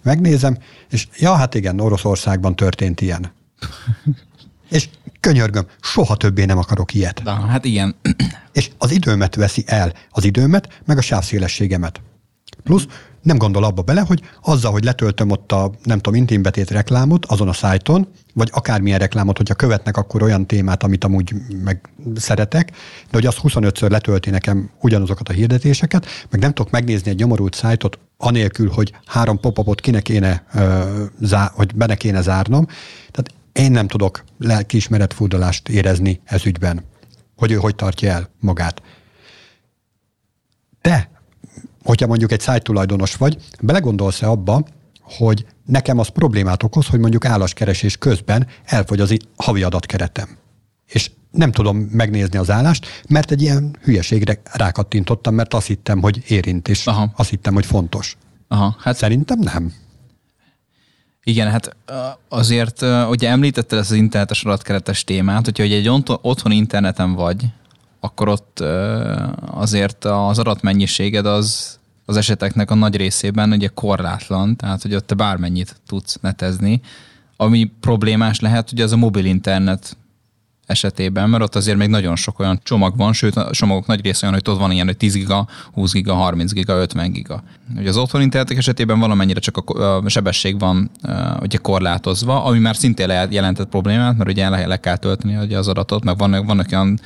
Megnézem, 0.03 0.57
és 0.89 1.07
ja, 1.17 1.33
hát 1.35 1.55
igen, 1.55 1.79
Oroszországban 1.79 2.55
történt 2.55 3.01
ilyen. 3.01 3.31
és 4.69 4.89
könyörgöm, 5.19 5.65
soha 5.81 6.15
többé 6.15 6.45
nem 6.45 6.57
akarok 6.57 6.93
ilyet. 6.93 7.21
Na, 7.23 7.33
hát 7.33 7.65
igen. 7.65 7.95
és 8.51 8.69
az 8.77 8.91
időmet 8.91 9.35
veszi 9.35 9.63
el, 9.65 9.93
az 10.09 10.23
időmet, 10.23 10.81
meg 10.85 10.97
a 10.97 11.01
sávszélességemet. 11.01 12.01
Plusz 12.63 12.85
nem 13.21 13.37
gondol 13.37 13.63
abba 13.63 13.81
bele, 13.81 14.01
hogy 14.01 14.21
azzal, 14.41 14.71
hogy 14.71 14.83
letöltöm 14.83 15.31
ott 15.31 15.51
a, 15.51 15.71
nem 15.83 15.97
tudom, 15.97 16.19
intimbetét 16.19 16.71
reklámot 16.71 17.25
azon 17.25 17.47
a 17.47 17.53
szájton, 17.53 18.07
vagy 18.33 18.49
akármilyen 18.53 18.99
reklámot, 18.99 19.37
hogyha 19.37 19.55
követnek 19.55 19.97
akkor 19.97 20.23
olyan 20.23 20.45
témát, 20.45 20.83
amit 20.83 21.03
amúgy 21.03 21.33
meg 21.63 21.89
szeretek, 22.15 22.69
de 23.01 23.09
hogy 23.11 23.25
az 23.25 23.35
25-ször 23.43 23.89
letölti 23.89 24.29
nekem 24.29 24.69
ugyanazokat 24.81 25.29
a 25.29 25.33
hirdetéseket, 25.33 26.05
meg 26.29 26.41
nem 26.41 26.53
tudok 26.53 26.71
megnézni 26.71 27.11
egy 27.11 27.17
nyomorult 27.17 27.55
szájtot, 27.55 27.99
anélkül, 28.17 28.69
hogy 28.69 28.93
három 29.05 29.39
pop-upot 29.39 29.81
kinek 29.81 30.03
kéne, 30.03 30.45
ö, 30.53 31.03
zá, 31.21 31.51
hogy 31.55 31.75
benne 31.75 31.95
kéne 31.95 32.21
zárnom. 32.21 32.65
Tehát 33.11 33.33
én 33.51 33.71
nem 33.71 33.87
tudok 33.87 34.23
lelkiismeretfurdalást 34.39 35.69
érezni 35.69 36.21
ez 36.23 36.45
ügyben, 36.45 36.83
hogy 37.35 37.51
ő 37.51 37.55
hogy 37.55 37.75
tartja 37.75 38.11
el 38.11 38.29
magát. 38.39 38.81
De 40.81 41.09
hogyha 41.87 42.07
mondjuk 42.07 42.31
egy 42.31 42.39
szájtulajdonos 42.39 43.15
vagy, 43.15 43.37
belegondolsz-e 43.61 44.29
abba, 44.29 44.63
hogy 45.01 45.45
nekem 45.65 45.99
az 45.99 46.07
problémát 46.07 46.63
okoz, 46.63 46.87
hogy 46.87 46.99
mondjuk 46.99 47.25
álláskeresés 47.25 47.97
közben 47.97 48.47
elfogy 48.65 48.99
az 48.99 49.17
havi 49.35 49.63
adatkeretem. 49.63 50.37
És 50.85 51.11
nem 51.31 51.51
tudom 51.51 51.77
megnézni 51.77 52.37
az 52.37 52.49
állást, 52.49 53.03
mert 53.09 53.31
egy 53.31 53.41
ilyen 53.41 53.75
hülyeségre 53.83 54.41
rákattintottam, 54.53 55.35
mert 55.35 55.53
azt 55.53 55.67
hittem, 55.67 56.01
hogy 56.01 56.23
érint, 56.27 56.67
és 56.67 56.87
Aha. 56.87 57.11
azt 57.15 57.29
hittem, 57.29 57.53
hogy 57.53 57.65
fontos. 57.65 58.17
Aha, 58.47 58.75
hát 58.79 58.95
Szerintem 58.95 59.39
nem. 59.39 59.73
Igen, 61.23 61.51
hát 61.51 61.75
azért, 62.29 62.81
ugye 63.09 63.29
említetted 63.29 63.79
ezt 63.79 63.91
az 63.91 63.97
internetes 63.97 64.43
adatkeretes 64.43 65.03
témát, 65.03 65.45
hogyha 65.45 65.63
egy 65.63 65.89
otthon 66.21 66.51
interneten 66.51 67.13
vagy, 67.13 67.45
akkor 67.99 68.27
ott 68.29 68.59
azért 69.45 70.05
az 70.05 70.39
adatmennyiséged 70.39 71.25
az 71.25 71.76
az 72.09 72.17
eseteknek 72.17 72.71
a 72.71 72.75
nagy 72.75 72.95
részében 72.95 73.51
ugye 73.51 73.67
korlátlan, 73.67 74.55
tehát 74.55 74.81
hogy 74.81 74.95
ott 74.95 75.07
te 75.07 75.15
bármennyit 75.15 75.75
tudsz 75.87 76.17
netezni. 76.21 76.81
Ami 77.37 77.71
problémás 77.79 78.39
lehet, 78.39 78.71
ugye 78.71 78.83
az 78.83 78.91
a 78.91 78.97
mobil 78.97 79.25
internet 79.25 79.97
esetében, 80.65 81.29
mert 81.29 81.43
ott 81.43 81.55
azért 81.55 81.77
még 81.77 81.89
nagyon 81.89 82.15
sok 82.15 82.39
olyan 82.39 82.59
csomag 82.63 82.97
van, 82.97 83.13
sőt 83.13 83.35
a 83.35 83.51
csomagok 83.51 83.85
nagy 83.85 84.01
része 84.01 84.19
olyan, 84.21 84.33
hogy 84.33 84.43
tudod, 84.43 84.59
van 84.59 84.71
ilyen, 84.71 84.85
hogy 84.85 84.97
10 84.97 85.13
giga, 85.13 85.47
20 85.73 85.91
giga, 85.91 86.13
30 86.13 86.51
giga, 86.51 86.73
50 86.73 87.11
giga. 87.11 87.43
Ugye 87.77 87.89
az 87.89 87.97
otthon 87.97 88.21
internetek 88.21 88.57
esetében 88.57 88.99
valamennyire 88.99 89.39
csak 89.39 89.57
a 89.69 90.09
sebesség 90.09 90.59
van 90.59 90.91
ugye 91.41 91.57
korlátozva, 91.57 92.43
ami 92.43 92.59
már 92.59 92.75
szintén 92.75 93.27
jelentett 93.29 93.69
problémát, 93.69 94.17
mert 94.17 94.29
ugye 94.29 94.49
le, 94.49 94.65
le 94.65 94.77
kell 94.77 94.97
tölteni 94.97 95.35
ugye 95.35 95.57
az 95.57 95.67
adatot, 95.67 96.03
meg 96.03 96.17
vannak, 96.17 96.45
vannak 96.45 96.67
olyan 96.71 96.99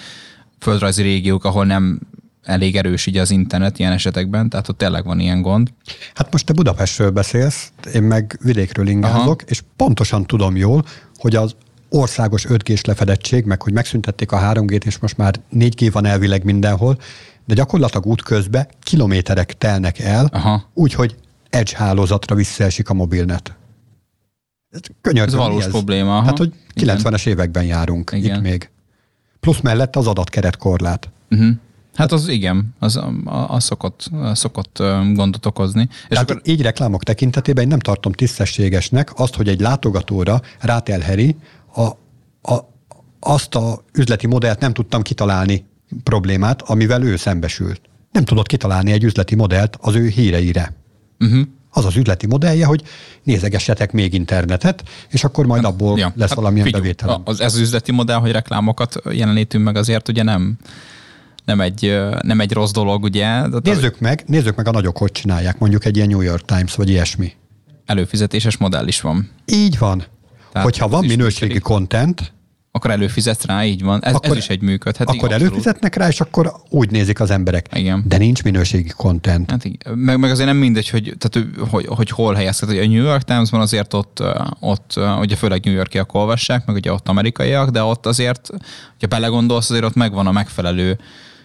földrajzi 0.60 1.02
régiók, 1.02 1.46
ahol 1.46 1.66
nem 1.66 2.00
elég 2.44 2.76
erős 2.76 3.06
így 3.06 3.18
az 3.18 3.32
internet 3.32 3.80
ilyen 3.80 3.92
esetekben, 3.92 4.50
tehát 4.50 4.70
ott 4.70 4.78
tényleg 4.78 5.06
van 5.06 5.20
ilyen 5.20 5.42
gond. 5.42 5.74
Hát 6.14 6.32
most 6.32 6.46
te 6.46 6.54
Budapestről 6.54 7.10
beszélsz, 7.10 7.72
én 7.94 8.04
meg 8.04 8.40
vidékről 8.42 8.88
ingázok, 8.88 9.42
Aha. 9.42 9.50
és 9.50 9.62
pontosan 9.76 10.26
tudom 10.26 10.56
jól, 10.56 10.86
hogy 11.16 11.36
az 11.36 11.56
országos 11.90 12.46
5G-s 12.50 12.86
lefedettség, 12.86 13.46
meg 13.46 13.62
hogy 13.62 13.74
megszüntették 13.74 14.32
a 14.32 14.40
3G-t, 14.40 14.86
és 14.86 15.00
most 15.00 15.18
már 15.18 15.36
4G 15.54 15.90
van 15.92 16.06
elvileg 16.06 16.44
mindenhol, 16.44 16.98
de 17.46 17.54
gyakorlatilag 17.54 18.06
útközben 18.06 18.68
kilométerek 18.84 19.58
telnek 19.58 20.00
el, 20.00 20.32
úgyhogy 20.74 21.16
edge 21.50 21.78
hálózatra 21.78 22.36
visszaesik 22.36 22.90
a 22.90 22.94
mobilnet. 22.94 23.56
Ez, 25.02 25.14
ez 25.14 25.36
valós 25.36 25.64
ez. 25.64 25.70
probléma. 25.70 26.18
Aha. 26.18 26.26
Hát, 26.26 26.38
hogy 26.38 26.54
90-es 26.76 27.28
években 27.28 27.64
járunk 27.64 28.12
Igen. 28.14 28.36
itt 28.36 28.42
még. 28.42 28.70
Plusz 29.40 29.60
mellett 29.60 29.96
az 29.96 30.08
adatkeretkorlát. 30.08 31.10
Uh-huh. 31.30 31.50
Hát 31.96 32.12
az 32.12 32.28
igen, 32.28 32.76
az, 32.80 33.00
az 33.48 33.64
szokott, 33.64 34.10
szokott 34.34 34.78
gondot 35.14 35.46
okozni. 35.46 35.88
És 35.92 36.08
Tehát 36.08 36.30
akkor... 36.30 36.42
így 36.46 36.62
reklámok 36.62 37.04
tekintetében 37.04 37.64
én 37.64 37.70
nem 37.70 37.80
tartom 37.80 38.12
tisztességesnek 38.12 39.20
azt, 39.20 39.36
hogy 39.36 39.48
egy 39.48 39.60
látogatóra 39.60 40.42
rátelheri 40.60 41.36
a, 41.76 41.82
a, 42.54 42.70
azt 43.20 43.56
a 43.56 43.84
üzleti 43.94 44.28
modellt 44.28 44.60
nem 44.60 44.74
tudtam 44.74 45.02
kitalálni 45.02 45.66
problémát, 46.04 46.62
amivel 46.62 47.04
ő 47.04 47.16
szembesült. 47.16 47.82
Nem 48.12 48.26
tudott 48.26 48.48
kitalálni 48.48 48.92
egy 48.92 49.04
üzleti 49.04 49.36
modellt 49.36 49.78
az 49.82 49.96
ő 49.96 50.08
híreire. 50.08 50.74
Uh-huh. 51.20 51.42
Az 51.74 51.86
az 51.86 51.96
üzleti 51.96 52.28
modellje, 52.28 52.66
hogy 52.66 52.84
nézegessetek 53.24 53.92
még 53.92 54.14
internetet, 54.14 54.84
és 55.10 55.24
akkor 55.24 55.46
majd 55.46 55.64
abból 55.64 55.98
ja, 55.98 56.14
lesz 56.16 56.30
hát 56.30 56.38
valamilyen 56.38 56.66
figyelj, 56.66 56.84
bevétel. 56.84 57.22
Az, 57.26 57.40
ez 57.42 57.54
az 57.54 57.60
üzleti 57.60 57.92
modell, 57.92 58.18
hogy 58.20 58.32
reklámokat 58.32 59.02
jelenítünk 59.12 59.64
meg 59.64 59.76
azért 59.76 60.08
ugye 60.08 60.24
nem 60.24 60.58
nem 61.52 61.62
egy, 61.62 62.00
nem 62.22 62.40
egy 62.40 62.52
rossz 62.52 62.72
dolog, 62.72 63.04
ugye? 63.04 63.48
De 63.48 63.60
nézzük 63.64 64.00
meg, 64.00 64.24
nézzük 64.28 64.56
meg 64.56 64.68
a 64.68 64.72
nagyok, 64.72 64.98
hogy 64.98 65.12
csinálják, 65.12 65.60
mondjuk 65.60 65.86
egy 65.86 65.96
ilyen 65.96 66.08
New 66.08 66.22
York 66.22 66.46
Times, 66.46 66.76
vagy 66.76 66.90
ilyesmi. 66.90 67.32
Előfizetéses 67.86 68.58
modell 68.58 68.88
is 68.88 69.02
van. 69.02 69.30
Így 69.46 69.78
van. 69.78 70.04
Tehát 70.52 70.68
Hogyha 70.68 70.88
van 70.88 71.06
minőségi 71.06 71.60
content, 71.60 72.34
akkor 72.74 72.92
előfizetsz 72.92 73.46
rá, 73.46 73.66
így 73.66 73.84
van. 73.84 74.04
Ez, 74.04 74.14
akkor, 74.14 74.32
ez 74.32 74.38
is 74.38 74.50
egy 74.50 74.62
működhet. 74.62 75.08
Akkor 75.08 75.24
abszolút. 75.24 75.48
előfizetnek 75.48 75.96
rá, 75.96 76.08
és 76.08 76.22
akkor 76.22 76.54
úgy 76.70 76.92
nézik 76.92 77.20
az 77.20 77.32
emberek. 77.32 77.68
Igen. 77.74 78.04
De 78.08 78.18
nincs 78.18 78.44
minőségi 78.44 78.92
content. 78.98 79.52
Hát 79.52 79.66
igen. 79.66 79.98
Meg, 79.98 80.20
meg 80.20 80.32
azért 80.32 80.48
nem 80.48 80.58
mindegy, 80.58 80.90
hogy, 80.90 81.16
tehát, 81.18 81.50
hogy, 81.70 81.86
hogy 81.86 82.10
hol 82.10 82.34
helyezkedik. 82.34 82.82
A 82.82 82.88
New 82.88 83.04
York 83.04 83.24
Times-ban 83.24 83.62
azért 83.62 83.94
ott, 83.94 84.24
ott 84.60 85.00
ugye 85.20 85.36
főleg 85.36 85.64
New 85.66 85.74
Yorkiak 85.74 86.14
olvassák, 86.14 86.66
meg 86.66 86.76
ugye 86.76 86.94
ott 86.94 87.08
amerikaiak, 87.08 87.70
de 87.70 87.84
ott 87.84 88.06
azért, 88.06 88.50
hogyha 88.92 89.08
belegondolsz, 89.08 89.70
azért 89.70 89.86
ott 89.86 89.96
megvan 89.96 90.28
a 90.28 90.32
megfelelő 90.32 91.00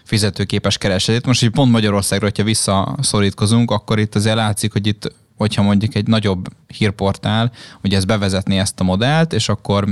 fizetőképes 0.07 0.77
kereset. 0.77 1.25
Most, 1.25 1.39
hogy 1.39 1.49
pont 1.49 1.71
Magyarországra, 1.71 2.25
hogyha 2.25 2.43
visszaszorítkozunk, 2.43 3.71
akkor 3.71 3.99
itt 3.99 4.15
azért 4.15 4.35
látszik, 4.35 4.71
hogy 4.71 4.87
itt, 4.87 5.11
hogyha 5.35 5.61
mondjuk 5.61 5.95
egy 5.95 6.07
nagyobb 6.07 6.47
hírportál, 6.67 7.51
hogy 7.81 7.93
ez 7.93 8.05
bevezetné 8.05 8.59
ezt 8.59 8.79
a 8.79 8.83
modellt, 8.83 9.33
és 9.33 9.49
akkor 9.49 9.87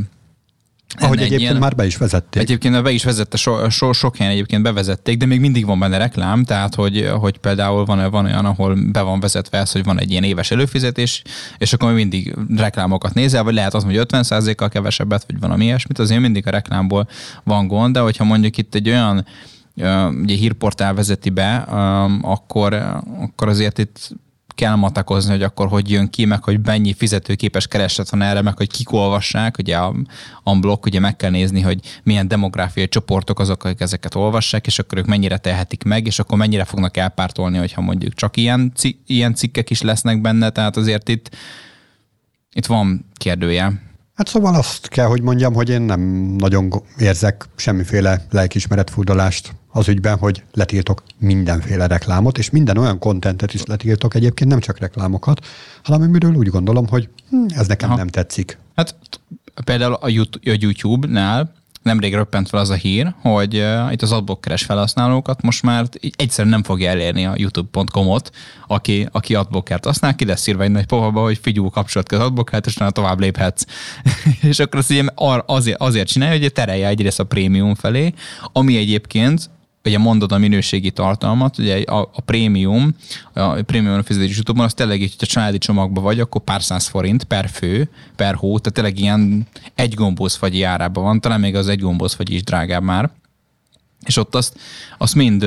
Ahogy 0.97 1.17
egyébként 1.17 1.41
ilyen, 1.41 1.55
már 1.55 1.75
be 1.75 1.85
is 1.85 1.97
vezették. 1.97 2.41
Egyébként 2.41 2.83
be 2.83 2.91
is 2.91 3.03
vezette, 3.03 3.37
so, 3.37 3.69
so, 3.69 3.93
sok 3.93 4.17
helyen 4.17 4.33
egyébként 4.33 4.63
bevezették, 4.63 5.17
de 5.17 5.25
még 5.25 5.39
mindig 5.39 5.65
van 5.65 5.79
benne 5.79 5.97
reklám, 5.97 6.43
tehát 6.43 6.75
hogy, 6.75 7.09
hogy 7.19 7.37
például 7.37 7.85
van, 7.85 8.09
van 8.09 8.25
olyan, 8.25 8.45
ahol 8.45 8.77
be 8.91 9.01
van 9.01 9.19
vezetve 9.19 9.57
ez, 9.57 9.71
hogy 9.71 9.83
van 9.83 9.99
egy 9.99 10.11
ilyen 10.11 10.23
éves 10.23 10.51
előfizetés, 10.51 11.21
és 11.57 11.73
akkor 11.73 11.93
mindig 11.93 12.35
reklámokat 12.55 13.13
nézel, 13.13 13.43
vagy 13.43 13.53
lehet 13.53 13.73
az, 13.73 13.83
hogy 13.83 13.99
50%-kal 13.99 14.69
kevesebbet, 14.69 15.23
vagy 15.27 15.39
valami 15.39 15.65
ilyesmit, 15.65 15.99
azért 15.99 16.21
mindig 16.21 16.47
a 16.47 16.49
reklámból 16.51 17.07
van 17.43 17.67
gond, 17.67 17.93
de 17.93 17.99
hogyha 17.99 18.23
mondjuk 18.23 18.57
itt 18.57 18.75
egy 18.75 18.89
olyan 18.89 19.25
ugye 20.21 20.35
hírportál 20.35 20.93
vezeti 20.93 21.29
be, 21.29 21.55
akkor, 22.21 22.73
akkor 23.19 23.47
azért 23.47 23.77
itt 23.77 24.15
kell 24.55 24.75
matakozni, 24.75 25.31
hogy 25.31 25.43
akkor 25.43 25.67
hogy 25.67 25.89
jön 25.89 26.09
ki, 26.09 26.25
meg 26.25 26.43
hogy 26.43 26.59
mennyi 26.65 26.93
fizetőképes 26.93 27.67
kereslet 27.67 28.09
van 28.09 28.21
erre, 28.21 28.41
meg 28.41 28.57
hogy 28.57 28.71
kik 28.71 28.91
olvassák, 28.91 29.57
ugye 29.57 29.77
a 29.77 29.95
unblock, 30.43 30.85
ugye 30.85 30.99
meg 30.99 31.15
kell 31.15 31.29
nézni, 31.29 31.61
hogy 31.61 31.79
milyen 32.03 32.27
demográfiai 32.27 32.87
csoportok 32.87 33.39
azok, 33.39 33.63
akik 33.63 33.81
ezeket 33.81 34.15
olvassák, 34.15 34.67
és 34.67 34.79
akkor 34.79 34.97
ők 34.97 35.05
mennyire 35.05 35.37
tehetik 35.37 35.83
meg, 35.83 36.05
és 36.05 36.19
akkor 36.19 36.37
mennyire 36.37 36.63
fognak 36.63 36.97
elpártolni, 36.97 37.57
hogyha 37.57 37.81
mondjuk 37.81 38.13
csak 38.13 38.37
ilyen, 38.37 38.71
ilyen 39.05 39.33
cikkek 39.33 39.69
is 39.69 39.81
lesznek 39.81 40.21
benne, 40.21 40.49
tehát 40.49 40.77
azért 40.77 41.09
itt, 41.09 41.35
itt 42.53 42.65
van 42.65 43.05
kérdője. 43.13 43.81
Hát 44.15 44.27
szóval 44.27 44.55
azt 44.55 44.87
kell, 44.87 45.05
hogy 45.05 45.21
mondjam, 45.21 45.53
hogy 45.53 45.69
én 45.69 45.81
nem 45.81 46.01
nagyon 46.37 46.73
érzek 46.97 47.45
semmiféle 47.55 48.25
lelkismeretfurdalást 48.29 49.55
az 49.75 49.87
ügyben, 49.87 50.17
hogy 50.17 50.43
letiltok 50.53 51.03
mindenféle 51.17 51.87
reklámot, 51.87 52.37
és 52.37 52.49
minden 52.49 52.77
olyan 52.77 52.99
kontentet 52.99 53.53
is 53.53 53.63
letiltok 53.63 54.15
egyébként, 54.15 54.49
nem 54.49 54.59
csak 54.59 54.79
reklámokat, 54.79 55.45
hanem 55.83 56.01
amiről 56.01 56.33
úgy 56.33 56.47
gondolom, 56.47 56.87
hogy 56.87 57.09
hm, 57.29 57.45
ez 57.47 57.67
nekem 57.67 57.89
Aha. 57.89 57.97
nem 57.97 58.07
tetszik. 58.07 58.57
Hát 58.75 58.95
például 59.65 59.93
a 59.93 60.09
YouTube-nál 60.41 61.53
nemrég 61.81 62.13
röppent 62.13 62.49
fel 62.49 62.59
az 62.59 62.69
a 62.69 62.73
hír, 62.73 63.13
hogy 63.21 63.57
uh, 63.57 63.91
itt 63.91 64.01
az 64.01 64.11
adblockeres 64.11 64.63
felhasználókat 64.63 65.41
most 65.41 65.63
már 65.63 65.85
egyszerűen 66.15 66.53
nem 66.53 66.63
fogja 66.63 66.89
elérni 66.89 67.25
a 67.25 67.33
youtube.com-ot, 67.37 68.31
aki, 68.67 69.07
aki 69.11 69.35
adblockert 69.35 69.85
használ, 69.85 70.15
ki 70.15 70.25
lesz 70.25 70.47
írva 70.47 70.63
egy 70.63 70.71
nagy 70.71 70.85
pohaba, 70.85 71.21
hogy 71.21 71.39
figyú, 71.41 71.69
kapcsolat 71.69 72.11
az 72.11 72.19
adblockert, 72.19 72.65
és 72.65 72.77
tovább 72.89 73.19
léphetsz. 73.19 73.65
és 74.49 74.59
akkor 74.59 74.79
azt 74.79 74.89
ugye 74.89 75.03
azért, 75.45 75.79
azért 75.79 76.07
csinálja, 76.07 76.39
hogy 76.39 76.51
terelje 76.51 76.87
egyrészt 76.87 77.19
a 77.19 77.23
prémium 77.23 77.75
felé, 77.75 78.13
ami 78.51 78.77
egyébként 78.77 79.49
ugye 79.85 79.97
mondod 79.97 80.31
a 80.31 80.37
minőségi 80.37 80.91
tartalmat, 80.91 81.57
ugye 81.57 81.81
a, 81.81 81.99
a 82.13 82.21
prémium, 82.21 82.95
a 83.33 83.61
prémium 83.61 84.03
fizetés 84.03 84.35
youtube 84.35 84.63
az 84.63 84.73
tényleg 84.73 85.01
így, 85.01 85.09
hogyha 85.11 85.25
családi 85.25 85.57
csomagban 85.57 86.03
vagy, 86.03 86.19
akkor 86.19 86.41
pár 86.41 86.63
száz 86.63 86.87
forint 86.87 87.23
per 87.23 87.49
fő, 87.49 87.89
per 88.15 88.35
hó, 88.35 88.59
tehát 88.59 88.73
tényleg 88.73 88.99
ilyen 88.99 89.47
egy 89.75 89.93
gombózfagyi 89.93 90.63
árában 90.63 91.03
van, 91.03 91.21
talán 91.21 91.39
még 91.39 91.55
az 91.55 91.67
egy 91.67 91.79
gombózfagyi 91.79 92.35
is 92.35 92.43
drágább 92.43 92.83
már. 92.83 93.09
És 94.05 94.17
ott 94.17 94.35
azt, 94.35 94.59
azt 94.97 95.15
mind 95.15 95.45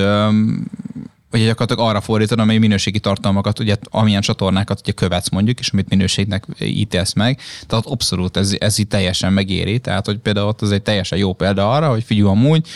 vagy 1.30 1.44
gyakorlatilag 1.44 1.88
arra 1.88 2.00
fordítod, 2.00 2.38
amely 2.38 2.58
minőségi 2.58 3.00
tartalmakat, 3.00 3.58
ugye 3.58 3.76
amilyen 3.82 4.20
csatornákat 4.20 4.80
ugye 4.80 4.92
követsz 4.92 5.28
mondjuk, 5.28 5.58
és 5.58 5.70
amit 5.70 5.88
minőségnek 5.88 6.46
ítélsz 6.60 7.12
meg. 7.12 7.40
Tehát 7.66 7.86
abszolút 7.86 8.36
ez, 8.36 8.56
ez 8.58 8.78
itt 8.78 8.88
teljesen 8.88 9.32
megéri. 9.32 9.78
Tehát, 9.78 10.06
hogy 10.06 10.18
például 10.18 10.48
ott 10.48 10.62
az 10.62 10.72
egy 10.72 10.82
teljesen 10.82 11.18
jó 11.18 11.32
példa 11.32 11.72
arra, 11.72 11.90
hogy 11.90 12.04
figyelj 12.04 12.28
amúgy, 12.28 12.66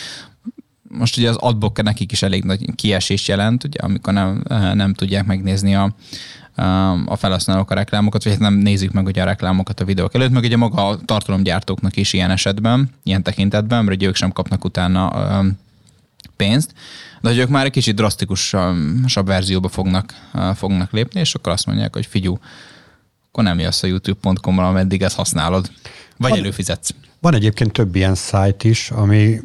most 0.97 1.17
ugye 1.17 1.29
az 1.29 1.35
adblocker 1.35 1.83
nekik 1.83 2.11
is 2.11 2.21
elég 2.21 2.43
nagy 2.43 2.75
kiesés 2.75 3.27
jelent, 3.27 3.63
ugye, 3.63 3.79
amikor 3.79 4.13
nem, 4.13 4.43
nem 4.73 4.93
tudják 4.93 5.25
megnézni 5.25 5.75
a, 5.75 5.95
a 7.05 7.15
felhasználók 7.15 7.71
a 7.71 7.75
reklámokat, 7.75 8.23
vagy 8.23 8.33
hát 8.33 8.41
nem 8.41 8.53
nézik 8.53 8.91
meg 8.91 9.05
ugye 9.05 9.21
a 9.21 9.25
reklámokat 9.25 9.79
a 9.79 9.85
videók 9.85 10.13
előtt, 10.13 10.31
meg 10.31 10.43
ugye 10.43 10.57
maga 10.57 10.87
a 10.87 10.97
tartalomgyártóknak 11.05 11.97
is 11.97 12.13
ilyen 12.13 12.31
esetben, 12.31 12.89
ilyen 13.03 13.23
tekintetben, 13.23 13.85
mert 13.85 14.03
ők 14.03 14.15
sem 14.15 14.31
kapnak 14.31 14.65
utána 14.65 15.43
pénzt, 16.35 16.73
de 17.21 17.29
hogy 17.29 17.37
ők 17.37 17.49
már 17.49 17.65
egy 17.65 17.71
kicsit 17.71 17.95
drasztikusabb 17.95 19.25
verzióba 19.25 19.67
fognak, 19.67 20.13
fognak 20.55 20.91
lépni, 20.91 21.19
és 21.19 21.35
akkor 21.35 21.51
azt 21.51 21.65
mondják, 21.65 21.93
hogy 21.93 22.05
figyú, 22.05 22.39
akkor 23.27 23.43
nem 23.43 23.59
jössz 23.59 23.83
a 23.83 23.87
youtube.com-ra, 23.87 24.67
ameddig 24.67 25.01
ezt 25.01 25.15
használod, 25.15 25.71
vagy 26.17 26.29
van, 26.29 26.39
előfizetsz. 26.39 26.89
Van 27.19 27.33
egyébként 27.33 27.71
több 27.71 27.95
ilyen 27.95 28.15
szájt 28.15 28.63
is, 28.63 28.91
ami 28.91 29.39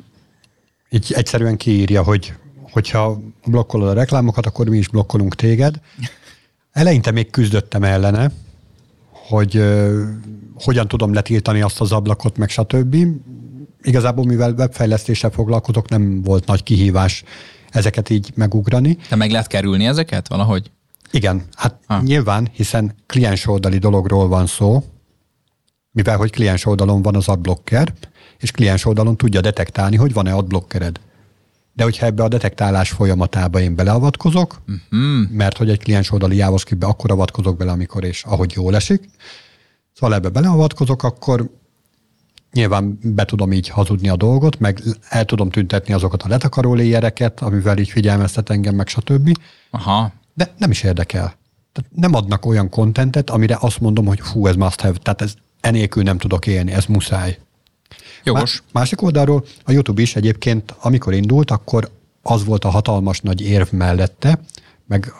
így 0.91 1.13
egyszerűen 1.13 1.57
kiírja, 1.57 2.03
hogy 2.03 2.35
hogyha 2.71 3.21
blokkolod 3.47 3.89
a 3.89 3.93
reklámokat, 3.93 4.47
akkor 4.47 4.69
mi 4.69 4.79
is 4.79 4.89
blokkolunk 4.89 5.35
téged. 5.35 5.81
Eleinte 6.73 7.11
még 7.11 7.31
küzdöttem 7.31 7.83
ellene, 7.83 8.31
hogy 9.11 9.57
uh, 9.57 10.01
hogyan 10.55 10.89
tudom 10.89 11.13
letiltani 11.13 11.61
azt 11.61 11.81
az 11.81 11.93
ablakot, 11.93 12.37
meg 12.37 12.49
stb. 12.49 12.97
Igazából, 13.83 14.25
mivel 14.25 14.53
webfejlesztéssel 14.53 15.31
foglalkozok, 15.31 15.89
nem 15.89 16.23
volt 16.23 16.47
nagy 16.47 16.63
kihívás 16.63 17.25
ezeket 17.71 18.11
így 18.11 18.31
megugrani. 18.35 18.99
De 19.09 19.17
meg 19.17 19.31
lehet 19.31 19.47
kerülni 19.47 19.87
ezeket 19.87 20.29
valahogy? 20.29 20.71
Igen, 21.11 21.43
hát 21.55 21.79
ha. 21.87 22.01
nyilván, 22.01 22.49
hiszen 22.53 22.95
kliens 23.07 23.47
oldali 23.47 23.79
dologról 23.79 24.29
van 24.29 24.47
szó, 24.47 24.85
mivel 25.91 26.17
hogy 26.17 26.31
kliens 26.31 26.67
oldalon 26.67 27.03
van 27.03 27.15
az 27.15 27.29
adblocker, 27.29 27.93
és 28.39 28.51
kliens 28.51 28.85
oldalon 28.85 29.17
tudja 29.17 29.41
detektálni, 29.41 29.97
hogy 29.97 30.13
van-e 30.13 30.33
adblockered. 30.33 31.01
De 31.73 31.85
hogyha 31.85 32.07
ebbe 32.07 32.23
a 32.23 32.29
detektálás 32.29 32.91
folyamatába 32.91 33.61
én 33.61 33.75
beleavatkozok, 33.75 34.61
uh-huh. 34.61 35.31
mert 35.31 35.57
hogy 35.57 35.71
egy 35.71 35.79
kliens 35.79 36.11
oldali 36.11 36.37
JavaScriptbe 36.37 36.87
akkor 36.87 37.11
avatkozok 37.11 37.57
bele, 37.57 37.71
amikor 37.71 38.05
és 38.05 38.25
ahogy 38.25 38.53
jól 38.53 38.75
esik, 38.75 39.09
szóval 39.93 40.17
ebbe 40.17 40.29
beleavatkozok, 40.29 41.03
akkor 41.03 41.51
nyilván 42.53 42.99
be 43.03 43.25
tudom 43.25 43.53
így 43.53 43.69
hazudni 43.69 44.09
a 44.09 44.17
dolgot, 44.17 44.59
meg 44.59 44.83
el 45.09 45.25
tudom 45.25 45.51
tüntetni 45.51 45.95
azokat 45.95 46.23
a 46.23 46.29
letakaró 46.29 46.75
léjereket, 46.75 47.41
amivel 47.41 47.79
így 47.79 47.89
figyelmeztet 47.89 48.51
engem, 48.51 48.75
meg 48.75 48.89
stb. 48.89 49.39
Aha. 49.71 50.13
De 50.35 50.55
nem 50.59 50.71
is 50.71 50.83
érdekel. 50.83 51.37
Tehát 51.73 51.91
nem 51.95 52.15
adnak 52.15 52.47
olyan 52.47 52.69
kontentet, 52.69 53.31
amire 53.31 53.57
azt 53.61 53.81
mondom, 53.81 54.07
hogy 54.07 54.21
hú, 54.21 54.47
ez 54.47 54.55
must 54.55 54.81
have, 54.81 54.99
tehát 55.03 55.23
ez 55.23 55.35
enélkül 55.61 56.03
nem 56.03 56.19
tudok 56.19 56.47
élni, 56.47 56.73
ez 56.73 56.85
muszáj. 56.85 57.39
Jogos. 58.25 58.63
Másik 58.73 59.03
oldalról 59.03 59.45
a 59.65 59.73
YouTube 59.73 60.03
is 60.03 60.17
egyébként, 60.17 60.75
amikor 60.81 61.15
indult, 61.15 61.51
akkor 61.51 61.91
az 62.23 62.45
volt 62.45 62.65
a 62.65 62.69
hatalmas 62.69 63.21
nagy 63.21 63.41
érv 63.41 63.73
mellette, 63.73 64.41
meg 64.87 65.13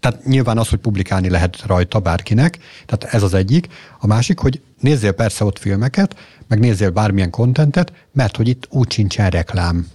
tehát 0.00 0.24
nyilván 0.24 0.58
az, 0.58 0.68
hogy 0.68 0.78
publikálni 0.78 1.30
lehet 1.30 1.62
rajta 1.66 2.00
bárkinek, 2.00 2.58
tehát 2.86 3.14
ez 3.14 3.22
az 3.22 3.34
egyik. 3.34 3.68
A 3.98 4.06
másik, 4.06 4.38
hogy 4.38 4.60
nézzél 4.80 5.12
persze 5.12 5.44
ott 5.44 5.58
filmeket, 5.58 6.16
meg 6.48 6.58
nézzél 6.58 6.90
bármilyen 6.90 7.30
kontentet, 7.30 7.92
mert 8.12 8.36
hogy 8.36 8.48
itt 8.48 8.66
úgy 8.70 8.92
sincsen 8.92 9.30
reklám. 9.30 9.86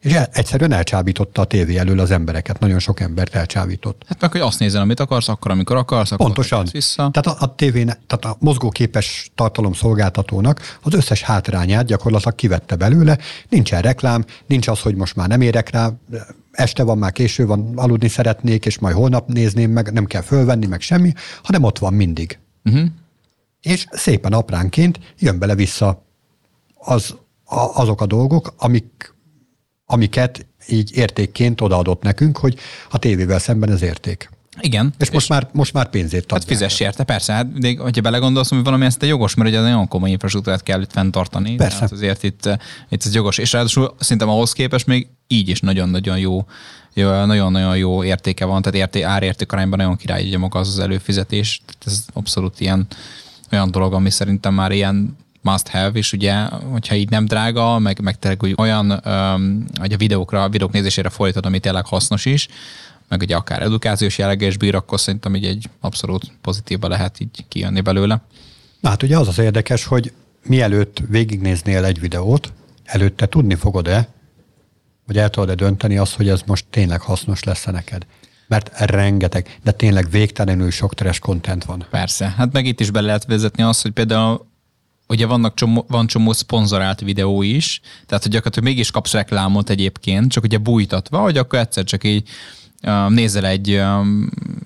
És 0.00 0.12
el, 0.12 0.28
egyszerűen 0.32 0.72
elcsábította 0.72 1.42
a 1.42 1.44
tévé 1.44 1.76
elől 1.76 2.00
az 2.00 2.10
embereket. 2.10 2.58
Nagyon 2.58 2.78
sok 2.78 3.00
embert 3.00 3.34
elcsábított. 3.34 4.02
Hát 4.08 4.20
meg, 4.20 4.32
hogy 4.32 4.40
azt 4.40 4.58
nézel, 4.58 4.80
amit 4.80 5.00
akarsz, 5.00 5.28
akkor, 5.28 5.50
amikor 5.50 5.76
akarsz, 5.76 6.12
akkor 6.12 6.26
Pontosan. 6.26 6.66
vissza. 6.72 7.10
Tehát 7.12 7.40
a, 7.40 7.44
a 7.44 7.54
tévén, 7.54 7.86
tehát 7.86 8.24
a 8.24 8.36
mozgóképes 8.40 9.30
tartalom 9.34 9.72
szolgáltatónak 9.72 10.78
az 10.82 10.94
összes 10.94 11.22
hátrányát 11.22 11.86
gyakorlatilag 11.86 12.34
kivette 12.34 12.76
belőle. 12.76 13.18
Nincsen 13.48 13.82
reklám, 13.82 14.24
nincs 14.46 14.68
az, 14.68 14.80
hogy 14.80 14.94
most 14.94 15.16
már 15.16 15.28
nem 15.28 15.40
érek 15.40 15.70
rá, 15.70 15.90
este 16.52 16.82
van, 16.82 16.98
már 16.98 17.12
késő 17.12 17.46
van, 17.46 17.72
aludni 17.76 18.08
szeretnék, 18.08 18.66
és 18.66 18.78
majd 18.78 18.94
holnap 18.94 19.28
nézném 19.28 19.70
meg, 19.70 19.92
nem 19.92 20.04
kell 20.04 20.22
fölvenni, 20.22 20.66
meg 20.66 20.80
semmi, 20.80 21.12
hanem 21.42 21.62
ott 21.62 21.78
van 21.78 21.94
mindig. 21.94 22.38
Uh-huh. 22.64 22.86
És 23.60 23.86
szépen 23.90 24.32
apránként 24.32 24.98
jön 25.18 25.38
bele 25.38 25.54
vissza 25.54 26.02
az, 26.74 27.14
a, 27.44 27.80
azok 27.80 28.00
a 28.00 28.06
dolgok, 28.06 28.54
amik 28.56 29.16
amiket 29.90 30.46
így 30.68 30.96
értékként 30.96 31.60
odaadott 31.60 32.02
nekünk, 32.02 32.36
hogy 32.36 32.56
a 32.90 32.98
tévével 32.98 33.38
szemben 33.38 33.70
ez 33.70 33.82
érték. 33.82 34.30
Igen. 34.60 34.94
És, 34.98 35.06
és 35.06 35.12
most, 35.12 35.28
már, 35.28 35.48
most 35.52 35.72
már 35.72 35.90
pénzét 35.90 36.32
ad. 36.32 36.38
Hát 36.38 36.44
fizess 36.44 36.80
érte, 36.80 37.04
persze. 37.04 37.32
Hát, 37.32 37.58
de 37.58 37.74
hogyha 37.78 38.02
belegondolsz, 38.02 38.48
hogy 38.48 38.62
valami 38.62 38.84
ezt 38.84 39.02
jogos, 39.02 39.34
mert 39.34 39.48
ugye 39.50 39.60
nagyon 39.60 39.88
komoly 39.88 40.10
infrastruktúrát 40.10 40.62
kell 40.62 40.80
itt 40.80 40.92
fenntartani. 40.92 41.54
Persze. 41.54 41.78
Hát 41.78 41.92
azért 41.92 42.22
itt, 42.22 42.58
itt 42.88 43.04
ez 43.04 43.14
jogos. 43.14 43.38
És 43.38 43.52
ráadásul 43.52 43.94
szerintem 43.98 44.28
ahhoz 44.28 44.52
képest 44.52 44.86
még 44.86 45.08
így 45.26 45.48
is 45.48 45.60
nagyon-nagyon 45.60 46.18
jó 46.18 46.46
nagyon-nagyon 47.04 47.76
jó 47.76 48.04
értéke 48.04 48.44
van, 48.44 48.62
tehát 48.62 48.78
érté, 48.78 49.02
árérték 49.02 49.52
arányban 49.52 49.78
nagyon 49.78 49.96
király 49.96 50.26
ugye 50.26 50.38
maga 50.38 50.58
az 50.58 50.68
az 50.68 50.78
előfizetés. 50.78 51.60
Tehát 51.66 51.82
ez 51.86 52.04
abszolút 52.12 52.60
ilyen 52.60 52.86
olyan 53.52 53.70
dolog, 53.70 53.92
ami 53.92 54.10
szerintem 54.10 54.54
már 54.54 54.72
ilyen 54.72 55.16
must 55.40 55.68
have, 55.68 55.98
és 55.98 56.12
ugye, 56.12 56.34
hogyha 56.44 56.94
így 56.94 57.10
nem 57.10 57.24
drága, 57.24 57.78
meg, 57.78 58.00
meg 58.00 58.18
tényleg 58.18 58.42
úgy 58.42 58.54
olyan, 58.56 58.90
hogy 59.80 59.92
a 59.92 59.96
videókra, 59.96 60.42
a 60.42 60.48
videók 60.48 60.72
nézésére 60.72 61.08
fordítod, 61.08 61.46
ami 61.46 61.58
tényleg 61.58 61.86
hasznos 61.86 62.24
is, 62.24 62.48
meg 63.08 63.20
ugye 63.20 63.36
akár 63.36 63.62
edukációs 63.62 64.18
jelleggel 64.18 64.48
is 64.48 64.56
bír, 64.56 64.74
akkor 64.74 65.00
szerintem 65.00 65.34
így 65.34 65.44
egy 65.44 65.70
abszolút 65.80 66.32
pozitívba 66.40 66.88
lehet 66.88 67.20
így 67.20 67.44
kijönni 67.48 67.80
belőle. 67.80 68.22
Na 68.80 68.88
hát 68.88 69.02
ugye 69.02 69.18
az 69.18 69.28
az 69.28 69.38
érdekes, 69.38 69.84
hogy 69.84 70.12
mielőtt 70.46 71.02
végignéznél 71.08 71.84
egy 71.84 72.00
videót, 72.00 72.52
előtte 72.84 73.26
tudni 73.26 73.54
fogod-e, 73.54 74.08
vagy 75.06 75.18
el 75.18 75.30
tudod-e 75.30 75.54
dönteni 75.54 75.96
azt, 75.96 76.14
hogy 76.14 76.28
ez 76.28 76.42
most 76.46 76.64
tényleg 76.70 77.00
hasznos 77.00 77.42
lesz 77.42 77.66
-e 77.66 77.70
neked. 77.70 78.06
Mert 78.46 78.80
rengeteg, 78.80 79.58
de 79.62 79.72
tényleg 79.72 80.10
végtelenül 80.10 80.70
sok 80.70 80.94
teres 80.94 81.18
content 81.18 81.64
van. 81.64 81.86
Persze. 81.90 82.34
Hát 82.36 82.52
meg 82.52 82.66
itt 82.66 82.80
is 82.80 82.90
be 82.90 83.00
lehet 83.00 83.24
vezetni 83.24 83.62
azt, 83.62 83.82
hogy 83.82 83.90
például 83.90 84.46
ugye 85.08 85.26
vannak 85.26 85.54
csomó, 85.54 85.84
van 85.88 86.06
csomó 86.06 86.32
szponzorált 86.32 87.00
videó 87.00 87.42
is, 87.42 87.80
tehát 88.06 88.22
hogy 88.22 88.32
gyakorlatilag 88.32 88.68
mégis 88.68 88.90
kapsz 88.90 89.12
reklámot 89.12 89.70
egyébként, 89.70 90.30
csak 90.30 90.44
ugye 90.44 90.58
bújtatva, 90.58 91.18
hogy 91.18 91.36
akkor 91.36 91.58
egyszer 91.58 91.84
csak 91.84 92.04
így 92.04 92.28
nézel 93.08 93.46
egy, 93.46 93.82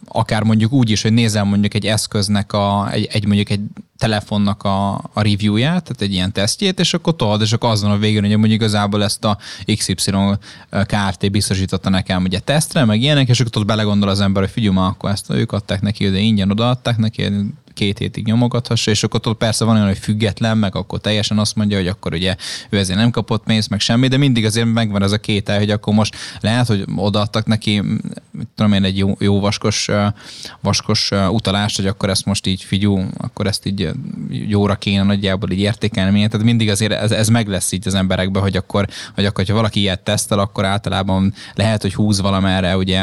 akár 0.09 0.43
mondjuk 0.43 0.73
úgy 0.73 0.91
is, 0.91 1.03
hogy 1.03 1.13
nézel 1.13 1.45
mondjuk 1.45 1.75
egy 1.75 1.87
eszköznek, 1.87 2.53
a, 2.53 2.93
egy, 2.93 3.09
egy 3.13 3.27
mondjuk 3.27 3.51
egy 3.51 3.61
telefonnak 3.97 4.63
a, 4.63 4.93
a 4.95 5.23
reviewját, 5.23 5.83
tehát 5.83 6.03
egy 6.03 6.13
ilyen 6.13 6.33
tesztjét, 6.33 6.81
és 6.81 6.95
akkor 6.95 7.17
told, 7.17 7.41
és 7.41 7.53
akkor 7.53 7.71
az 7.71 7.83
van 7.83 7.91
a 7.91 7.99
végén, 7.99 8.21
hogy 8.21 8.31
mondjuk 8.31 8.53
igazából 8.53 9.05
ezt 9.05 9.25
a 9.25 9.39
XY 9.77 9.95
KRT 10.71 11.31
biztosította 11.31 11.91
nekem 11.91 12.23
ugye 12.23 12.39
tesztre, 12.39 12.85
meg 12.85 13.01
ilyenek, 13.01 13.29
és 13.29 13.41
akkor 13.41 13.61
ott 13.61 13.67
belegondol 13.67 14.09
az 14.09 14.21
ember, 14.21 14.43
hogy 14.43 14.53
figyelj, 14.53 14.77
akkor 14.77 15.11
ezt 15.11 15.31
ők 15.31 15.53
adták 15.53 15.81
neki, 15.81 16.09
de 16.09 16.19
ingyen 16.19 16.51
odaadták 16.51 16.97
neki, 16.97 17.29
két 17.75 17.99
hétig 17.99 18.27
nyomogathassa, 18.27 18.91
és 18.91 19.03
akkor 19.03 19.21
ott 19.25 19.39
persze 19.39 19.65
van 19.65 19.75
olyan, 19.75 19.87
hogy 19.87 19.99
független, 19.99 20.59
meg 20.59 20.77
akkor 20.77 21.01
teljesen 21.01 21.39
azt 21.39 21.57
mondja, 21.57 21.77
hogy 21.77 21.87
akkor 21.87 22.13
ugye 22.15 22.37
ő 22.71 22.79
ezért 22.79 22.99
nem 22.99 23.11
kapott 23.11 23.45
pénzt, 23.45 23.71
meg 23.71 23.81
semmi, 23.81 24.09
de 24.09 24.17
mindig 24.17 24.45
azért 24.45 24.73
megvan 24.73 25.03
ez 25.03 25.13
a 25.13 25.19
kétel, 25.19 25.59
hogy 25.59 25.71
akkor 25.71 25.95
most 25.95 26.17
lehet, 26.41 26.67
hogy 26.67 26.85
odaadtak 26.97 27.47
neki, 27.47 27.83
tudom 28.55 28.73
én, 28.73 28.85
egy 28.85 28.99
jó, 28.99 29.15
jó 29.19 29.41
vaskos, 29.41 29.89
vaskos 30.61 31.11
utalást, 31.31 31.77
hogy 31.77 31.87
akkor 31.87 32.11
ezt 32.11 32.25
most 32.25 32.47
így 32.47 32.63
figyú, 32.63 33.07
akkor 33.17 33.47
ezt 33.47 33.67
így 33.67 33.91
jóra 34.31 34.75
kéne 34.75 35.03
nagyjából 35.03 35.51
így 35.51 35.59
értékelni. 35.59 36.27
Tehát 36.27 36.47
mindig 36.47 36.71
azért 36.71 36.93
ez, 36.93 37.11
ez 37.11 37.29
meg 37.29 37.49
lesz 37.49 37.73
így 37.73 37.87
az 37.87 37.95
emberekben, 37.95 38.43
hogy 38.43 38.57
akkor, 38.57 38.89
hogy 39.15 39.25
akkor, 39.25 39.45
ha 39.47 39.55
valaki 39.55 39.81
ilyet 39.81 40.01
tesztel, 40.01 40.39
akkor 40.39 40.65
általában 40.65 41.35
lehet, 41.55 41.83
hogy 41.83 41.95
húz 41.95 42.21
valamerre 42.21 42.77
ugye 42.77 43.01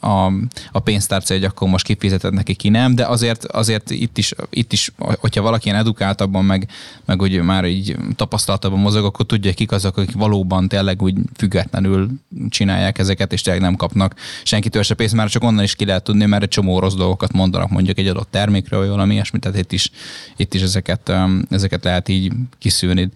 a, 0.00 0.32
a 0.72 0.78
pénztárca, 0.84 1.34
hogy 1.34 1.44
akkor 1.44 1.68
most 1.68 1.84
kifizeted 1.84 2.32
neki, 2.34 2.54
ki 2.54 2.68
nem, 2.68 2.94
de 2.94 3.06
azért, 3.06 3.44
azért 3.44 3.67
azért 3.68 3.90
itt 3.90 4.18
is, 4.18 4.34
itt 4.50 4.72
is 4.72 4.92
hogyha 4.96 5.42
valaki 5.42 5.66
ilyen 5.66 5.78
edukáltabban, 5.78 6.44
meg, 6.44 6.68
meg 7.04 7.18
hogy 7.18 7.42
már 7.42 7.64
így 7.64 7.96
tapasztaltabban 8.16 8.78
mozog, 8.78 9.04
akkor 9.04 9.26
tudja, 9.26 9.52
kik 9.52 9.72
azok, 9.72 9.96
akik 9.96 10.14
valóban 10.14 10.68
tényleg 10.68 11.02
úgy 11.02 11.14
függetlenül 11.36 12.08
csinálják 12.48 12.98
ezeket, 12.98 13.32
és 13.32 13.42
tényleg 13.42 13.62
nem 13.62 13.76
kapnak 13.76 14.14
senkitől 14.44 14.82
se 14.82 14.94
pénzt, 14.94 15.14
már 15.14 15.28
csak 15.28 15.44
onnan 15.44 15.64
is 15.64 15.74
ki 15.74 15.84
lehet 15.84 16.04
tudni, 16.04 16.26
mert 16.26 16.42
egy 16.42 16.48
csomó 16.48 16.78
rossz 16.78 16.94
dolgokat 16.94 17.32
mondanak 17.32 17.70
mondjuk 17.70 17.98
egy 17.98 18.06
adott 18.06 18.30
termékről, 18.30 18.80
vagy 18.80 18.88
valami 18.88 19.12
ilyesmi, 19.14 19.38
tehát 19.38 19.58
itt 19.58 19.72
is, 19.72 19.90
itt 20.36 20.54
is 20.54 20.62
ezeket, 20.62 21.08
um, 21.08 21.42
ezeket 21.50 21.84
lehet 21.84 22.08
így 22.08 22.32
kiszűrni. 22.58 23.10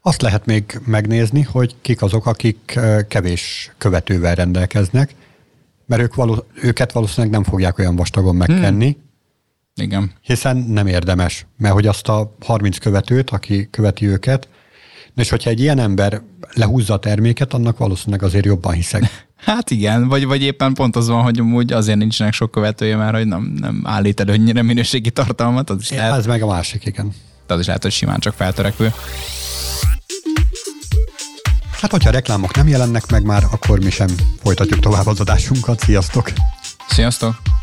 Azt 0.00 0.22
lehet 0.22 0.46
még 0.46 0.80
megnézni, 0.84 1.42
hogy 1.42 1.74
kik 1.80 2.02
azok, 2.02 2.26
akik 2.26 2.72
uh, 2.76 3.06
kevés 3.08 3.72
követővel 3.78 4.34
rendelkeznek, 4.34 5.14
mert 5.86 6.02
ők 6.02 6.14
való, 6.14 6.44
őket 6.54 6.92
valószínűleg 6.92 7.30
nem 7.30 7.44
fogják 7.44 7.78
olyan 7.78 7.96
vastagon 7.96 8.36
megkenni, 8.36 8.90
hmm. 8.90 9.11
Igen. 9.74 10.12
Hiszen 10.22 10.56
nem 10.56 10.86
érdemes, 10.86 11.46
mert 11.56 11.74
hogy 11.74 11.86
azt 11.86 12.08
a 12.08 12.36
30 12.40 12.78
követőt, 12.78 13.30
aki 13.30 13.68
követi 13.70 14.06
őket, 14.06 14.48
és 15.14 15.28
hogyha 15.28 15.50
egy 15.50 15.60
ilyen 15.60 15.78
ember 15.78 16.22
lehúzza 16.54 16.94
a 16.94 16.98
terméket, 16.98 17.52
annak 17.52 17.78
valószínűleg 17.78 18.22
azért 18.22 18.44
jobban 18.44 18.72
hiszek. 18.72 19.10
Hát 19.42 19.70
igen, 19.70 20.08
vagy, 20.08 20.26
vagy 20.26 20.42
éppen 20.42 20.74
pont 20.74 20.96
az 20.96 21.08
van, 21.08 21.22
hogy 21.22 21.38
amúgy 21.38 21.72
azért 21.72 21.98
nincsenek 21.98 22.32
sok 22.32 22.50
követője 22.50 22.96
már, 22.96 23.14
hogy 23.14 23.26
nem, 23.26 23.42
nem 23.60 23.82
állít 23.84 24.20
elő 24.20 24.32
annyira 24.32 24.62
minőségi 24.62 25.10
tartalmat. 25.10 25.70
Az 25.70 25.80
is 25.80 25.90
é, 25.90 25.96
lehet, 25.96 26.18
ez 26.18 26.26
meg 26.26 26.42
a 26.42 26.46
másik, 26.46 26.84
igen. 26.84 27.12
Az 27.46 27.60
is 27.60 27.66
lehet, 27.66 27.82
hogy 27.82 27.92
simán 27.92 28.18
csak 28.20 28.34
feltörekvő. 28.34 28.92
Hát, 31.80 31.90
hogyha 31.90 32.08
a 32.08 32.12
reklámok 32.12 32.56
nem 32.56 32.68
jelennek 32.68 33.10
meg 33.10 33.22
már, 33.22 33.44
akkor 33.50 33.80
mi 33.80 33.90
sem 33.90 34.08
folytatjuk 34.42 34.80
tovább 34.80 35.06
az 35.06 35.20
adásunkat. 35.20 35.80
Sziasztok! 35.80 36.32
Sziasztok! 36.88 37.61